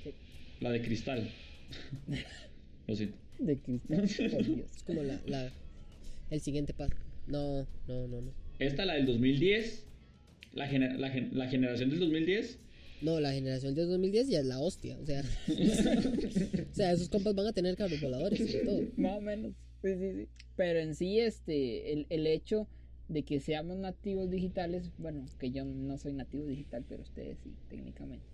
Sí. 0.04 0.10
La 0.60 0.70
de 0.70 0.82
cristal. 0.82 1.28
Lo 2.86 2.94
siento. 2.96 3.16
De 3.38 3.56
cristal, 3.58 4.06
por 4.30 4.44
Dios. 4.44 4.70
es 4.76 4.82
como 4.84 5.02
la, 5.02 5.20
la- 5.26 5.52
el 6.30 6.40
siguiente 6.40 6.72
paso. 6.74 6.94
No, 7.26 7.66
no, 7.88 8.06
no, 8.08 8.20
no. 8.22 8.45
Esta, 8.58 8.84
la 8.84 8.94
del 8.94 9.06
2010, 9.06 9.84
la, 10.54 10.68
gener- 10.70 10.96
la, 10.98 11.10
gen- 11.10 11.30
la 11.32 11.48
generación 11.48 11.90
del 11.90 12.00
2010, 12.00 12.58
No, 13.02 13.20
la 13.20 13.32
generación 13.32 13.74
del 13.74 13.88
2010 13.88 14.28
ya 14.28 14.40
es 14.40 14.46
la 14.46 14.58
hostia, 14.60 14.96
o 14.98 15.04
sea. 15.06 15.20
o 15.48 16.74
sea, 16.74 16.92
esos 16.92 17.08
compas 17.08 17.34
van 17.34 17.46
a 17.46 17.52
tener 17.52 17.76
carros 17.76 18.00
voladores 18.00 18.40
y 18.40 18.64
todo. 18.64 18.80
Más 18.96 19.18
o 19.18 19.20
menos. 19.20 19.52
Sí, 19.82 19.94
sí, 19.94 20.12
sí. 20.22 20.28
Pero 20.56 20.78
en 20.80 20.94
sí, 20.94 21.18
este, 21.20 21.92
el, 21.92 22.06
el 22.08 22.26
hecho 22.26 22.66
de 23.08 23.22
que 23.22 23.40
seamos 23.40 23.76
nativos 23.78 24.30
digitales, 24.30 24.90
bueno, 24.98 25.26
que 25.38 25.50
yo 25.50 25.64
no 25.64 25.98
soy 25.98 26.14
nativo 26.14 26.46
digital, 26.46 26.84
pero 26.88 27.02
ustedes 27.02 27.38
sí, 27.44 27.52
técnicamente. 27.68 28.24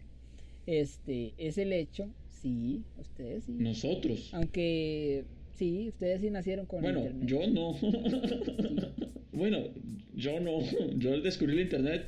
Este, 0.66 1.34
es 1.38 1.58
el 1.58 1.72
hecho, 1.72 2.08
sí, 2.30 2.82
ustedes 2.98 3.44
sí. 3.44 3.52
nosotros. 3.58 4.30
Aunque 4.32 5.24
sí, 5.62 5.88
ustedes 5.88 6.20
sí 6.20 6.30
nacieron 6.30 6.66
con 6.66 6.82
Bueno, 6.82 7.00
internet. 7.00 7.28
yo 7.28 7.46
no. 7.46 7.72
bueno, 9.32 9.68
yo 10.14 10.40
no. 10.40 10.58
Yo 10.96 11.20
descubrí 11.20 11.54
el 11.54 11.60
internet 11.60 12.06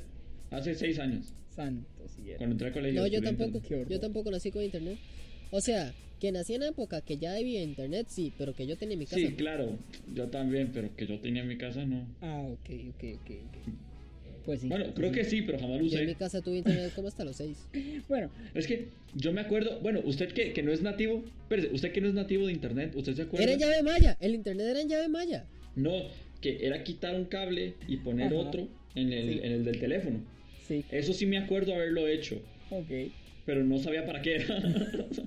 hace 0.50 0.74
seis 0.74 0.98
años. 0.98 1.32
Santo 1.50 2.08
cielo. 2.08 2.38
Cuando 2.38 2.54
entré 2.54 2.68
al 2.68 2.72
colegio. 2.72 3.00
No, 3.00 3.06
yo 3.06 3.22
tampoco. 3.22 3.60
Yo 3.88 4.00
tampoco 4.00 4.30
nací 4.30 4.50
con 4.50 4.62
internet. 4.62 4.98
O 5.52 5.60
sea, 5.60 5.94
que 6.18 6.32
nací 6.32 6.54
en 6.54 6.62
la 6.62 6.68
época 6.68 7.00
que 7.00 7.16
ya 7.16 7.34
había 7.34 7.62
internet, 7.62 8.06
sí, 8.08 8.32
pero 8.36 8.54
que 8.54 8.66
yo 8.66 8.76
tenía 8.76 8.96
mi 8.96 9.04
casa. 9.04 9.16
Sí, 9.16 9.34
claro. 9.34 9.78
Yo 10.12 10.28
también, 10.28 10.70
pero 10.72 10.94
que 10.96 11.06
yo 11.06 11.20
tenía 11.20 11.42
en 11.42 11.48
mi 11.48 11.56
casa, 11.56 11.84
no. 11.84 12.06
Ah, 12.22 12.42
ok, 12.42 12.70
ok, 12.90 13.04
ok, 13.20 13.30
ok. 13.30 13.68
Pues 14.44 14.60
sí. 14.60 14.68
Bueno, 14.68 14.92
creo 14.94 15.10
que 15.10 15.24
sí, 15.24 15.40
pero 15.42 15.58
jamás 15.58 15.80
lo 15.80 15.86
Yo 15.86 15.98
en 15.98 16.04
mi 16.06 16.10
usé. 16.12 16.18
casa 16.18 16.42
tuve 16.42 16.58
internet 16.58 16.92
como 16.94 17.08
hasta 17.08 17.24
los 17.24 17.36
6. 17.36 17.56
Bueno, 18.08 18.30
Es 18.54 18.66
que 18.66 18.88
yo 19.14 19.32
me 19.32 19.40
acuerdo. 19.40 19.80
Bueno, 19.80 20.00
usted 20.04 20.32
que, 20.32 20.52
que 20.52 20.62
no 20.62 20.70
es 20.72 20.82
nativo. 20.82 21.24
Espérese, 21.42 21.68
usted 21.72 21.92
que 21.92 22.00
no 22.02 22.08
es 22.08 22.14
nativo 22.14 22.46
de 22.46 22.52
internet, 22.52 22.92
¿usted 22.94 23.14
se 23.14 23.22
acuerda? 23.22 23.44
Era 23.44 23.52
en 23.54 23.58
llave 23.60 23.82
maya. 23.82 24.16
El 24.20 24.34
internet 24.34 24.66
era 24.68 24.80
en 24.80 24.88
llave 24.88 25.08
maya. 25.08 25.46
No, 25.76 25.92
que 26.40 26.66
era 26.66 26.84
quitar 26.84 27.14
un 27.14 27.24
cable 27.24 27.74
y 27.88 27.96
poner 27.98 28.26
Ajá. 28.26 28.36
otro 28.36 28.68
en 28.94 29.12
el, 29.12 29.32
Sí. 29.34 29.40
en 29.42 29.52
el 29.52 29.64
del 29.64 29.78
teléfono. 29.80 30.20
sí, 30.68 30.84
Eso 30.90 31.12
sí 31.14 31.24
me 31.26 31.38
acuerdo 31.38 31.74
haberlo 31.74 32.06
hecho, 32.06 32.40
ok. 32.70 33.10
pero 33.46 33.64
no 33.64 33.78
sabía 33.78 34.04
para 34.06 34.20
qué 34.22 34.36
era. 34.36 34.62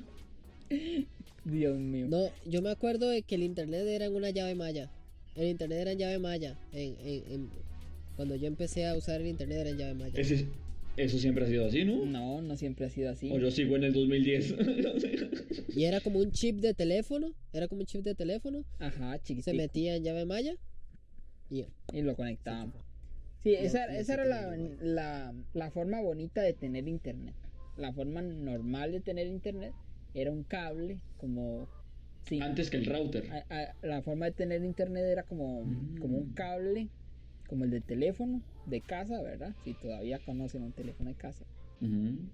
Dios 1.44 1.78
mío. 1.80 2.08
No, 2.10 2.30
yo 2.46 2.62
me 2.62 2.70
acuerdo 2.70 3.10
de 3.10 3.22
que 3.24 3.36
el 3.36 3.44
internet 3.44 3.86
era 3.88 4.06
en 4.06 4.16
una 4.16 4.30
llave 4.32 4.54
maya. 4.56 4.90
El 5.36 5.48
internet 5.48 5.80
era 5.80 5.92
en 5.94 5.98
llave 6.00 6.20
maya. 6.20 6.58
En, 6.74 6.96
en- 7.00 7.24
en- 7.32 7.50
cuando 8.18 8.36
yo 8.36 8.48
empecé 8.48 8.86
a 8.88 8.96
usar 8.98 9.22
el 9.22 9.28
internet 9.28 9.60
era 9.60 9.70
en 9.70 9.78
llave 9.78 9.94
maya. 9.94 10.20
Ese- 10.20 10.48
eso 10.98 11.20
siempre 11.20 11.46
ha 11.46 11.48
sido 11.48 11.66
así, 11.68 11.86
¿no? 11.86 12.06
No, 12.06 12.42
no 12.42 12.58
siempre 12.58 12.88
ha 12.88 12.90
sido 12.90 13.12
así. 13.12 13.32
O 13.32 13.38
yo 13.40 13.50
sigo 13.52 13.76
en 13.78 13.84
el 13.86 13.94
2010. 13.94 14.56
Y 15.78 15.84
era 15.86 16.02
como 16.02 16.18
un 16.20 16.32
chip 16.32 16.58
de 16.60 16.74
teléfono. 16.74 17.34
Era 17.54 17.68
como 17.68 17.82
un 17.82 17.86
chip 17.88 18.02
de 18.04 18.16
teléfono. 18.16 18.66
Ajá, 18.80 19.14
Se 19.20 19.24
chiquitito. 19.26 19.56
metía 19.56 19.96
en 19.96 20.04
llave 20.04 20.26
maya. 20.26 20.56
Y. 21.52 21.66
Y 21.94 22.02
lo 22.02 22.16
conectaban. 22.16 22.74
Sí, 23.44 23.54
esa, 23.54 23.86
ya 23.88 24.00
esa 24.00 24.04
sé 24.16 24.22
era 24.22 24.26
la, 24.26 24.58
la, 24.82 25.34
la 25.54 25.70
forma 25.72 26.02
bonita 26.02 26.42
de 26.42 26.54
tener 26.54 26.88
internet. 26.88 27.36
La 27.78 27.94
forma 27.94 28.24
normal 28.24 28.92
de 28.92 29.02
tener 29.02 29.28
internet 29.28 29.74
era 30.16 30.32
un 30.32 30.44
cable 30.44 31.00
como... 31.18 31.70
Sí, 32.28 32.40
Antes 32.42 32.72
que 32.72 32.78
el 32.78 32.86
router. 32.88 33.30
a- 33.32 33.46
a- 33.56 33.76
la 33.88 34.02
forma 34.02 34.26
de 34.26 34.32
tener 34.32 34.64
internet 34.66 35.04
era 35.06 35.24
como, 35.24 35.64
Mm. 35.64 36.00
como 36.00 36.18
un 36.18 36.34
cable, 36.34 36.90
como 37.48 37.64
el 37.66 37.72
de 37.72 37.82
teléfono 37.82 38.42
de 38.66 38.82
casa, 38.82 39.22
¿verdad? 39.22 39.56
Si 39.64 39.74
todavía 39.74 40.20
conocen 40.20 40.64
un 40.64 40.72
teléfono 40.74 41.10
de 41.10 41.16
casa. 41.16 41.46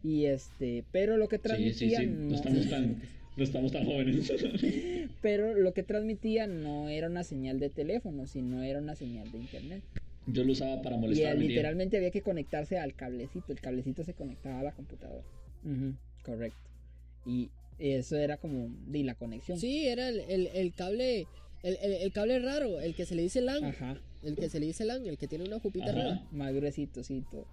Y 0.03 0.25
este, 0.25 0.83
pero 0.91 1.17
lo 1.17 1.27
que 1.27 1.35
Sí, 1.37 1.41
sí, 1.43 1.49
transmitía 1.49 1.99
sí. 1.99 2.05
No 2.07 2.29
no- 2.29 2.35
estamos 2.35 2.69
tan, 2.69 3.01
no 3.35 3.43
estamos 3.43 3.71
tan 3.71 3.85
jóvenes. 3.85 4.31
pero 5.21 5.53
lo 5.53 5.73
que 5.73 5.83
transmitía 5.83 6.47
no 6.47 6.87
era 6.89 7.07
una 7.07 7.23
señal 7.23 7.59
de 7.59 7.69
teléfono, 7.69 8.25
sino 8.27 8.63
era 8.63 8.79
una 8.79 8.95
señal 8.95 9.31
de 9.31 9.37
internet. 9.39 9.83
Yo 10.25 10.45
lo 10.45 10.53
usaba 10.53 10.81
para 10.81 10.95
Y 10.95 10.99
molestar 10.99 11.31
a 11.33 11.35
mi 11.35 11.41
tía. 11.41 11.49
literalmente 11.49 11.97
había 11.97 12.11
que 12.11 12.21
conectarse 12.21 12.77
al 12.77 12.93
cablecito. 12.93 13.51
El 13.51 13.59
cablecito 13.59 14.03
se 14.05 14.13
conectaba 14.13 14.61
a 14.61 14.63
la 14.63 14.71
computadora. 14.71 15.23
Correcto. 16.23 16.57
Y 17.25 17.49
eso 17.79 18.17
era 18.17 18.37
como 18.37 18.69
de 18.87 19.03
la 19.03 19.15
conexión. 19.15 19.59
Sí, 19.59 19.87
era 19.87 20.07
el, 20.09 20.21
el- 20.21 20.47
el 20.53 20.73
cable. 20.73 21.27
El, 21.63 21.77
el- 21.81 21.93
el 22.01 22.11
cable 22.13 22.39
raro, 22.39 22.79
el 22.79 22.95
que 22.95 23.05
se 23.05 23.15
le 23.15 23.21
dice 23.23 23.41
LAN. 23.41 23.63
Ajá. 23.65 23.97
El 24.23 24.35
que 24.35 24.49
se 24.49 24.59
le 24.59 24.65
dice 24.67 24.85
LAN, 24.85 25.05
el 25.05 25.17
que 25.17 25.27
tiene 25.27 25.43
una 25.45 25.59
jupita 25.59 25.85
Ajá. 25.91 25.93
rara. 25.95 26.27
Más 26.31 26.53
gruesito, 26.53 27.03
sí, 27.03 27.23
todo. 27.29 27.45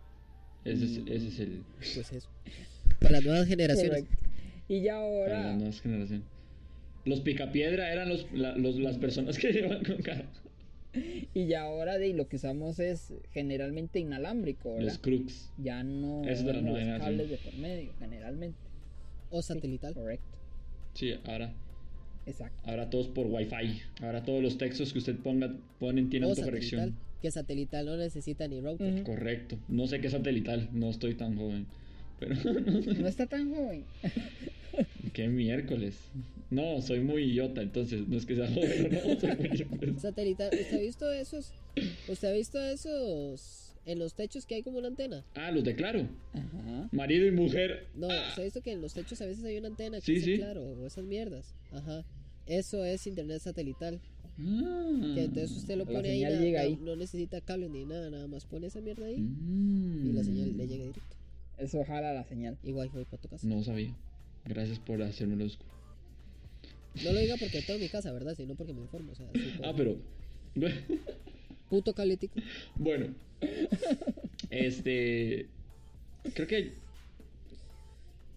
Ese 0.64 0.85
es, 0.85 0.99
ese 1.07 1.29
es 1.29 1.39
el. 1.41 1.62
Pues 1.79 2.12
eso. 2.12 2.29
Para 3.01 3.12
las 3.12 3.25
nuevas 3.25 3.47
generaciones. 3.49 4.05
Correcto. 4.05 4.27
Y 4.68 4.83
ya 4.83 4.93
Para 4.95 5.05
ahora. 5.05 5.43
las 5.49 5.57
nuevas 5.57 5.81
generaciones. 5.81 6.27
Los 7.05 7.21
picapiedra 7.23 7.93
eran 7.93 8.09
los, 8.11 8.31
la- 8.33 8.57
los- 8.57 8.79
las 8.79 8.99
personas 8.99 9.39
que 9.39 9.53
llevan 9.53 9.83
con 9.85 9.97
cara. 10.03 10.25
Y 11.35 11.47
ya 11.47 11.62
ahora 11.62 11.99
de 11.99 12.12
lo 12.14 12.29
que 12.29 12.37
usamos 12.37 12.79
es 12.81 13.14
generalmente 13.33 14.01
inalámbrico, 14.01 14.71
¿verdad? 14.75 14.85
Los 14.87 14.99
crooks. 14.99 15.51
Ya 15.59 15.83
no 15.83 16.25
es 16.25 16.45
de 16.45 16.53
la 16.53 16.99
cables 16.99 17.31
de 17.31 17.37
por 17.39 17.55
medio, 17.57 17.93
generalmente. 17.99 18.59
O 19.31 19.41
Sí, 19.41 19.49
satelital. 19.55 19.95
correcto. 19.95 20.27
Sí, 20.95 21.14
ahora, 21.25 21.53
Exacto. 22.27 22.59
ahora 22.68 22.91
todos 22.91 23.09
por 23.09 23.27
wifi. 23.27 23.81
Ahora 24.01 24.23
todos 24.25 24.43
los 24.43 24.59
textos 24.59 24.93
que 24.93 24.99
usted 24.99 25.16
ponga 25.16 25.55
ponen 25.79 26.11
tienen 26.11 26.29
autocorrección. 26.29 26.81
satelital. 26.81 27.07
Que 27.23 27.31
satelital 27.31 27.87
no 27.87 27.97
necesita 27.97 28.49
ni 28.49 28.61
router. 28.61 29.03
Correcto. 29.03 29.59
No 29.68 29.87
sé 29.87 30.01
qué 30.01 30.07
es 30.07 30.12
satelital, 30.12 30.68
no 30.73 30.91
estoy 30.91 31.14
tan 31.14 31.37
joven. 31.37 31.66
Pero 32.18 32.35
No 32.99 33.09
está 33.09 33.27
tan 33.27 33.55
joven. 33.55 33.85
qué 35.12 35.29
miércoles. 35.29 35.97
No, 36.51 36.83
soy 36.83 37.01
muy 37.01 37.25
idiota, 37.25 37.62
entonces 37.62 38.09
no 38.09 38.16
es 38.16 38.27
que 38.27 38.37
sea 38.37 38.49
joven, 38.49 38.91
no, 38.93 39.21
soy 39.21 39.37
muy 39.37 39.47
idiota. 39.49 40.01
Satelital. 40.01 40.51
¿Usted 40.53 40.77
ha 40.77 40.81
visto 40.81 41.12
esos? 41.12 41.53
¿Usted 42.09 42.29
ha 42.29 42.33
visto 42.33 42.61
esos 42.61 43.70
en 43.87 43.99
los 43.99 44.14
techos 44.14 44.47
que 44.47 44.55
hay 44.57 44.62
como 44.62 44.78
una 44.78 44.89
antena? 44.89 45.24
Ah, 45.35 45.51
los 45.51 45.64
declaro. 45.64 46.07
Ajá. 46.33 46.89
Marido 46.93 47.26
y 47.26 47.31
mujer. 47.33 47.87
No, 47.95 48.09
Ah, 48.11 48.26
¿usted 48.28 48.43
ha 48.43 48.45
visto 48.45 48.61
que 48.62 48.72
en 48.72 48.81
los 48.83 48.93
techos 48.95 49.20
a 49.20 49.26
veces 49.26 49.45
hay 49.45 49.59
una 49.59 49.68
antena 49.68 49.99
que 49.99 50.05
Sí, 50.07 50.12
dice 50.14 50.24
sí. 50.26 50.37
claro 50.39 50.62
o 50.62 50.87
esas 50.87 51.05
mierdas? 51.05 51.55
Ajá. 51.72 52.05
Eso 52.47 52.85
es 52.85 53.07
internet 53.07 53.41
satelital. 53.41 54.01
ah. 54.39 55.12
Que 55.14 55.24
entonces 55.24 55.51
usted 55.57 55.76
lo 55.76 55.87
pone 55.87 56.09
ahí, 56.11 56.18
señal 56.20 56.33
nada- 56.35 56.45
llega 56.45 56.62
no, 56.62 56.66
ahí. 56.68 56.78
no 56.83 56.97
necesita 56.97 57.41
cable 57.41 57.68
ni 57.68 57.85
nada, 57.85 58.11
nada 58.11 58.26
más 58.26 58.45
pone 58.47 58.66
esa 58.68 58.81
mierda 58.81 59.07
ahí 59.07 59.18
Mm. 59.18 60.09
y 60.09 60.12
la 60.12 60.24
señal 60.24 60.57
le 60.57 60.66
llega 60.66 60.85
directo. 60.85 61.16
Eso 61.59 61.85
jala 61.85 62.12
la 62.14 62.24
señal. 62.24 62.57
Y 62.64 62.72
wifi 62.72 63.05
para 63.05 63.20
tu 63.22 63.28
casa. 63.28 63.47
No 63.47 63.62
sabía. 63.62 63.95
Gracias 64.47 64.78
por 64.78 65.03
hacérmelo 65.03 65.45
descubrir. 65.45 65.70
No 67.05 67.12
lo 67.12 67.20
diga 67.20 67.37
porque 67.39 67.61
tengo 67.62 67.78
mi 67.78 67.89
casa, 67.89 68.12
¿verdad? 68.12 68.35
Sino 68.35 68.55
porque 68.55 68.72
me 68.72 68.81
informo. 68.81 69.12
O 69.12 69.14
sea, 69.14 69.26
sí, 69.35 69.53
por- 69.59 69.66
Ah, 69.66 69.74
pero. 69.76 69.97
Puto 71.71 71.95
cable 71.95 72.16
tico. 72.18 72.35
Bueno. 72.77 73.14
Este. 74.51 75.47
Creo 76.35 76.47
que. 76.47 76.73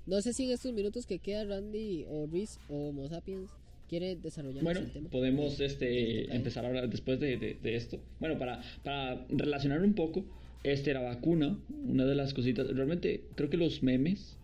No 0.05 0.21
sé 0.21 0.33
si 0.33 0.43
en 0.45 0.51
estos 0.51 0.73
minutos 0.73 1.05
que 1.05 1.19
queda 1.19 1.45
Randy 1.45 2.05
o 2.09 2.27
Reese 2.31 2.59
o 2.69 2.89
Homo 2.89 3.07
sapiens 3.07 3.49
quiere 3.89 4.15
desarrollar 4.15 4.63
Bueno, 4.63 4.81
el 4.81 4.91
tema. 4.91 5.09
podemos 5.09 5.59
este, 5.59 6.33
empezar 6.35 6.65
a 6.65 6.67
hablar 6.67 6.89
después 6.89 7.19
de, 7.19 7.37
de- 7.37 7.55
de 7.61 7.75
esto. 7.75 7.99
Bueno, 8.19 8.37
para, 8.37 8.61
para 8.83 9.25
relacionar 9.29 9.81
un 9.81 9.93
poco, 9.93 10.25
este, 10.63 10.93
la 10.93 11.01
vacuna, 11.01 11.57
una 11.87 12.05
de 12.05 12.15
las 12.15 12.33
cositas, 12.33 12.67
realmente 12.67 13.23
creo 13.35 13.49
que 13.49 13.57
los 13.57 13.81
memes, 13.83 14.37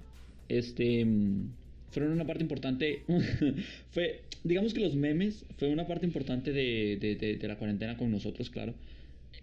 este, 0.49 1.03
mm, 1.03 1.49
fueron 1.91 2.11
una 2.13 2.25
parte 2.25 2.43
importante, 2.43 3.03
fue, 3.91 4.21
digamos 4.43 4.73
que 4.73 4.79
los 4.81 4.95
memes 4.95 5.45
fue 5.57 5.69
una 5.69 5.87
parte 5.87 6.05
importante 6.05 6.51
de, 6.53 6.97
de- 6.99 7.15
de- 7.37 7.47
la 7.47 7.57
cuarentena 7.57 7.97
con 7.97 8.11
nosotros, 8.11 8.49
claro. 8.49 8.73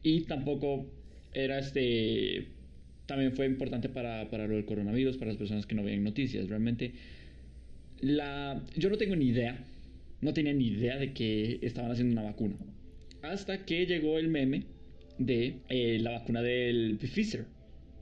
Y 0.02 0.22
tampoco 0.22 0.86
era 1.32 1.58
este, 1.58 2.46
también 3.06 3.32
fue 3.32 3.46
importante 3.46 3.88
para, 3.88 4.28
para 4.30 4.46
lo 4.46 4.54
del 4.54 4.64
coronavirus, 4.64 5.16
para 5.16 5.30
las 5.30 5.38
personas 5.38 5.66
que 5.66 5.74
no 5.74 5.82
veían 5.84 6.04
noticias. 6.04 6.48
Realmente, 6.48 6.92
la, 8.00 8.62
yo 8.76 8.90
no 8.90 8.96
tengo 8.96 9.16
ni 9.16 9.26
idea, 9.26 9.58
no 10.20 10.32
tenía 10.32 10.52
ni 10.52 10.68
idea 10.68 10.96
de 10.98 11.12
que 11.12 11.58
estaban 11.62 11.90
haciendo 11.90 12.12
una 12.12 12.22
vacuna. 12.22 12.56
Hasta 13.22 13.64
que 13.64 13.86
llegó 13.86 14.18
el 14.18 14.28
meme 14.28 14.64
de 15.18 15.56
eh, 15.68 15.98
la 16.00 16.12
vacuna 16.12 16.42
del 16.42 16.98
Pfizer. 17.00 17.46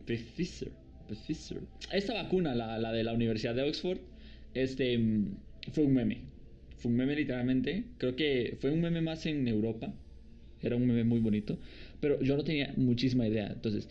Pfizer. 0.07 0.71
Pfizer. 1.09 1.61
Esta 1.93 2.15
vacuna, 2.15 2.55
la, 2.55 2.79
la 2.79 2.93
de 2.93 3.05
la 3.05 3.13
Universidad 3.13 3.55
de 3.55 3.63
Oxford, 3.63 3.99
este, 4.55 4.97
mm, 4.99 5.37
fue 5.73 5.85
un 5.85 5.95
meme. 5.95 6.19
Fue 6.79 6.91
un 6.91 6.97
meme 6.97 7.17
literalmente. 7.17 7.85
Creo 7.99 8.17
que 8.17 8.57
fue 8.61 8.71
un 8.71 8.81
meme 8.81 9.01
más 9.01 9.27
en 9.27 9.47
Europa. 9.49 9.93
Era 10.63 10.77
un 10.77 10.87
meme 10.87 11.05
muy 11.05 11.21
bonito. 11.21 11.59
Pero 12.01 12.21
yo 12.23 12.37
no 12.37 12.45
tenía 12.45 12.73
muchísima 12.77 13.27
idea. 13.27 13.49
Entonces, 13.49 13.89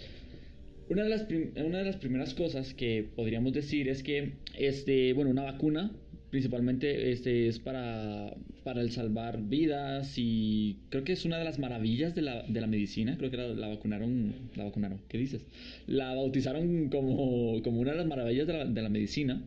una 0.90 1.04
de, 1.04 1.10
las 1.10 1.28
una 1.66 1.80
de 1.80 1.86
las 1.86 1.98
primeras 1.98 2.34
cosas 2.34 2.74
que 2.74 3.08
podríamos 3.16 3.54
decir 3.54 3.88
es 3.90 4.04
que, 4.04 4.34
este, 4.58 5.14
bueno, 5.14 5.32
una 5.32 5.44
vacuna 5.44 5.92
principalmente 6.34 7.12
este, 7.12 7.48
es 7.48 7.60
para, 7.60 8.36
para 8.64 8.82
el 8.82 8.90
salvar 8.90 9.40
vidas 9.44 10.16
y 10.18 10.80
creo 10.90 11.04
que 11.04 11.14
es 11.14 11.26
una 11.26 11.38
de 11.38 11.44
las 11.44 11.60
maravillas 11.60 12.16
de 12.16 12.24
la, 12.24 12.42
de 12.42 12.60
la 12.60 12.66
medicina. 12.66 13.16
Creo 13.20 13.30
que 13.30 13.38
la, 13.38 13.50
la 13.50 13.68
vacunaron, 13.68 14.34
la 14.56 14.64
vacunaron, 14.64 15.00
¿qué 15.10 15.20
dices? 15.20 15.46
La 15.86 16.16
bautizaron 16.16 16.90
como, 16.90 17.62
como 17.62 17.80
una 17.80 17.92
de 17.92 17.98
las 17.98 18.08
maravillas 18.08 18.48
de 18.48 18.54
la, 18.54 18.66
de 18.66 18.82
la 18.82 18.90
medicina. 18.90 19.44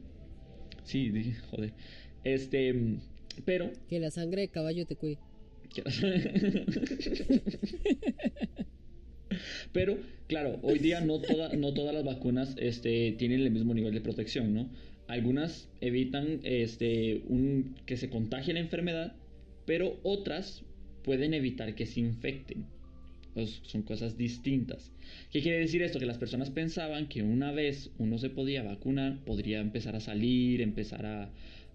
Sí, 0.86 1.10
dije, 1.10 1.34
joder. 1.50 1.72
Este, 2.24 2.74
pero 3.44 3.70
Que 3.88 4.00
la 4.00 4.10
sangre 4.10 4.40
de 4.42 4.48
caballo 4.48 4.86
te 4.86 4.96
cuide. 4.96 5.18
Pero, 9.72 9.98
claro, 10.28 10.58
hoy 10.62 10.78
día 10.78 11.00
no, 11.00 11.20
toda- 11.20 11.52
no 11.54 11.74
todas 11.74 11.94
las 11.94 12.04
vacunas 12.04 12.54
este, 12.58 13.12
tienen 13.18 13.40
el 13.40 13.50
mismo 13.50 13.74
nivel 13.74 13.92
de 13.92 14.00
protección, 14.00 14.54
¿no? 14.54 14.70
Algunas 15.08 15.68
evitan 15.80 16.40
este, 16.44 17.22
un, 17.28 17.74
que 17.86 17.96
se 17.96 18.08
contagie 18.08 18.54
la 18.54 18.60
enfermedad, 18.60 19.14
pero 19.66 19.98
otras 20.04 20.62
pueden 21.02 21.34
evitar 21.34 21.74
que 21.74 21.86
se 21.86 22.00
infecten. 22.00 22.66
Pues, 23.36 23.60
son 23.64 23.82
cosas 23.82 24.16
distintas. 24.16 24.90
¿Qué 25.30 25.42
quiere 25.42 25.58
decir 25.58 25.82
esto? 25.82 25.98
Que 25.98 26.06
las 26.06 26.16
personas 26.16 26.48
pensaban 26.48 27.06
que 27.06 27.22
una 27.22 27.52
vez 27.52 27.90
uno 27.98 28.16
se 28.16 28.30
podía 28.30 28.62
vacunar, 28.62 29.22
podría 29.26 29.60
empezar 29.60 29.94
a 29.94 30.00
salir, 30.00 30.62
empezar 30.62 31.04
a, 31.04 31.30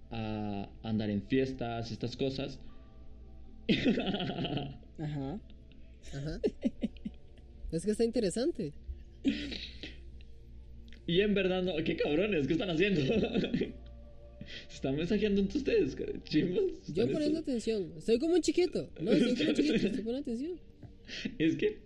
a 0.10 0.70
andar 0.82 1.12
en 1.12 1.22
fiestas, 1.22 1.92
estas 1.92 2.18
cosas. 2.18 2.58
Ajá. 4.98 5.40
Ajá. 6.12 6.42
es 7.72 7.86
que 7.86 7.92
está 7.92 8.06
interesante. 8.06 8.74
Y 11.06 11.22
en 11.22 11.36
verdad, 11.36 11.62
no, 11.62 11.76
qué 11.84 11.96
cabrones, 11.96 12.48
¿qué 12.48 12.54
están 12.54 12.72
haciendo? 12.72 13.02
Se 14.68 14.74
están 14.74 14.96
mensajeando 14.96 15.42
entre 15.42 15.60
ustedes, 15.60 15.96
chimbas. 16.24 16.92
Yo 16.92 17.08
poniendo 17.12 17.38
atención. 17.38 17.94
Estoy 18.00 18.18
como 18.18 18.34
un 18.34 18.42
chiquito. 18.42 18.90
No, 19.00 19.12
estoy 19.12 19.36
como 19.36 19.50
un 19.50 19.56
chiquito. 19.56 19.76
Estoy 19.76 20.02
poniendo 20.02 20.22
atención. 20.22 20.71
Es 21.40 21.56
que 21.56 21.80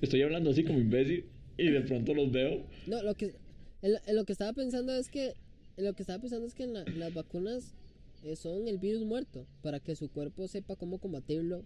estoy 0.00 0.22
hablando 0.22 0.50
así 0.50 0.64
como 0.64 0.78
imbécil 0.78 1.24
y 1.58 1.68
de 1.70 1.80
pronto 1.82 2.14
los 2.14 2.30
veo. 2.32 2.64
No, 2.86 3.02
lo 3.02 3.14
que, 3.14 3.34
en, 3.82 3.92
en 4.06 4.16
lo 4.16 4.24
que 4.24 4.32
estaba 4.32 4.52
pensando 4.52 4.94
es 4.94 5.08
que, 5.08 5.34
en 5.76 5.84
lo 5.84 5.94
que 5.94 6.02
estaba 6.02 6.18
pensando 6.20 6.46
es 6.46 6.54
que 6.54 6.64
en 6.64 6.74
la- 6.74 6.84
las 6.84 7.12
vacunas 7.14 7.74
eh, 8.24 8.36
son 8.36 8.68
el 8.68 8.78
virus 8.78 9.04
muerto 9.04 9.46
para 9.62 9.80
que 9.80 9.96
su 9.96 10.10
cuerpo 10.10 10.46
sepa 10.48 10.76
cómo 10.76 10.98
combatirlo 10.98 11.64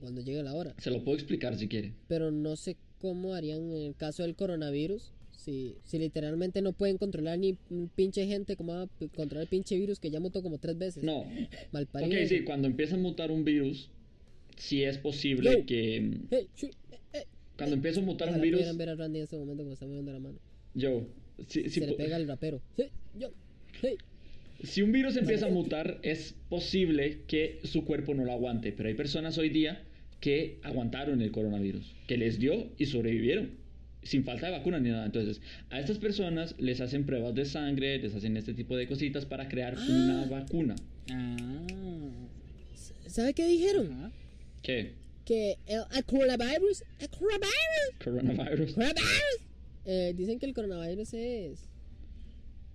cuando 0.00 0.20
llegue 0.22 0.42
la 0.42 0.54
hora. 0.54 0.74
Se 0.78 0.90
lo 0.90 1.02
puedo 1.02 1.16
explicar 1.16 1.56
si 1.58 1.66
quiere. 1.68 1.92
Pero 2.08 2.30
no 2.30 2.54
sé 2.56 2.76
cómo 3.00 3.34
harían 3.34 3.70
en 3.72 3.82
el 3.86 3.94
caso 3.96 4.22
del 4.22 4.34
coronavirus. 4.36 5.12
Si, 5.36 5.76
si 5.84 5.98
literalmente 6.00 6.62
no 6.62 6.72
pueden 6.72 6.98
controlar 6.98 7.38
ni 7.38 7.56
pinche 7.94 8.26
gente, 8.26 8.56
¿cómo 8.56 8.74
va 8.74 8.82
a 8.82 8.88
controlar 9.14 9.42
el 9.42 9.48
pinche 9.48 9.76
virus 9.76 9.98
que 10.00 10.10
ya 10.10 10.18
mutó 10.20 10.42
como 10.42 10.58
tres 10.58 10.76
veces? 10.78 11.02
No. 11.04 11.24
Malparido. 11.72 12.10
Ok, 12.20 12.26
sí, 12.28 12.42
cuando 12.44 12.66
empieza 12.66 12.96
a 12.96 12.98
mutar 12.98 13.30
un 13.30 13.44
virus, 13.44 13.88
sí 14.58 14.82
es 14.84 14.98
posible 14.98 15.50
Yo. 15.52 15.66
que. 15.66 16.18
Hey, 16.30 16.48
shu- 16.56 16.70
eh, 16.92 16.98
eh. 17.14 17.24
Cuando 17.56 17.74
empieza 17.76 18.00
a 18.00 18.02
mutar 18.04 18.28
un 18.32 18.40
virus. 18.40 18.76
ver 18.76 18.88
a 18.90 18.94
Randy 18.94 19.18
en 19.18 19.24
este 19.24 19.36
momento 19.36 19.62
como 19.62 19.72
está 19.72 19.86
moviendo 19.86 20.12
la 20.12 20.18
mano. 20.20 20.38
Yo. 20.74 21.06
Si, 21.48 21.64
si 21.70 21.80
Se 21.80 21.86
le 21.86 21.92
pega 21.94 22.16
al 22.16 22.26
rapero. 22.28 22.60
Hey, 22.76 22.90
yo. 23.18 23.30
Hey. 23.80 23.96
si 24.62 24.82
un 24.82 24.92
virus 24.92 25.16
empieza 25.16 25.46
a 25.46 25.50
mutar, 25.50 25.98
es 26.02 26.34
posible 26.48 27.20
que 27.26 27.60
su 27.64 27.84
cuerpo 27.84 28.14
no 28.14 28.24
lo 28.24 28.32
aguante. 28.32 28.72
Pero 28.72 28.88
hay 28.88 28.94
personas 28.94 29.38
hoy 29.38 29.48
día 29.48 29.82
que 30.20 30.58
aguantaron 30.62 31.22
el 31.22 31.30
coronavirus, 31.30 31.94
que 32.08 32.16
les 32.16 32.38
dio 32.38 32.70
y 32.76 32.86
sobrevivieron. 32.86 33.50
Sin 34.02 34.24
falta 34.24 34.46
de 34.46 34.52
vacuna 34.52 34.78
ni 34.80 34.90
nada. 34.90 35.06
Entonces, 35.06 35.40
a 35.70 35.80
estas 35.80 35.98
personas 35.98 36.54
les 36.58 36.80
hacen 36.80 37.04
pruebas 37.04 37.34
de 37.34 37.44
sangre, 37.44 37.98
les 37.98 38.14
hacen 38.14 38.36
este 38.36 38.54
tipo 38.54 38.76
de 38.76 38.86
cositas 38.86 39.26
para 39.26 39.48
crear 39.48 39.76
una 39.76 40.24
vacuna. 40.26 40.76
Ah. 41.10 41.56
¿Sabe 43.06 43.34
qué 43.34 43.46
dijeron? 43.46 44.12
¿Qué? 44.68 44.92
Que 45.24 45.56
el, 45.66 45.80
el 45.96 46.04
coronavirus. 46.04 46.84
El 47.00 47.08
coronavirus. 47.08 47.94
Coronavirus. 48.04 48.72
Coronavirus. 48.74 49.40
Eh, 49.86 50.12
dicen 50.14 50.38
que 50.38 50.44
el 50.44 50.52
coronavirus 50.52 51.14
es. 51.14 51.60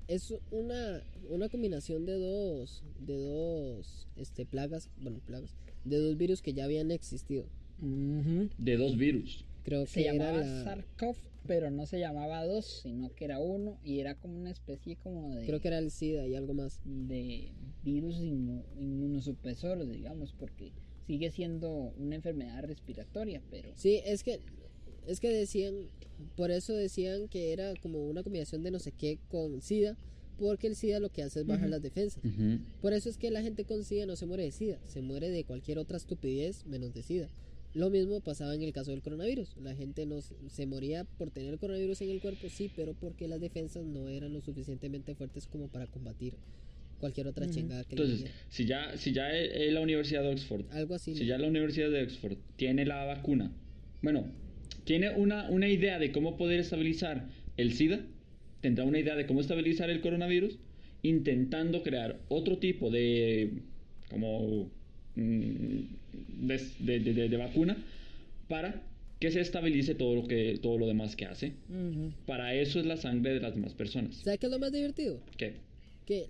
Es 0.08 0.34
una, 0.50 1.04
una 1.30 1.50
combinación 1.50 2.06
de 2.08 2.18
dos. 2.18 2.84
De 3.00 3.16
dos. 3.16 4.08
Este, 4.16 4.46
plagas. 4.48 4.90
Bueno, 5.00 5.20
plagas. 5.26 5.56
De 5.86 5.98
dos 5.98 6.18
virus 6.18 6.42
que 6.42 6.54
ya 6.54 6.64
habían 6.66 6.90
existido. 6.90 7.46
Ujú. 7.80 8.50
De 8.58 8.76
dos 8.78 8.98
virus. 8.98 9.46
Creo 9.64 9.86
Se 9.86 10.00
que 10.02 10.06
llamaba 10.06 10.38
la. 10.40 10.64
SARS-CoV, 10.64 11.16
pero 11.46 11.70
no 11.70 11.86
se 11.86 12.00
llamaba 12.00 12.44
dos, 12.44 12.82
sino 12.82 13.14
que 13.14 13.26
era 13.26 13.40
uno 13.40 13.78
y 13.84 14.00
era 14.00 14.16
como 14.16 14.36
una 14.38 14.50
especie 14.52 14.96
como 14.98 15.36
de, 15.36 15.46
Creo 15.46 15.62
que 15.62 15.68
era 15.68 15.78
el 15.78 15.92
SIDA 15.92 16.26
y 16.26 16.36
algo 16.36 16.54
más. 16.56 16.82
de 16.86 17.52
virus 17.84 18.16
inmu- 18.16 18.64
inmunosupresor, 18.80 19.88
digamos, 19.88 20.34
porque 20.34 20.72
sigue 21.08 21.32
siendo 21.32 21.94
una 21.98 22.16
enfermedad 22.16 22.64
respiratoria, 22.64 23.42
pero 23.50 23.70
Sí, 23.76 24.02
es 24.06 24.24
que. 24.24 24.40
Es 25.08 25.20
que 25.20 25.30
decían. 25.30 25.74
Por 26.38 26.52
eso 26.52 26.74
decían 26.74 27.28
que 27.28 27.52
era 27.54 27.74
como 27.82 28.08
una 28.08 28.24
combinación 28.24 28.64
de 28.64 28.72
no 28.72 28.80
sé 28.80 28.92
qué 28.92 29.20
con 29.30 29.62
SIDA. 29.62 29.98
Porque 30.38 30.66
el 30.68 30.76
SIDA 30.76 31.00
lo 31.00 31.10
que 31.10 31.22
hace 31.24 31.42
es 31.42 31.46
bajar 31.46 31.66
Ujú. 31.66 31.72
las 31.72 31.82
defensas. 31.82 32.24
Por 32.82 32.94
eso 32.94 33.08
es 33.08 33.18
que 33.18 33.30
la 33.30 33.42
gente 33.44 33.66
con 33.66 33.84
SIDA 33.84 34.06
no 34.08 34.16
se 34.16 34.26
muere 34.26 34.44
de 34.44 34.52
SIDA, 34.52 34.80
se 34.86 35.02
muere 35.02 35.30
de 35.30 35.44
cualquier 35.44 35.78
otra 35.78 35.98
estupidez 35.98 36.66
menos 36.66 36.94
de 36.94 37.04
SIDA. 37.04 37.30
Lo 37.76 37.90
mismo 37.92 38.20
pasaba 38.20 38.54
en 38.56 38.62
el 38.64 38.74
caso 38.74 38.92
del 38.92 39.02
coronavirus. 39.04 39.56
La 39.58 39.76
gente 39.76 40.06
no 40.06 40.22
se- 40.22 40.36
se 40.50 40.66
moría 40.66 41.04
por 41.04 41.30
tener 41.32 41.54
el 41.54 41.60
coronavirus 41.60 42.02
en 42.02 42.10
el 42.12 42.22
cuerpo, 42.22 42.48
sí, 42.50 42.72
pero 42.76 42.94
porque 42.94 43.28
las 43.28 43.42
defensas 43.42 43.84
no 43.86 44.10
eran 44.10 44.34
lo 44.34 44.42
suficientemente 44.42 45.14
fuertes 45.16 45.48
como 45.48 45.68
para 45.68 45.86
combatir 45.88 46.36
cualquier 47.04 47.28
otra 47.28 47.50
chingada 47.50 47.84
que 47.84 47.96
le 47.98 48.02
Entonces, 48.02 48.32
si 48.50 48.66
ya, 48.66 48.96
si 48.98 49.12
ya 49.12 49.30
eh, 49.36 49.70
la 49.72 49.82
Universidad 49.82 50.24
de 50.24 50.30
Oxford, 50.30 50.66
Algo 50.72 50.96
así. 50.96 51.14
si 51.16 51.22
¿no? 51.24 51.28
ya 51.28 51.38
la 51.38 51.48
Universidad 51.48 51.90
de 51.92 52.04
Oxford 52.04 52.38
tiene 52.56 52.86
la 52.86 53.04
vacuna, 53.04 53.52
bueno, 54.02 54.26
tiene 54.86 55.10
una, 55.12 55.50
una 55.50 55.68
idea 55.68 56.00
de 56.00 56.12
cómo 56.14 56.38
poder 56.38 56.60
estabilizar 56.62 57.28
el 57.58 57.74
SIDA, 57.74 58.00
tendrá 58.62 58.86
una 58.86 59.00
idea 59.00 59.16
de 59.16 59.26
cómo 59.26 59.42
estabilizar 59.42 59.90
el 59.90 60.00
coronavirus, 60.00 60.58
intentando 61.02 61.84
crear 61.84 62.20
otro 62.30 62.58
tipo 62.60 62.90
de, 62.90 63.50
como, 64.10 64.70
mm, 65.16 65.80
de, 66.48 66.58
de- 66.80 67.00
de- 67.00 67.14
de- 67.14 67.30
de 67.30 67.38
vacuna 67.38 67.76
para 68.48 68.82
que 69.20 69.32
se 69.32 69.40
estabilice 69.42 69.96
todo 69.96 70.16
lo, 70.16 70.28
que, 70.28 70.58
todo 70.62 70.78
lo 70.78 70.86
demás 70.88 71.16
que 71.16 71.26
hace. 71.26 71.54
Para 72.26 72.56
eso 72.56 72.80
es 72.80 72.86
la 72.86 72.98
sangre 72.98 73.34
de 73.34 73.40
las 73.40 73.56
demás 73.56 73.74
personas. 73.74 74.16
¿Sabes 74.18 74.40
qué 74.40 74.48
es 74.48 74.52
lo 74.52 74.60
más 74.60 74.72
divertido? 74.72 75.22
¿Qué? 75.38 75.56
Que 76.06 76.28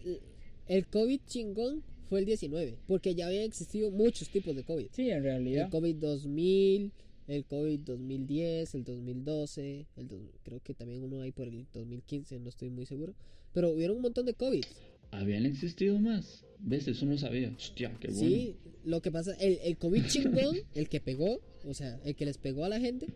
el- 0.67 0.87
COVID 0.87 1.19
chingón 1.27 1.83
fue 2.09 2.19
el 2.19 2.25
19, 2.25 2.77
porque 2.87 3.15
ya 3.15 3.27
habían 3.27 3.43
existido 3.43 3.89
muchos 3.91 4.29
tipos 4.29 4.55
de 4.55 4.63
COVID. 4.63 4.87
sí, 4.91 5.09
en 5.09 5.23
realidad. 5.23 5.65
El 5.65 5.71
COVID 5.71 5.95
2000, 5.95 6.91
el 7.27 7.45
COVID 7.45 7.79
2010, 7.79 8.75
el 8.75 8.83
2012, 8.83 9.85
el 9.97 10.07
dos- 10.07 10.21
creo 10.43 10.59
que 10.61 10.73
también 10.73 11.03
uno 11.03 11.21
hay 11.21 11.31
por 11.31 11.47
el 11.47 11.65
2015, 11.73 12.39
no 12.39 12.49
estoy 12.49 12.69
muy 12.69 12.85
seguro. 12.85 13.13
Pero 13.53 13.71
hubieron 13.71 13.97
un 13.97 14.01
montón 14.03 14.25
de 14.25 14.33
COVID. 14.33 14.63
¿Habían 15.11 15.45
existido 15.45 15.99
más? 15.99 16.43
¿Ves? 16.59 16.87
Eso 16.87 17.05
no 17.05 17.17
sabía. 17.17 17.53
Hostia, 17.55 17.95
qué 17.99 18.07
bueno. 18.07 18.19
Sí, 18.21 18.55
lo 18.83 19.01
que 19.01 19.11
pasa, 19.11 19.33
el, 19.39 19.59
el 19.63 19.77
COVID 19.77 20.05
chingón, 20.07 20.57
el 20.75 20.89
que 20.89 20.99
pegó, 20.99 21.39
o 21.65 21.73
sea, 21.73 21.99
el 22.03 22.15
que 22.15 22.25
les 22.25 22.37
pegó 22.37 22.65
a 22.65 22.69
la 22.69 22.79
gente, 22.79 23.07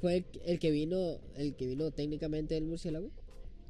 fue 0.00 0.16
el, 0.18 0.24
el 0.44 0.58
que 0.58 0.70
vino, 0.70 1.18
el 1.36 1.54
que 1.54 1.66
vino 1.66 1.90
técnicamente 1.90 2.54
del 2.54 2.64
murciélago. 2.64 3.10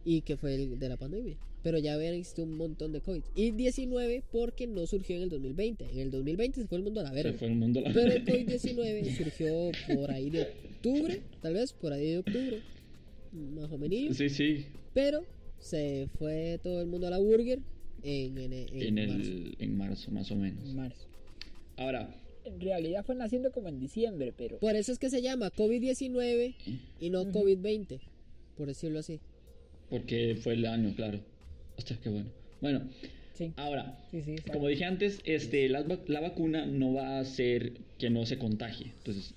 Y 0.04 0.22
que 0.22 0.36
fue 0.36 0.54
el 0.54 0.78
de 0.78 0.88
la 0.88 0.96
pandemia. 0.96 1.36
Pero 1.62 1.78
ya 1.78 1.94
habían 1.94 2.14
existido 2.14 2.48
un 2.48 2.56
montón 2.56 2.90
de 2.92 3.00
COVID. 3.00 3.22
Y 3.36 3.52
19 3.52 4.24
porque 4.32 4.66
no 4.66 4.84
surgió 4.86 5.14
en 5.16 5.22
el 5.22 5.28
2020. 5.28 5.84
En 5.92 5.98
el 6.00 6.10
2020 6.10 6.60
se 6.62 6.66
fue 6.66 6.78
el 6.78 6.84
mundo 6.84 7.00
a 7.00 7.04
la 7.04 7.12
verga. 7.12 7.30
Se 7.32 7.38
fue 7.38 7.48
el 7.48 7.54
mundo 7.54 7.78
a 7.80 7.82
la 7.84 7.92
Pero 7.92 8.12
el 8.12 8.24
COVID-19 8.24 9.16
surgió 9.16 9.70
por 9.94 10.10
ahí 10.10 10.28
de 10.30 10.42
octubre, 10.42 11.22
tal 11.40 11.54
vez 11.54 11.72
por 11.72 11.92
ahí 11.92 12.10
de 12.12 12.18
octubre, 12.18 12.60
más 13.54 13.70
o 13.70 13.78
menos. 13.78 14.16
Sí, 14.16 14.28
sí. 14.28 14.66
Pero 14.92 15.24
se 15.58 16.08
fue 16.18 16.58
todo 16.62 16.80
el 16.80 16.88
mundo 16.88 17.06
a 17.06 17.10
la 17.10 17.18
burger 17.18 17.60
en, 18.02 18.38
en, 18.38 18.52
en 18.52 18.68
En, 18.98 19.08
marzo. 19.08 19.30
el, 19.30 19.56
en 19.60 19.76
marzo, 19.78 20.10
más 20.10 20.30
o 20.32 20.34
menos. 20.34 20.68
En 20.68 20.74
marzo. 20.76 21.06
Ahora, 21.76 22.12
En 22.44 22.60
realidad 22.60 23.04
fue 23.04 23.14
naciendo 23.14 23.52
como 23.52 23.68
en 23.68 23.78
diciembre, 23.78 24.34
pero. 24.36 24.58
Por 24.58 24.74
eso 24.74 24.90
es 24.90 24.98
que 24.98 25.10
se 25.10 25.22
llama 25.22 25.52
COVID-19 25.52 26.54
y 26.98 27.10
no 27.10 27.22
Ujú. 27.22 27.30
COVID-20, 27.30 28.00
por 28.56 28.66
decirlo 28.66 28.98
así. 28.98 29.20
Porque 29.92 30.36
fue 30.42 30.54
el 30.54 30.64
año, 30.64 30.94
claro. 30.96 31.20
Hostia, 31.76 31.98
qué 32.02 32.08
bueno. 32.08 32.28
Bueno, 32.62 32.82
Sí, 33.34 33.52
ahora, 33.56 33.98
sí, 34.10 34.20
sí. 34.22 34.32
exacto. 34.32 34.52
como 34.52 34.68
dije 34.68 34.84
antes, 34.84 35.20
este, 35.24 35.68
la, 35.68 35.84
la 36.06 36.20
vacuna 36.20 36.66
no 36.66 36.92
va 36.94 37.16
a 37.16 37.20
hacer 37.20 37.72
que 37.98 38.10
no 38.10 38.26
se 38.26 38.38
contagie. 38.38 38.86
Entonces, 38.98 39.34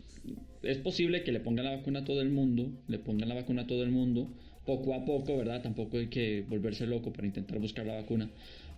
es 0.63 0.77
posible 0.77 1.23
que 1.23 1.31
le 1.31 1.39
pongan 1.39 1.65
la 1.65 1.75
vacuna 1.75 1.99
a 1.99 2.05
todo 2.05 2.21
el 2.21 2.29
mundo, 2.29 2.69
le 2.87 2.99
pongan 2.99 3.29
la 3.29 3.35
vacuna 3.35 3.63
a 3.63 3.67
todo 3.67 3.83
el 3.83 3.91
mundo, 3.91 4.27
poco 4.65 4.93
a 4.93 5.05
poco, 5.05 5.37
¿verdad? 5.37 5.61
Tampoco 5.61 5.97
hay 5.97 6.07
que 6.07 6.43
volverse 6.47 6.85
loco 6.87 7.11
para 7.13 7.27
intentar 7.27 7.59
buscar 7.59 7.85
la 7.85 7.95
vacuna. 7.95 8.29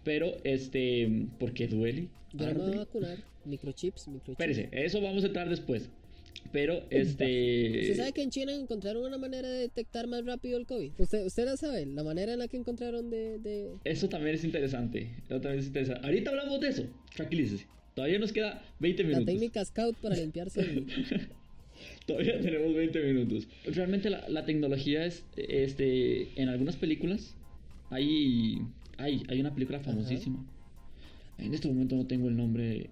Pero, 0.04 0.38
este, 0.44 1.10
porque 1.40 1.68
duele. 1.68 2.08
Yo 2.34 2.46
no 2.46 2.54
voy 2.54 2.64
arde. 2.64 2.76
a 2.76 2.80
vacunar. 2.80 3.18
Microchips, 3.46 4.08
microchips. 4.08 4.40
Espérese, 4.40 4.70
eso 4.72 5.02
vamos 5.02 5.24
a 5.24 5.28
entrar 5.28 5.50
después. 5.50 5.90
Pero, 6.52 6.84
este... 6.90 7.82
¿Usted 7.82 7.98
sabe 7.98 8.14
que 8.14 8.22
en 8.24 8.30
China 8.30 8.54
encontraron 8.54 9.04
una 9.04 9.18
manera 9.18 9.50
de 9.50 9.60
detectar 9.60 10.08
más 10.08 10.26
rápido 10.26 10.58
el 10.58 10.66
COVID? 10.66 10.92
¿Usted, 10.98 11.26
usted 11.26 11.46
la 11.46 11.58
sabe? 11.58 11.86
La 11.86 12.04
manera 12.04 12.34
en 12.34 12.40
la 12.40 12.48
que 12.48 12.58
encontraron 12.58 13.10
de... 13.10 13.40
de... 13.40 13.72
Eso 13.84 14.10
también 14.10 14.36
es 14.36 14.44
interesante. 14.44 15.10
Eso 15.26 15.42
también 15.42 15.60
es 15.60 15.68
interesante. 15.68 16.06
Ahorita 16.06 16.30
hablamos 16.32 16.60
de 16.60 16.68
eso. 16.70 16.84
Tranquilícese. 17.16 17.68
Todavía 17.96 18.20
nos 18.20 18.32
queda 18.32 18.64
20 18.80 19.04
La 19.04 19.10
minutos. 19.10 19.26
técnica 19.26 19.66
Scout 19.66 19.96
para 19.98 20.16
limpiarse 20.16 20.62
el... 20.62 20.86
Todavía 22.06 22.40
tenemos 22.40 22.74
20 22.74 23.04
minutos. 23.04 23.48
Realmente 23.66 24.10
la, 24.10 24.28
la 24.30 24.46
tecnología 24.46 25.06
es, 25.06 25.24
este, 25.36 26.30
en 26.42 26.50
algunas 26.50 26.76
películas 26.76 27.36
hay, 27.90 28.62
hay, 28.98 29.24
hay 29.28 29.40
una 29.40 29.54
película 29.54 29.80
famosísima. 29.80 30.46
En 31.38 31.54
este 31.54 31.68
momento 31.68 31.96
no 31.96 32.08
tengo 32.08 32.30
el 32.30 32.36
nombre 32.36 32.90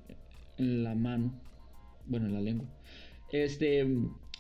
en 0.58 0.84
la 0.84 0.96
mano, 0.96 1.34
bueno, 2.06 2.28
en 2.28 2.34
la 2.34 2.42
lengua. 2.42 2.68
Este, 3.32 3.86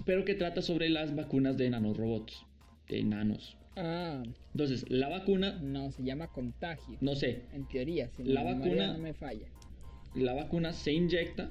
pero 0.06 0.26
que 0.26 0.36
trata 0.36 0.62
sobre 0.62 0.90
las 0.90 1.16
vacunas 1.16 1.58
de 1.58 1.70
nanorobots, 1.70 2.46
de 2.90 3.04
nanos. 3.04 3.58
Ah, 3.76 4.24
Entonces, 4.54 4.86
la 4.90 5.10
vacuna, 5.10 5.60
no, 5.62 5.92
se 5.92 6.04
llama 6.04 6.28
contagio. 6.28 6.98
no 7.02 7.16
sé, 7.16 7.44
En 7.54 7.66
teoría, 7.66 8.10
si 8.10 8.24
La 8.24 8.44
vacuna- 8.44 8.94
no 8.94 9.00
me 9.00 9.14
falla. 9.14 9.48
la 10.14 10.34
vacuna 10.34 10.72
se 10.72 10.94
inyecta, 10.94 11.50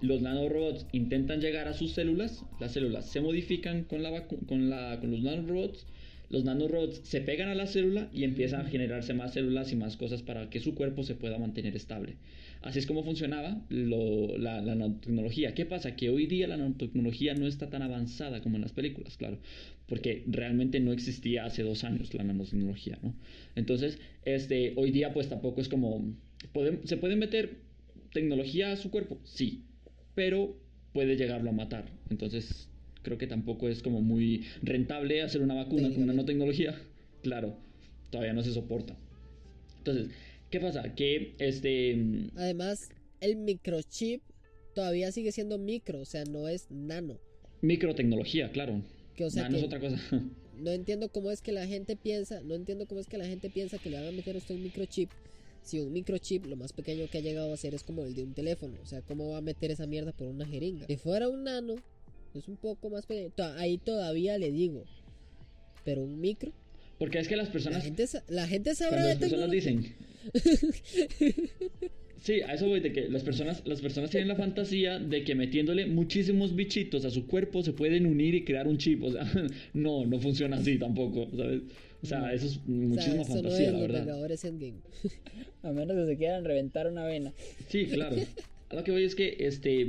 los 0.00 0.20
nanorobots 0.20 0.86
intentan 0.92 1.40
llegar 1.40 1.68
a 1.68 1.72
sus 1.74 1.92
células, 1.92 2.44
las 2.58 2.72
células 2.72 3.08
se 3.10 3.20
modifican 3.20 3.84
con, 3.84 4.02
la 4.02 4.26
con, 4.26 4.68
la, 4.68 4.98
con 5.00 5.10
los 5.12 5.22
nanorobots, 5.22 5.86
los 6.32 6.44
nanorobots 6.44 7.02
se 7.04 7.20
pegan 7.20 7.48
a 7.48 7.54
la 7.54 7.66
célula 7.68 8.08
y 8.12 8.24
empiezan 8.24 8.62
a 8.66 8.68
generarse 8.68 9.14
más 9.14 9.34
células 9.34 9.70
y 9.72 9.76
más 9.76 9.96
cosas 9.96 10.22
para 10.22 10.50
que 10.50 10.58
su 10.60 10.74
cuerpo 10.74 11.04
se 11.04 11.14
pueda 11.14 11.38
mantener 11.38 11.76
estable. 11.76 12.16
Así 12.62 12.78
es 12.80 12.86
como 12.86 13.04
funcionaba 13.04 13.64
lo- 13.68 14.36
la, 14.38 14.60
nanotecnología. 14.62 15.54
¿Qué 15.54 15.66
pasa? 15.66 15.94
Que 15.94 16.10
hoy 16.10 16.26
día 16.26 16.48
la 16.48 16.56
nanotecnología 16.56 17.34
no 17.34 17.46
está 17.46 17.70
tan 17.70 17.82
avanzada 17.82 18.40
como 18.42 18.56
en 18.56 18.62
las 18.62 18.72
películas, 18.72 19.16
claro, 19.16 19.38
porque 19.86 20.24
realmente 20.26 20.80
no 20.80 20.92
existía 20.92 21.44
hace 21.44 21.62
dos 21.62 21.84
años 21.84 22.12
la 22.14 22.24
nanotecnología, 22.24 22.98
¿no? 23.02 23.14
Entonces, 23.54 23.98
este, 24.24 24.72
hoy 24.76 24.90
día 24.90 25.12
pues 25.12 25.28
tampoco 25.28 25.60
es 25.60 25.68
como... 25.68 26.14
¿Se 26.84 26.96
pueden 26.96 27.18
meter 27.18 27.58
tecnología 28.12 28.72
a 28.72 28.76
su 28.76 28.90
cuerpo? 28.90 29.20
Sí, 29.24 29.64
pero 30.14 30.56
puede 30.92 31.16
llegarlo 31.16 31.50
a 31.50 31.52
matar. 31.52 31.84
Entonces, 32.10 32.68
creo 33.02 33.18
que 33.18 33.26
tampoco 33.26 33.68
es 33.68 33.82
como 33.82 34.00
muy 34.00 34.44
rentable 34.62 35.22
hacer 35.22 35.42
una 35.42 35.54
vacuna 35.54 35.82
con 35.82 35.90
Técnicamente. 35.90 36.14
nanotecnología. 36.14 36.80
Claro, 37.22 37.56
todavía 38.10 38.32
no 38.32 38.42
se 38.42 38.52
soporta. 38.52 38.96
Entonces, 39.78 40.08
¿qué 40.50 40.60
pasa? 40.60 40.94
Que 40.94 41.34
este... 41.38 41.96
Además, 42.36 42.90
el 43.20 43.36
microchip 43.36 44.22
todavía 44.74 45.12
sigue 45.12 45.32
siendo 45.32 45.58
micro, 45.58 46.00
o 46.00 46.04
sea, 46.04 46.24
no 46.24 46.48
es 46.48 46.70
nano. 46.70 47.18
Microtecnología, 47.60 48.50
claro. 48.50 48.82
Que, 49.14 49.24
o 49.24 49.30
sea, 49.30 49.44
Nano 49.44 49.54
que 49.54 49.60
es 49.60 49.66
otra 49.66 49.80
cosa. 49.80 50.00
no 50.58 50.70
entiendo 50.70 51.08
cómo 51.10 51.30
es 51.30 51.42
que 51.42 51.52
la 51.52 51.66
gente 51.66 51.96
piensa, 51.96 52.40
no 52.42 52.54
entiendo 52.54 52.86
cómo 52.86 53.00
es 53.00 53.06
que 53.06 53.18
la 53.18 53.26
gente 53.26 53.50
piensa 53.50 53.78
que 53.78 53.90
le 53.90 53.98
van 53.98 54.08
a 54.08 54.12
meter 54.12 54.34
a 54.34 54.38
usted 54.38 54.54
un 54.54 54.62
microchip. 54.62 55.10
Si 55.62 55.78
un 55.78 55.92
microchip 55.92 56.46
lo 56.46 56.56
más 56.56 56.72
pequeño 56.72 57.06
que 57.08 57.18
ha 57.18 57.20
llegado 57.20 57.52
a 57.52 57.56
ser 57.56 57.74
es 57.74 57.84
como 57.84 58.04
el 58.04 58.14
de 58.14 58.24
un 58.24 58.34
teléfono, 58.34 58.74
o 58.82 58.86
sea, 58.86 59.00
¿cómo 59.02 59.30
va 59.30 59.38
a 59.38 59.42
meter 59.42 59.70
esa 59.70 59.86
mierda 59.86 60.12
por 60.12 60.26
una 60.26 60.44
jeringa? 60.44 60.86
Si 60.86 60.96
fuera 60.96 61.28
un 61.28 61.44
nano, 61.44 61.76
es 62.38 62.48
un 62.48 62.56
poco 62.56 62.90
más 62.90 63.06
pequeño. 63.06 63.30
Ahí 63.56 63.78
todavía 63.78 64.38
le 64.38 64.50
digo. 64.50 64.84
Pero 65.84 66.02
un 66.02 66.20
micro, 66.20 66.52
Porque 66.98 67.18
es 67.18 67.26
que 67.28 67.36
las 67.36 67.48
la 67.48 67.52
personas... 67.52 67.84
gente, 67.84 68.06
sa- 68.06 68.22
la 68.28 68.46
gente 68.46 68.74
sabrá 68.74 69.02
de 69.02 69.08
las 69.10 69.18
personas 69.18 69.50
tecnología. 69.50 69.80
dicen... 69.80 69.94
Sí, 72.22 72.40
a 72.40 72.54
eso 72.54 72.68
voy 72.68 72.78
de 72.78 72.92
que 72.92 73.08
las 73.08 73.24
personas, 73.24 73.62
las 73.66 73.80
personas 73.80 74.10
tienen 74.10 74.28
la 74.28 74.36
fantasía 74.36 75.00
de 75.00 75.24
que 75.24 75.34
metiéndole 75.34 75.86
muchísimos 75.86 76.54
bichitos 76.54 77.04
a 77.04 77.10
su 77.10 77.26
cuerpo 77.26 77.64
se 77.64 77.72
pueden 77.72 78.06
unir 78.06 78.36
y 78.36 78.44
crear 78.44 78.68
un 78.68 78.78
chip. 78.78 79.02
O 79.02 79.10
sea, 79.10 79.24
no, 79.74 80.06
no 80.06 80.20
funciona 80.20 80.56
así 80.58 80.78
tampoco, 80.78 81.28
¿sabes? 81.36 81.62
O 82.00 82.06
sea, 82.06 82.32
eso 82.32 82.46
es 82.46 82.58
O 82.58 82.60
sea, 82.60 82.64
muchísima 82.76 83.16
no 83.16 83.24
fantasía, 83.24 83.66
es 83.66 83.72
la 83.72 83.80
verdad. 83.80 84.44
Endgame. 84.44 84.74
A 85.64 85.72
menos 85.72 85.96
que 85.96 86.06
se 86.06 86.16
quieran 86.16 86.44
reventar 86.44 86.86
una 86.86 87.04
vena. 87.04 87.32
Sí, 87.68 87.86
claro. 87.86 88.14
A 88.68 88.74
lo 88.76 88.84
que 88.84 88.92
voy 88.92 89.02
es 89.02 89.16
que 89.16 89.36
este 89.40 89.88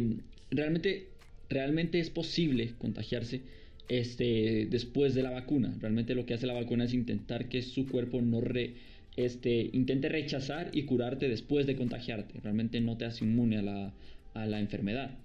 realmente 0.49 1.09
realmente 1.49 1.99
es 1.99 2.09
posible 2.09 2.73
contagiarse 2.77 3.41
este 3.89 4.67
después 4.69 5.13
de 5.13 5.23
la 5.23 5.31
vacuna. 5.31 5.75
Realmente 5.79 6.15
lo 6.15 6.25
que 6.25 6.33
hace 6.33 6.47
la 6.47 6.53
vacuna 6.53 6.85
es 6.85 6.93
intentar 6.93 7.49
que 7.49 7.61
su 7.61 7.87
cuerpo 7.87 8.21
no 8.21 8.41
re, 8.41 8.75
este 9.15 9.69
intente 9.73 10.09
rechazar 10.09 10.69
y 10.73 10.83
curarte 10.83 11.29
después 11.29 11.67
de 11.67 11.75
contagiarte. 11.75 12.39
Realmente 12.41 12.81
no 12.81 12.97
te 12.97 13.05
hace 13.05 13.25
inmune 13.25 13.57
a 13.57 13.61
la, 13.61 13.93
a 14.33 14.45
la 14.45 14.59
enfermedad. 14.59 15.17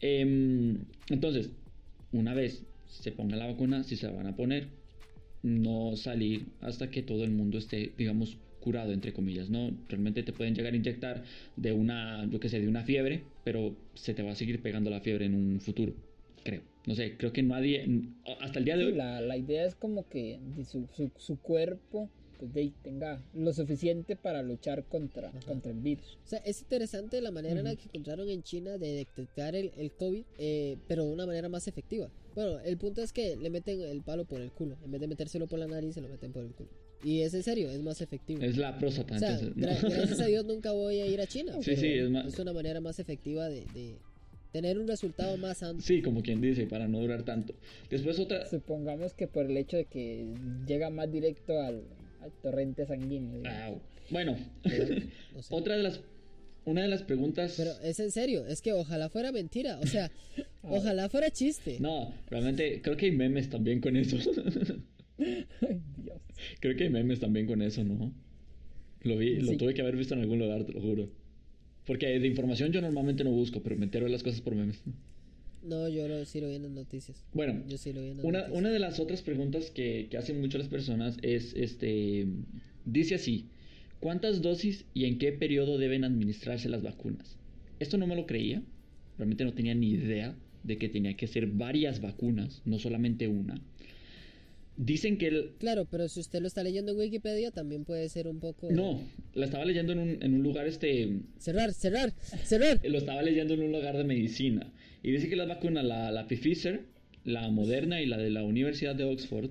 Em, 0.00 0.78
entonces, 1.08 1.50
una 2.12 2.34
vez 2.34 2.62
se 2.86 3.10
ponga 3.12 3.36
la 3.36 3.46
vacuna, 3.46 3.84
si 3.84 3.96
se 3.96 4.06
la 4.06 4.12
van 4.12 4.26
a 4.26 4.36
poner, 4.36 4.68
no 5.42 5.96
salir 5.96 6.46
hasta 6.60 6.90
que 6.90 7.02
todo 7.02 7.24
el 7.24 7.30
mundo 7.30 7.58
esté, 7.58 7.92
digamos, 7.98 8.38
curado, 8.60 8.92
entre 8.92 9.12
comillas, 9.12 9.50
¿no? 9.50 9.70
Realmente 9.88 10.22
te 10.22 10.32
pueden 10.32 10.54
llegar 10.54 10.72
a 10.72 10.76
inyectar 10.76 11.22
de 11.56 11.72
una, 11.72 12.28
yo 12.30 12.40
qué 12.40 12.48
sé, 12.48 12.60
de 12.60 12.68
una 12.68 12.82
fiebre, 12.82 13.24
pero 13.44 13.76
se 13.94 14.14
te 14.14 14.22
va 14.22 14.32
a 14.32 14.34
seguir 14.34 14.60
pegando 14.62 14.90
la 14.90 15.00
fiebre 15.00 15.26
en 15.26 15.34
un 15.34 15.60
futuro, 15.60 15.94
creo. 16.42 16.62
No 16.86 16.94
sé, 16.94 17.16
creo 17.16 17.32
que 17.32 17.42
nadie, 17.42 17.86
hasta 18.40 18.58
el 18.58 18.64
día 18.64 18.76
de 18.76 18.84
Sí, 18.84 18.90
hoy, 18.90 18.96
la, 18.96 19.20
la 19.20 19.36
idea 19.36 19.64
es 19.64 19.74
como 19.74 20.08
que 20.08 20.38
su, 20.70 20.86
su, 20.94 21.10
su 21.16 21.38
cuerpo 21.40 22.10
pues, 22.38 22.52
de 22.52 22.72
tenga 22.82 23.22
lo 23.32 23.52
suficiente 23.54 24.16
para 24.16 24.42
luchar 24.42 24.84
contra, 24.84 25.28
Ajá. 25.28 25.40
contra 25.46 25.72
el 25.72 25.78
virus. 25.80 26.18
O 26.24 26.28
sea, 26.28 26.40
es 26.40 26.60
interesante 26.60 27.20
la 27.20 27.30
manera 27.30 27.58
en 27.60 27.64
la 27.64 27.76
que 27.76 27.84
encontraron 27.84 28.28
en 28.28 28.42
China 28.42 28.76
de 28.76 28.92
detectar 28.92 29.54
el, 29.54 29.72
el 29.76 29.92
COVID, 29.92 30.24
eh, 30.38 30.76
pero 30.88 31.04
de 31.06 31.12
una 31.12 31.26
manera 31.26 31.48
más 31.48 31.68
efectiva. 31.68 32.10
Bueno, 32.34 32.58
el 32.60 32.76
punto 32.76 33.00
es 33.02 33.12
que 33.12 33.36
le 33.36 33.48
meten 33.48 33.80
el 33.80 34.02
palo 34.02 34.24
por 34.24 34.40
el 34.40 34.50
culo. 34.50 34.76
En 34.84 34.90
vez 34.90 35.00
de 35.00 35.06
metérselo 35.06 35.46
por 35.46 35.58
la 35.58 35.68
nariz, 35.68 35.94
se 35.94 36.00
lo 36.00 36.08
meten 36.08 36.32
por 36.32 36.44
el 36.44 36.52
culo. 36.52 36.70
Y 37.04 37.20
es 37.20 37.34
en 37.34 37.42
serio, 37.42 37.68
es 37.70 37.82
más 37.82 38.00
efectivo. 38.00 38.42
es 38.42 38.56
la 38.56 38.78
próstata, 38.78 39.14
o 39.14 39.18
sea, 39.18 39.38
entonces, 39.38 39.56
¿no? 39.56 39.66
gra- 39.68 39.94
gracias 39.96 40.20
a 40.20 40.26
Dios 40.26 40.44
nunca 40.46 40.72
voy 40.72 41.00
a 41.00 41.06
ir 41.06 41.20
a 41.20 41.26
China. 41.26 41.52
Sí, 41.60 41.62
pero 41.66 41.80
sí, 41.80 41.86
es 41.88 42.10
más- 42.10 42.38
una 42.38 42.52
manera 42.54 42.80
más 42.80 42.98
efectiva 42.98 43.48
de, 43.48 43.66
de 43.74 43.96
tener 44.52 44.78
un 44.78 44.88
resultado 44.88 45.36
más 45.36 45.62
amplio. 45.62 45.86
Sí, 45.86 46.00
como 46.00 46.22
quien 46.22 46.40
dice, 46.40 46.66
para 46.66 46.88
no 46.88 47.00
durar 47.00 47.22
tanto. 47.24 47.54
Después 47.90 48.18
otra, 48.18 48.46
Supongamos 48.48 49.12
que 49.12 49.26
por 49.28 49.44
el 49.50 49.56
hecho 49.56 49.76
de 49.76 49.84
que 49.84 50.26
llega 50.66 50.88
más 50.90 51.10
directo 51.12 51.60
al, 51.60 51.82
al 52.22 52.32
torrente 52.42 52.86
sanguíneo. 52.86 53.42
Au. 53.66 53.80
bueno, 54.10 54.36
No 55.34 55.42
sé. 55.42 55.54
otra 55.54 55.76
de 55.76 55.82
las, 55.82 56.00
una 56.64 56.82
de 56.82 56.88
las 56.88 57.02
preguntas, 57.02 57.54
Pero 57.58 57.72
es 57.82 58.00
en 58.00 58.12
serio, 58.12 58.46
es 58.46 58.62
que 58.62 58.72
ojalá 58.72 59.10
fuera 59.10 59.30
mentira. 59.32 59.78
O 59.82 59.86
sea, 59.86 60.10
ojalá 60.62 61.08
fuera 61.10 61.30
chiste. 61.30 61.76
no, 61.80 62.14
realmente 62.30 62.80
creo 62.80 62.96
que 62.96 63.06
hay 63.06 63.12
memes 63.12 63.50
también 63.50 63.80
con 63.80 63.94
eso. 63.96 64.16
Ay, 65.18 65.80
Dios. 65.96 66.20
Creo 66.60 66.76
que 66.76 66.84
hay 66.84 66.90
memes 66.90 67.20
también 67.20 67.46
con 67.46 67.62
eso, 67.62 67.84
¿no? 67.84 68.12
Lo 69.02 69.16
vi, 69.18 69.36
lo 69.40 69.56
tuve 69.56 69.74
que 69.74 69.82
haber 69.82 69.96
visto 69.96 70.14
en 70.14 70.20
algún 70.20 70.38
lugar, 70.38 70.64
te 70.64 70.72
lo 70.72 70.80
juro. 70.80 71.08
Porque 71.86 72.06
de 72.18 72.26
información 72.26 72.72
yo 72.72 72.80
normalmente 72.80 73.24
no 73.24 73.30
busco, 73.30 73.62
pero 73.62 73.76
me 73.76 73.84
entero 73.84 74.06
de 74.06 74.12
las 74.12 74.22
cosas 74.22 74.40
por 74.40 74.54
memes. 74.54 74.82
No, 75.62 75.88
yo 75.88 76.06
lo, 76.08 76.24
sí 76.24 76.40
lo 76.40 76.48
vi 76.48 76.56
en 76.56 76.62
las 76.62 76.72
noticias. 76.72 77.24
Bueno, 77.32 77.62
Yo 77.68 77.78
sí 77.78 77.92
lo 77.92 78.02
vi 78.02 78.10
en 78.10 78.16
las 78.18 78.24
una, 78.26 78.38
noticias. 78.40 78.58
una 78.58 78.70
de 78.70 78.78
las 78.78 79.00
otras 79.00 79.22
preguntas 79.22 79.70
que, 79.70 80.08
que 80.10 80.16
hacen 80.18 80.40
mucho 80.40 80.58
las 80.58 80.68
personas 80.68 81.16
es, 81.22 81.54
este, 81.54 82.26
dice 82.84 83.14
así, 83.14 83.46
¿cuántas 84.00 84.42
dosis 84.42 84.86
y 84.94 85.04
en 85.04 85.18
qué 85.18 85.32
periodo 85.32 85.78
deben 85.78 86.04
administrarse 86.04 86.68
las 86.68 86.82
vacunas? 86.82 87.38
Esto 87.80 87.96
no 87.98 88.06
me 88.06 88.16
lo 88.16 88.26
creía, 88.26 88.62
realmente 89.16 89.44
no 89.44 89.54
tenía 89.54 89.74
ni 89.74 89.90
idea 89.90 90.36
de 90.62 90.78
que 90.78 90.88
tenía 90.88 91.16
que 91.16 91.26
ser 91.26 91.46
varias 91.46 92.00
vacunas, 92.00 92.62
no 92.64 92.78
solamente 92.78 93.28
una. 93.28 93.60
Dicen 94.76 95.18
que 95.18 95.28
el... 95.28 95.52
Claro, 95.58 95.86
pero 95.88 96.08
si 96.08 96.18
usted 96.18 96.40
lo 96.40 96.48
está 96.48 96.64
leyendo 96.64 96.92
en 96.92 96.98
Wikipedia, 96.98 97.52
también 97.52 97.84
puede 97.84 98.08
ser 98.08 98.26
un 98.26 98.40
poco. 98.40 98.70
No, 98.72 99.00
la 99.34 99.44
estaba 99.46 99.64
leyendo 99.64 99.92
en 99.92 99.98
un, 100.00 100.22
en 100.22 100.34
un 100.34 100.42
lugar 100.42 100.66
este... 100.66 101.20
Cerrar, 101.38 101.72
cerrar, 101.72 102.12
cerrar. 102.44 102.80
Lo 102.84 102.98
estaba 102.98 103.22
leyendo 103.22 103.54
en 103.54 103.62
un 103.62 103.70
lugar 103.72 103.96
de 103.96 104.02
medicina. 104.04 104.72
Y 105.02 105.12
dice 105.12 105.28
que 105.28 105.36
las 105.36 105.46
vacunas, 105.46 105.84
la, 105.84 106.10
la 106.10 106.26
Pfizer, 106.26 106.86
la 107.24 107.48
Moderna 107.50 108.02
y 108.02 108.06
la 108.06 108.16
de 108.16 108.30
la 108.30 108.42
Universidad 108.42 108.96
de 108.96 109.04
Oxford, 109.04 109.50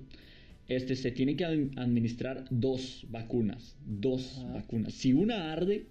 este, 0.67 0.95
se 0.97 1.11
tienen 1.11 1.37
que 1.37 1.45
ad- 1.45 1.77
administrar 1.77 2.45
dos 2.49 3.05
vacunas. 3.09 3.77
Dos 3.85 4.39
Ajá. 4.39 4.53
vacunas. 4.55 4.93
Si 4.93 5.13
una 5.13 5.53
arde, 5.53 5.85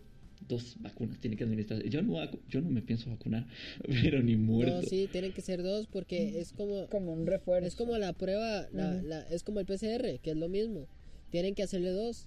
dos 0.49 0.76
vacunas 0.80 1.18
tienen 1.20 1.38
que 1.38 1.45
administrar. 1.45 1.82
Yo 1.84 2.03
no, 2.03 2.16
yo 2.49 2.61
no 2.61 2.70
me 2.70 2.82
pienso 2.82 3.11
vacunar, 3.11 3.47
pero 4.03 4.22
ni 4.22 4.36
muerto. 4.36 4.76
No, 4.76 4.82
sí, 4.82 5.09
tienen 5.11 5.32
que 5.32 5.40
ser 5.43 5.62
dos 5.62 5.86
porque 5.86 6.40
es 6.40 6.53
como. 6.53 6.86
Como 6.88 7.12
un 7.12 7.26
refuerzo. 7.26 7.66
Es 7.66 7.74
como 7.74 7.97
la 7.99 8.12
prueba, 8.12 8.68
la, 8.72 9.03
la- 9.03 9.22
es 9.28 9.43
como 9.43 9.61
el 9.61 9.66
PCR, 9.66 10.18
que 10.20 10.30
es 10.32 10.36
lo 10.36 10.49
mismo. 10.49 10.86
Tienen 11.30 11.55
que 11.55 11.62
hacerle 11.62 11.90
dos. 11.90 12.26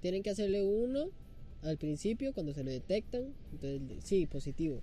Tienen 0.00 0.22
que 0.22 0.30
hacerle 0.30 0.62
uno 0.62 1.10
al 1.62 1.78
principio 1.78 2.32
cuando 2.32 2.52
se 2.54 2.64
le 2.64 2.72
detectan. 2.72 3.34
Entonces, 3.52 4.04
sí, 4.04 4.26
positivo. 4.26 4.82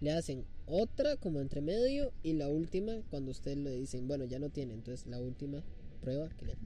Le 0.00 0.10
hacen 0.12 0.44
otra 0.66 1.16
como 1.16 1.40
entre 1.40 1.60
medio 1.60 2.12
y 2.22 2.32
la 2.34 2.48
última 2.48 3.00
cuando 3.10 3.30
usted 3.30 3.56
le 3.56 3.70
dicen, 3.72 4.08
bueno, 4.08 4.24
ya 4.26 4.38
no 4.38 4.50
tiene. 4.50 4.74
Entonces 4.74 5.06
la 5.06 5.20
última 5.20 5.62
prueba 6.00 6.28
que 6.36 6.46
le... 6.46 6.56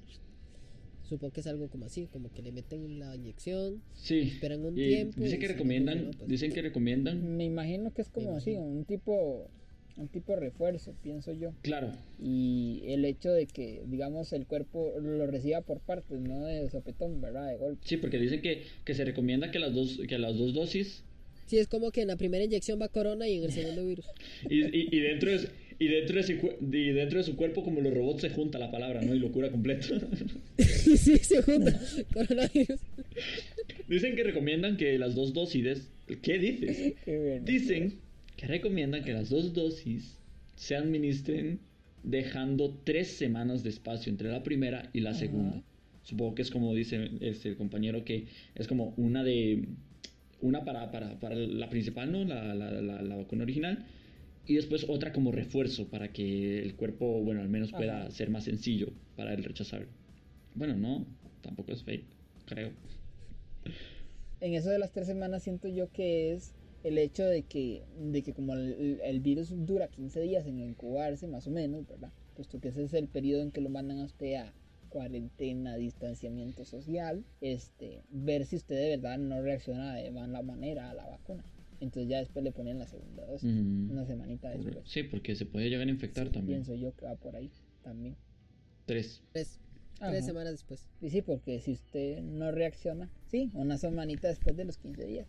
Supongo 1.08 1.32
que 1.32 1.40
es 1.40 1.46
algo 1.46 1.68
como 1.68 1.86
así, 1.86 2.06
como 2.12 2.32
que 2.32 2.42
le 2.42 2.52
meten 2.52 2.98
la 2.98 3.14
inyección, 3.14 3.82
Sí. 3.94 4.20
esperan 4.22 4.64
un 4.64 4.76
Y 4.78 4.88
tiempo. 4.88 5.20
dicen 5.22 5.38
que 5.40 5.46
no 5.46 5.52
recomiendan, 5.52 6.10
pues- 6.16 6.28
dicen 6.28 6.52
que 6.52 6.62
recomiendan, 6.62 7.36
Me 7.36 7.44
imagino 7.44 7.92
que 7.92 8.02
es 8.02 8.08
como 8.08 8.36
así, 8.36 8.54
un 8.56 8.84
tipo, 8.84 9.48
un 9.96 10.08
tipo 10.08 10.32
de 10.34 10.40
refuerzo, 10.40 10.94
pienso 11.02 11.32
yo. 11.32 11.52
claro, 11.62 11.92
Y 12.20 12.82
el 12.86 13.04
hecho 13.04 13.30
de 13.30 13.46
que, 13.46 13.82
digamos, 13.86 14.32
el 14.32 14.46
cuerpo 14.46 14.92
lo 15.00 15.26
reciba 15.26 15.60
por 15.60 15.80
partes, 15.80 16.18
no 16.20 16.44
de 16.44 16.68
sopetón, 16.70 17.20
¿verdad? 17.20 17.48
De 17.50 17.56
golpe. 17.56 17.80
sí, 17.86 17.96
porque 17.98 18.18
dicen 18.18 18.42
que, 18.42 18.64
que 18.84 18.94
se 18.94 19.04
recomienda 19.04 19.50
que 19.50 19.58
las 19.58 19.72
dos, 19.74 20.00
que 20.08 20.18
las 20.18 20.36
dos 20.36 20.52
dosis 20.54 21.02
Sí, 21.46 21.58
es 21.58 21.68
como 21.68 21.92
que 21.92 22.00
en 22.02 22.08
la 22.08 22.16
primera 22.16 22.42
inyección 22.42 22.80
va 22.82 22.88
corona 22.88 23.28
y 23.28 23.36
en 23.36 23.44
el 23.44 23.52
segundo 23.52 23.86
virus. 23.86 24.06
y, 24.50 24.64
y, 24.76 24.88
y 24.90 24.98
dentro 25.00 25.30
de, 25.30 25.48
y 25.78 25.88
dentro 25.88 26.16
de 26.16 26.22
su, 26.22 26.32
y 26.32 26.90
dentro 26.90 27.18
de 27.18 27.24
su 27.24 27.36
cuerpo 27.36 27.62
como 27.62 27.80
los 27.80 27.92
robots 27.92 28.22
se 28.22 28.30
junta 28.30 28.58
la 28.58 28.70
palabra, 28.70 29.02
¿no? 29.02 29.14
Y 29.14 29.18
lo 29.18 29.32
cura 29.32 29.50
completo. 29.50 29.86
sí, 30.58 31.18
se 31.18 31.42
junta. 31.42 31.80
Coronavirus. 32.12 32.80
dicen 33.88 34.16
que 34.16 34.22
recomiendan 34.22 34.76
que 34.76 34.98
las 34.98 35.14
dos 35.14 35.32
dosis, 35.32 35.88
¿qué 36.22 36.38
dices? 36.38 36.94
Qué 37.04 37.18
bueno. 37.18 37.44
Dicen 37.44 37.98
que 38.36 38.46
recomiendan 38.46 39.04
que 39.04 39.12
las 39.12 39.30
dos 39.30 39.52
dosis 39.52 40.18
se 40.56 40.76
administren 40.76 41.60
dejando 42.02 42.78
tres 42.84 43.08
semanas 43.08 43.62
de 43.62 43.70
espacio 43.70 44.10
entre 44.10 44.30
la 44.30 44.42
primera 44.42 44.88
y 44.92 45.00
la 45.00 45.14
segunda. 45.14 45.62
Supongo 46.02 46.36
que 46.36 46.42
es 46.42 46.50
como 46.50 46.74
dice 46.74 47.10
este, 47.20 47.48
el 47.48 47.56
compañero 47.56 48.04
que 48.04 48.26
es 48.54 48.68
como 48.68 48.94
una 48.96 49.24
de 49.24 49.64
una 50.40 50.64
para, 50.64 50.90
para, 50.92 51.18
para 51.18 51.34
la 51.34 51.68
principal, 51.68 52.12
¿no? 52.12 52.24
La, 52.24 52.54
la, 52.54 52.70
la, 52.70 53.02
la 53.02 53.16
vacuna 53.16 53.42
original. 53.42 53.84
Y 54.46 54.54
después 54.54 54.86
otra 54.88 55.12
como 55.12 55.32
refuerzo 55.32 55.88
para 55.88 56.12
que 56.12 56.62
el 56.62 56.76
cuerpo, 56.76 57.20
bueno, 57.22 57.40
al 57.40 57.48
menos 57.48 57.72
pueda 57.72 58.02
Ajá. 58.02 58.10
ser 58.10 58.30
más 58.30 58.44
sencillo 58.44 58.88
para 59.16 59.34
el 59.34 59.42
rechazar. 59.42 59.86
Bueno, 60.54 60.76
no, 60.76 61.04
tampoco 61.42 61.72
es 61.72 61.82
fake, 61.82 62.04
creo. 62.46 62.70
En 64.40 64.54
eso 64.54 64.70
de 64.70 64.78
las 64.78 64.92
tres 64.92 65.06
semanas 65.06 65.42
siento 65.42 65.68
yo 65.68 65.90
que 65.90 66.32
es 66.32 66.52
el 66.84 66.98
hecho 66.98 67.24
de 67.24 67.42
que, 67.42 67.82
de 67.98 68.22
que 68.22 68.32
como 68.32 68.54
el, 68.54 69.00
el 69.02 69.20
virus 69.20 69.52
dura 69.66 69.88
15 69.88 70.20
días 70.20 70.46
en 70.46 70.60
incubarse, 70.60 71.26
más 71.26 71.46
o 71.46 71.50
menos, 71.50 71.86
¿verdad? 71.86 72.12
Puesto 72.34 72.60
que 72.60 72.68
ese 72.68 72.84
es 72.84 72.94
el 72.94 73.08
periodo 73.08 73.42
en 73.42 73.50
que 73.50 73.60
lo 73.60 73.70
mandan 73.70 73.98
a 73.98 74.04
usted 74.04 74.34
a 74.34 74.52
cuarentena, 74.88 75.76
distanciamiento 75.76 76.64
social, 76.64 77.24
este, 77.40 78.02
ver 78.10 78.44
si 78.46 78.56
usted 78.56 78.76
de 78.76 78.96
verdad 78.96 79.18
no 79.18 79.42
reacciona 79.42 79.94
de 79.96 80.10
mala 80.10 80.42
manera 80.42 80.90
a 80.90 80.94
la 80.94 81.06
vacuna. 81.06 81.44
Entonces 81.80 82.08
ya 82.08 82.18
después 82.18 82.42
le 82.44 82.52
ponen 82.52 82.78
la 82.78 82.86
segunda 82.86 83.24
dosis, 83.26 83.50
Mm. 83.52 83.90
una 83.90 84.06
semanita 84.06 84.50
después. 84.50 84.78
Sí, 84.88 85.02
porque 85.02 85.34
se 85.36 85.46
puede 85.46 85.68
llegar 85.68 85.86
a 85.86 85.90
infectar 85.90 86.26
Sí, 86.28 86.32
también. 86.32 86.62
Pienso 86.64 86.74
yo 86.74 86.94
que 86.96 87.04
va 87.06 87.16
por 87.16 87.36
ahí 87.36 87.50
también. 87.82 88.16
Tres. 88.86 89.22
Tres, 89.32 89.58
Ajá. 90.00 90.10
tres 90.12 90.24
semanas 90.24 90.52
después. 90.52 90.88
Y 91.00 91.10
sí, 91.10 91.22
porque 91.22 91.60
si 91.60 91.72
usted 91.72 92.22
no 92.22 92.50
reacciona, 92.52 93.10
sí, 93.30 93.50
una 93.54 93.76
semanita 93.78 94.28
después 94.28 94.56
de 94.56 94.64
los 94.64 94.78
15 94.78 95.04
días. 95.06 95.26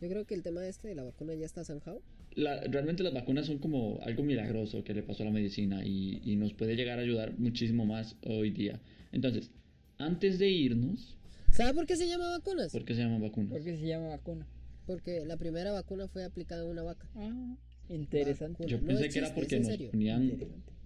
Yo 0.00 0.08
creo 0.08 0.24
que 0.26 0.34
el 0.34 0.42
tema 0.42 0.66
este 0.66 0.88
de 0.88 0.94
la 0.94 1.02
vacuna 1.04 1.34
ya 1.34 1.46
está 1.46 1.64
zanjado. 1.64 2.02
La- 2.34 2.60
realmente 2.62 3.02
las 3.02 3.14
vacunas 3.14 3.46
son 3.46 3.58
como 3.58 4.00
algo 4.02 4.22
milagroso 4.22 4.82
que 4.84 4.92
le 4.92 5.02
pasó 5.02 5.22
a 5.22 5.26
la 5.26 5.32
medicina 5.32 5.84
y, 5.84 6.20
y 6.24 6.36
nos 6.36 6.52
puede 6.52 6.74
llegar 6.76 6.98
a 6.98 7.02
ayudar 7.02 7.38
muchísimo 7.38 7.86
más 7.86 8.16
hoy 8.26 8.50
día. 8.50 8.80
Entonces, 9.12 9.50
antes 9.98 10.38
de 10.38 10.48
irnos, 10.50 11.16
¿Sabe 11.54 11.72
por 11.74 11.86
qué 11.86 11.96
se 11.96 12.08
llama 12.08 12.30
vacunas? 12.30 12.72
¿por 12.72 12.84
qué 12.84 12.94
se 12.94 13.02
llaman 13.02 13.20
vacunas? 13.22 13.52
¿Por 13.52 13.62
qué 13.64 13.76
se 13.76 13.86
llama 13.86 14.08
vacuna? 14.08 14.46
Porque 14.86 15.24
la 15.24 15.36
primera 15.36 15.72
vacuna 15.72 16.08
fue 16.08 16.24
aplicada 16.24 16.64
en 16.64 16.70
una 16.70 16.82
vaca. 16.82 17.08
Ah, 17.14 17.56
interesante. 17.88 18.64
Vacuna. 18.64 18.68
Yo 18.68 18.80
No 18.80 18.86
pensé 18.88 19.08
que 19.08 19.18
era 19.20 19.34
porque 19.34 19.60
nos 19.60 19.76
ponían 19.90 20.32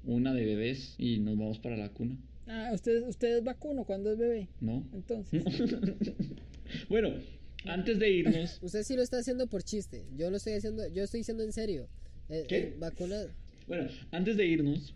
una 0.05 0.35
de 0.35 0.45
bebés 0.45 0.95
y 0.99 1.19
nos 1.21 1.39
vamos 1.39 1.59
para 1.59 1.77
la 1.77 1.89
cuna, 1.91 2.17
Ah, 2.47 2.71
¿usted, 2.73 3.07
usted 3.07 3.39
es 3.39 3.45
vacuno 3.45 3.85
cuando 3.85 4.11
es 4.13 4.19
bebé. 4.19 4.49
¿no? 4.61 4.87
Entonces, 4.95 5.43
bueno, 6.89 7.15
antes 7.67 7.99
de 7.99 8.11
irnos, 8.11 8.59
Usted 8.63 8.83
sí 8.85 8.97
lo 8.97 9.03
está 9.03 9.19
haciendo 9.19 9.47
por 9.49 9.63
chiste. 9.63 10.05
Yo 10.17 10.31
lo 10.31 10.37
estoy 10.39 10.55
haciendo, 10.55 10.87
yo 10.89 11.03
estoy 11.05 11.21
diciendo 11.21 11.43
en 11.45 11.53
serio. 11.53 11.89
Eh, 12.31 12.45
¿Qué? 12.49 12.59
eh, 12.59 12.77
vacuna. 12.79 13.17
bueno, 13.67 13.89
antes 14.13 14.37
de 14.37 14.47
irnos, 14.47 14.95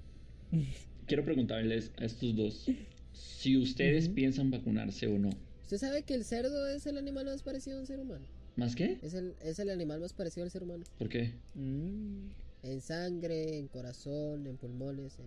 quiero 1.07 1.25
preguntarles 1.25 1.93
a 1.99 2.05
estos 2.05 2.35
dos 2.37 2.67
si 3.13 3.57
ustedes 3.57 4.09
piensan 4.09 4.51
vacunarse 4.51 5.07
o 5.07 5.19
no. 5.19 5.31
¿Usted 5.73 5.87
sabe 5.89 6.03
que 6.03 6.13
el 6.13 6.23
cerdo 6.27 6.69
es 6.69 6.87
el 6.87 6.99
animal 6.99 7.25
más 7.25 7.43
parecido 7.43 7.79
a 7.79 7.81
un 7.81 7.87
ser 7.87 7.99
humano? 7.99 8.27
¿Más 8.57 8.77
qué? 8.77 8.99
Es 9.01 9.15
el, 9.15 9.35
es 9.41 9.59
el 9.59 9.71
animal 9.71 10.01
más 10.01 10.13
parecido 10.13 10.45
al 10.45 10.51
ser 10.51 10.65
humano. 10.65 10.85
¿Por 10.99 11.09
qué? 11.09 11.33
mm, 11.55 12.29
En 12.65 12.81
sangre, 12.83 13.57
en 13.59 13.69
corazón, 13.69 14.47
en 14.47 14.59
pulmones, 14.59 15.19
en... 15.19 15.25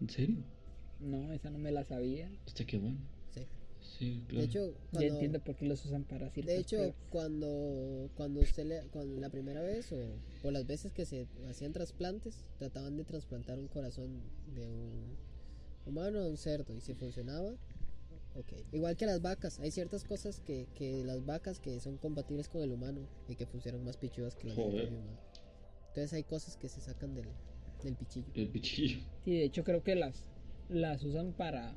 ¿En 0.00 0.10
serio? 0.10 0.38
no, 0.98 1.32
esa 1.32 1.50
no 1.50 1.58
me 1.58 1.70
la 1.70 1.84
sabía. 1.84 2.28
Hostia, 2.46 2.66
qué 2.66 2.78
bueno. 2.78 2.98
Sí. 3.32 3.42
Sí, 3.80 4.24
claro. 4.26 4.40
De 4.40 4.46
hecho, 4.46 4.72
Ya 4.72 4.78
cuando, 4.90 5.14
entiendo 5.14 5.38
por 5.38 5.54
qué 5.54 5.66
los 5.66 5.84
usan 5.86 6.02
para 6.02 6.30
ciertas 6.30 6.52
de 6.54 6.60
hecho 6.60 6.76
pruebas. 6.78 6.96
cuando, 7.10 8.10
cuando 8.16 8.40
usted 8.40 8.64
le, 8.66 8.80
cuando 8.88 9.20
la 9.20 9.28
primera 9.30 9.62
vez 9.62 9.92
o, 9.92 9.98
o 10.42 10.50
las 10.50 10.66
veces 10.66 10.90
que 10.92 11.06
se 11.06 11.28
hacían 11.48 11.72
trasplantes, 11.72 12.34
trataban 12.58 12.96
de 12.96 13.04
trasplantar 13.04 13.60
un 13.60 13.68
corazón 13.68 14.20
de 14.52 14.66
un 14.66 15.16
humano 15.86 16.18
a 16.18 16.26
un 16.28 16.36
cerdo 16.38 16.74
y 16.74 16.80
si 16.80 16.94
funcionaba, 16.94 17.52
ok. 18.38 18.52
Igual 18.72 18.96
que 18.96 19.06
las 19.06 19.20
vacas, 19.22 19.58
hay 19.60 19.70
ciertas 19.70 20.04
cosas 20.04 20.40
que, 20.40 20.68
que 20.74 21.02
las 21.04 21.24
vacas 21.24 21.60
que 21.60 21.80
son 21.80 21.98
compatibles 21.98 22.48
con 22.48 22.62
el 22.62 22.72
humano 22.72 23.00
y 23.28 23.36
que 23.36 23.46
funcionan 23.46 23.84
más 23.84 23.96
pichudas 23.96 24.34
que 24.36 24.48
las 24.48 24.56
del 24.56 24.88
humano. 24.88 25.18
Entonces 25.88 26.12
hay 26.12 26.24
cosas 26.24 26.56
que 26.56 26.68
se 26.68 26.80
sacan 26.80 27.14
del, 27.14 27.26
del 27.82 27.96
pichillo. 27.96 28.28
El 28.34 28.48
pichillo. 28.48 29.00
Sí, 29.24 29.32
de 29.34 29.44
hecho 29.44 29.64
creo 29.64 29.82
que 29.82 29.94
las, 29.96 30.30
las 30.68 31.02
usan 31.02 31.32
para, 31.32 31.74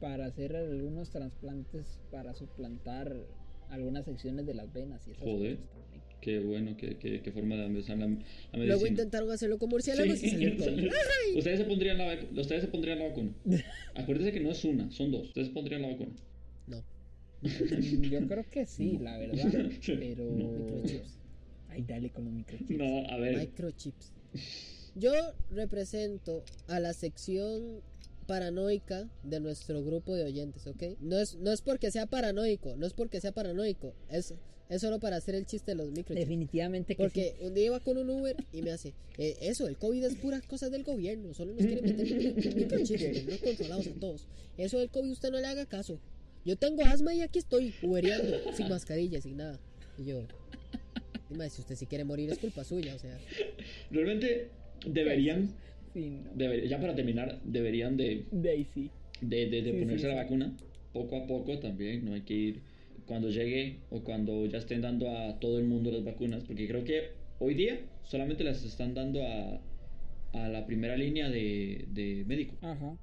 para 0.00 0.26
hacer 0.26 0.54
algunos 0.54 1.10
trasplantes, 1.10 1.98
para 2.10 2.34
suplantar 2.34 3.16
algunas 3.68 4.04
secciones 4.04 4.46
de 4.46 4.54
las 4.54 4.72
venas 4.72 5.06
y 5.08 5.12
esas 5.12 5.24
Joder. 5.24 5.56
cosas 5.56 5.70
también. 5.72 6.02
Qué 6.24 6.38
bueno, 6.38 6.74
qué, 6.78 6.96
qué, 6.96 7.20
qué 7.20 7.32
forma 7.32 7.54
de 7.54 7.66
empezar 7.66 7.98
la, 7.98 8.06
la 8.06 8.08
medicina. 8.08 8.64
Luego 8.64 8.86
intentaron 8.86 9.30
hacerlo 9.30 9.58
con 9.58 9.68
murciélagos 9.68 10.18
Sí. 10.18 10.28
y 10.28 10.30
salió 10.30 10.56
COVID. 10.56 11.36
Ustedes 11.36 11.58
se 11.58 11.64
pondrían 11.66 11.98
la, 11.98 12.18
ustedes 12.34 12.62
se 12.62 12.68
pondrían 12.68 12.98
la 13.00 13.08
vacuna. 13.08 13.30
Acuérdense 13.94 14.32
que 14.32 14.40
no 14.40 14.50
es 14.50 14.64
una, 14.64 14.90
son 14.90 15.12
dos. 15.12 15.28
Ustedes 15.28 15.48
se 15.48 15.52
pondrían 15.52 15.82
la 15.82 15.88
vacuna. 15.88 16.14
No, 16.66 16.82
Yo 17.42 18.26
creo 18.26 18.50
que 18.50 18.64
sí, 18.64 18.96
la 19.02 19.18
verdad. 19.18 19.44
Pero. 19.86 20.24
microchips. 20.30 21.18
Ay, 21.68 21.82
dale 21.86 22.08
con 22.08 22.24
los 22.24 22.32
microchips. 22.32 22.70
No, 22.70 23.06
a 23.10 23.18
ver. 23.18 23.36
Microchips. 23.36 24.12
Yo 24.94 25.12
represento 25.50 26.42
a 26.68 26.80
la 26.80 26.94
sección 26.94 27.82
paranoica 28.26 29.10
de 29.24 29.40
nuestro 29.40 29.84
grupo 29.84 30.14
de 30.14 30.24
oyentes, 30.24 30.66
¿ok? 30.66 30.82
No 31.00 31.18
es, 31.18 31.36
no 31.36 31.52
es 31.52 31.60
porque 31.60 31.90
sea 31.90 32.06
paranoico, 32.06 32.76
no 32.76 32.86
es 32.86 32.94
porque 32.94 33.20
sea 33.20 33.32
paranoico, 33.32 33.94
es, 34.08 34.32
es 34.68 34.80
solo 34.80 34.98
para 34.98 35.16
hacer 35.16 35.34
el 35.34 35.46
chiste 35.46 35.72
de 35.72 35.76
los 35.76 35.88
microchips. 35.88 36.20
Definitivamente 36.20 36.94
que 36.94 37.02
Porque 37.02 37.34
un 37.40 37.54
día 37.54 37.66
iba 37.66 37.80
con 37.80 37.98
un 37.98 38.08
Uber 38.10 38.36
y 38.52 38.62
me 38.62 38.70
hace, 38.70 38.92
eh, 39.18 39.36
eso, 39.42 39.66
el 39.68 39.76
COVID 39.76 40.04
es 40.04 40.14
puras 40.16 40.42
cosas 40.46 40.70
del 40.70 40.84
gobierno, 40.84 41.34
solo 41.34 41.52
nos 41.52 41.64
quieren 41.66 41.84
meter 41.84 42.06
micro- 42.06 42.54
microchips, 42.56 43.24
no 43.26 43.36
controlados 43.38 43.86
a 43.88 43.92
todos. 44.00 44.26
Eso 44.56 44.78
del 44.78 44.88
COVID 44.90 45.10
usted 45.10 45.30
no 45.30 45.38
le 45.40 45.46
haga 45.46 45.66
caso. 45.66 45.98
Yo 46.44 46.56
tengo 46.56 46.84
asma 46.84 47.14
y 47.14 47.20
aquí 47.22 47.38
estoy, 47.38 47.72
ubereando, 47.82 48.52
sin 48.54 48.68
mascarilla, 48.68 49.20
sin 49.20 49.36
nada. 49.38 49.58
Y 49.98 50.04
yo, 50.06 50.22
dime, 51.30 51.48
si 51.50 51.60
usted 51.62 51.74
si 51.76 51.86
quiere 51.86 52.04
morir 52.04 52.30
es 52.30 52.38
culpa 52.38 52.64
suya, 52.64 52.94
o 52.94 52.98
sea. 52.98 53.18
Realmente 53.90 54.48
deberían, 54.86 55.48
sí. 55.92 56.02
Sí, 56.02 56.10
no. 56.24 56.32
deber- 56.34 56.66
ya 56.68 56.80
para 56.80 56.94
terminar, 56.94 57.40
deberían 57.44 57.96
de, 57.96 58.24
De 58.32 58.50
ahí 58.50 58.66
sí. 58.74 58.90
de, 59.20 59.46
de- 59.46 59.62
de 59.62 59.72
Sí, 59.72 59.78
ponerse 59.78 60.02
sí, 60.02 60.06
la 60.08 60.14
sí. 60.14 60.24
vacuna 60.24 60.56
poco 60.92 61.16
a 61.16 61.26
poco 61.26 61.58
también. 61.60 62.04
No 62.04 62.14
hay 62.14 62.22
que 62.22 62.34
ir 62.34 62.60
cuando 63.06 63.28
llegue 63.30 63.80
o 63.90 64.02
cuando 64.04 64.46
ya 64.46 64.58
estén 64.58 64.80
dando 64.82 65.10
a 65.16 65.38
todo 65.40 65.58
el 65.58 65.64
mundo 65.64 65.90
las 65.90 66.04
vacunas. 66.04 66.44
Porque 66.44 66.66
creo 66.68 66.84
que 66.84 67.10
hoy 67.38 67.54
día 67.54 67.80
solamente 68.02 68.44
las 68.44 68.64
están 68.64 68.94
dando 68.94 69.22
a, 69.22 69.60
a 70.32 70.48
la 70.48 70.66
primera 70.66 70.96
línea 70.96 71.30
de, 71.30 71.86
de 71.88 72.24
médico. 72.26 72.54
Ajá. 72.60 72.96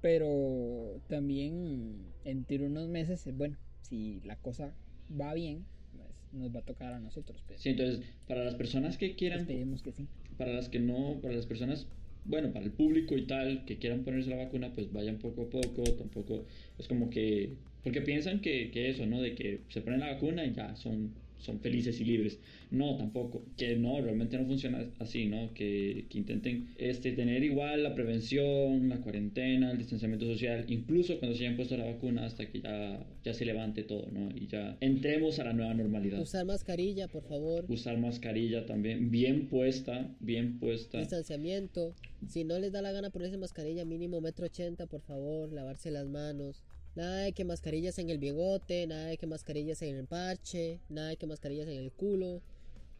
Pero 0.00 1.02
también 1.08 2.14
entre 2.24 2.64
unos 2.64 2.88
meses, 2.88 3.28
bueno, 3.36 3.56
si 3.82 4.20
la 4.24 4.36
cosa 4.36 4.74
va 5.10 5.34
bien, 5.34 5.66
pues 5.92 6.08
nos 6.32 6.54
va 6.54 6.60
a 6.60 6.64
tocar 6.64 6.92
a 6.94 7.00
nosotros. 7.00 7.42
Pero 7.46 7.58
Sí, 7.58 7.70
entonces, 7.70 8.00
para 8.26 8.44
las 8.44 8.54
personas 8.54 8.96
que 8.96 9.14
quieran, 9.14 9.40
esperemos 9.40 9.82
que 9.82 9.92
sí. 9.92 10.06
para 10.36 10.52
las 10.52 10.68
que 10.68 10.78
no, 10.80 11.20
para 11.20 11.34
las 11.34 11.46
personas, 11.46 11.86
bueno, 12.24 12.52
para 12.52 12.64
el 12.64 12.72
público 12.72 13.16
y 13.16 13.26
tal, 13.26 13.64
que 13.66 13.78
quieran 13.78 14.04
ponerse 14.04 14.30
la 14.30 14.36
vacuna, 14.36 14.72
pues 14.72 14.92
vayan 14.92 15.18
poco 15.18 15.42
a 15.42 15.50
poco, 15.50 15.82
tampoco 15.98 16.46
es 16.78 16.88
como 16.88 17.10
que, 17.10 17.56
porque 17.82 18.00
piensan 18.00 18.40
que, 18.40 18.70
que 18.70 18.90
eso, 18.90 19.06
¿no? 19.06 19.20
De 19.20 19.34
que 19.34 19.60
se 19.68 19.80
ponen 19.80 20.00
la 20.00 20.12
vacuna 20.12 20.44
y 20.44 20.52
ya 20.52 20.76
son, 20.76 21.12
son 21.38 21.60
felices 21.60 22.00
y 22.00 22.04
libres. 22.04 22.38
No, 22.70 22.96
tampoco, 22.96 23.44
que 23.56 23.74
no, 23.74 24.00
realmente 24.00 24.38
no 24.38 24.46
funciona 24.46 24.86
así, 25.00 25.26
¿no? 25.26 25.52
Que, 25.54 26.04
que 26.08 26.18
intenten 26.18 26.68
este, 26.78 27.10
tener 27.10 27.42
igual 27.42 27.82
la 27.82 27.96
prevención, 27.96 28.88
la 28.88 28.98
cuarentena, 28.98 29.72
el 29.72 29.78
distanciamiento 29.78 30.24
social, 30.26 30.66
incluso 30.68 31.18
cuando 31.18 31.36
se 31.36 31.44
hayan 31.44 31.56
puesto 31.56 31.76
la 31.76 31.86
vacuna 31.86 32.26
hasta 32.26 32.46
que 32.48 32.60
ya, 32.60 33.04
ya 33.24 33.34
se 33.34 33.44
levante 33.44 33.82
todo, 33.82 34.06
¿no? 34.12 34.30
Y 34.36 34.46
ya 34.46 34.76
entremos 34.80 35.40
a 35.40 35.44
la 35.44 35.52
nueva 35.52 35.74
normalidad. 35.74 36.20
Usar 36.20 36.44
mascarilla, 36.46 37.08
por 37.08 37.24
favor. 37.24 37.64
Usar 37.68 37.98
mascarilla 37.98 38.66
también, 38.66 39.10
bien 39.10 39.48
puesta, 39.48 40.14
bien 40.20 40.60
puesta. 40.60 41.00
Distanciamiento. 41.00 41.96
Si 42.28 42.44
no 42.44 42.56
les 42.60 42.70
da 42.70 42.82
la 42.82 42.92
gana 42.92 43.10
ponerse 43.10 43.36
mascarilla 43.36 43.84
mínimo 43.84 44.20
metro 44.20 44.46
ochenta, 44.46 44.86
por 44.86 45.00
favor, 45.00 45.52
lavarse 45.52 45.90
las 45.90 46.06
manos. 46.06 46.62
Nada 46.96 47.22
de 47.22 47.32
que 47.32 47.44
mascarillas 47.44 47.98
en 47.98 48.10
el 48.10 48.18
bigote, 48.18 48.86
nada 48.86 49.06
de 49.06 49.16
que 49.16 49.26
mascarillas 49.26 49.80
en 49.82 49.96
el 49.96 50.06
parche, 50.06 50.80
nada 50.88 51.08
de 51.10 51.16
que 51.16 51.26
mascarillas 51.26 51.68
en 51.68 51.78
el 51.78 51.92
culo. 51.92 52.42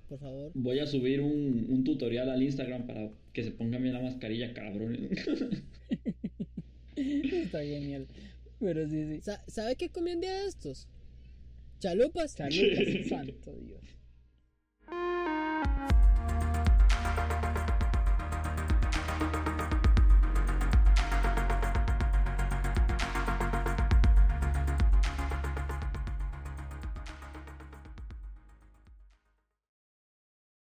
Por 0.09 0.19
favor. 0.19 0.51
Voy 0.55 0.79
a 0.81 0.87
subir 0.87 1.21
un, 1.21 1.67
un 1.71 1.85
tutorial 1.85 2.31
al 2.31 2.43
Instagram 2.43 2.87
para 2.87 3.11
que 3.33 3.45
se 3.45 3.51
pongan 3.53 3.83
bien 3.83 3.95
la 3.95 4.01
mascarilla, 4.01 4.53
cabrón. 4.53 5.09
Está 6.97 7.63
genial. 7.63 8.07
Pero 8.59 8.89
sí, 8.89 9.07
sí. 9.15 9.21
Sa- 9.23 9.43
¿Sabe 9.47 9.77
qué 9.77 9.89
comí 9.89 10.13
un 10.13 10.21
día 10.21 10.35
de 10.43 10.49
estos? 10.49 10.89
Chalupas. 11.79 12.35
Chalupas, 12.35 12.89
santo 13.09 13.53
Dios. 13.57 13.81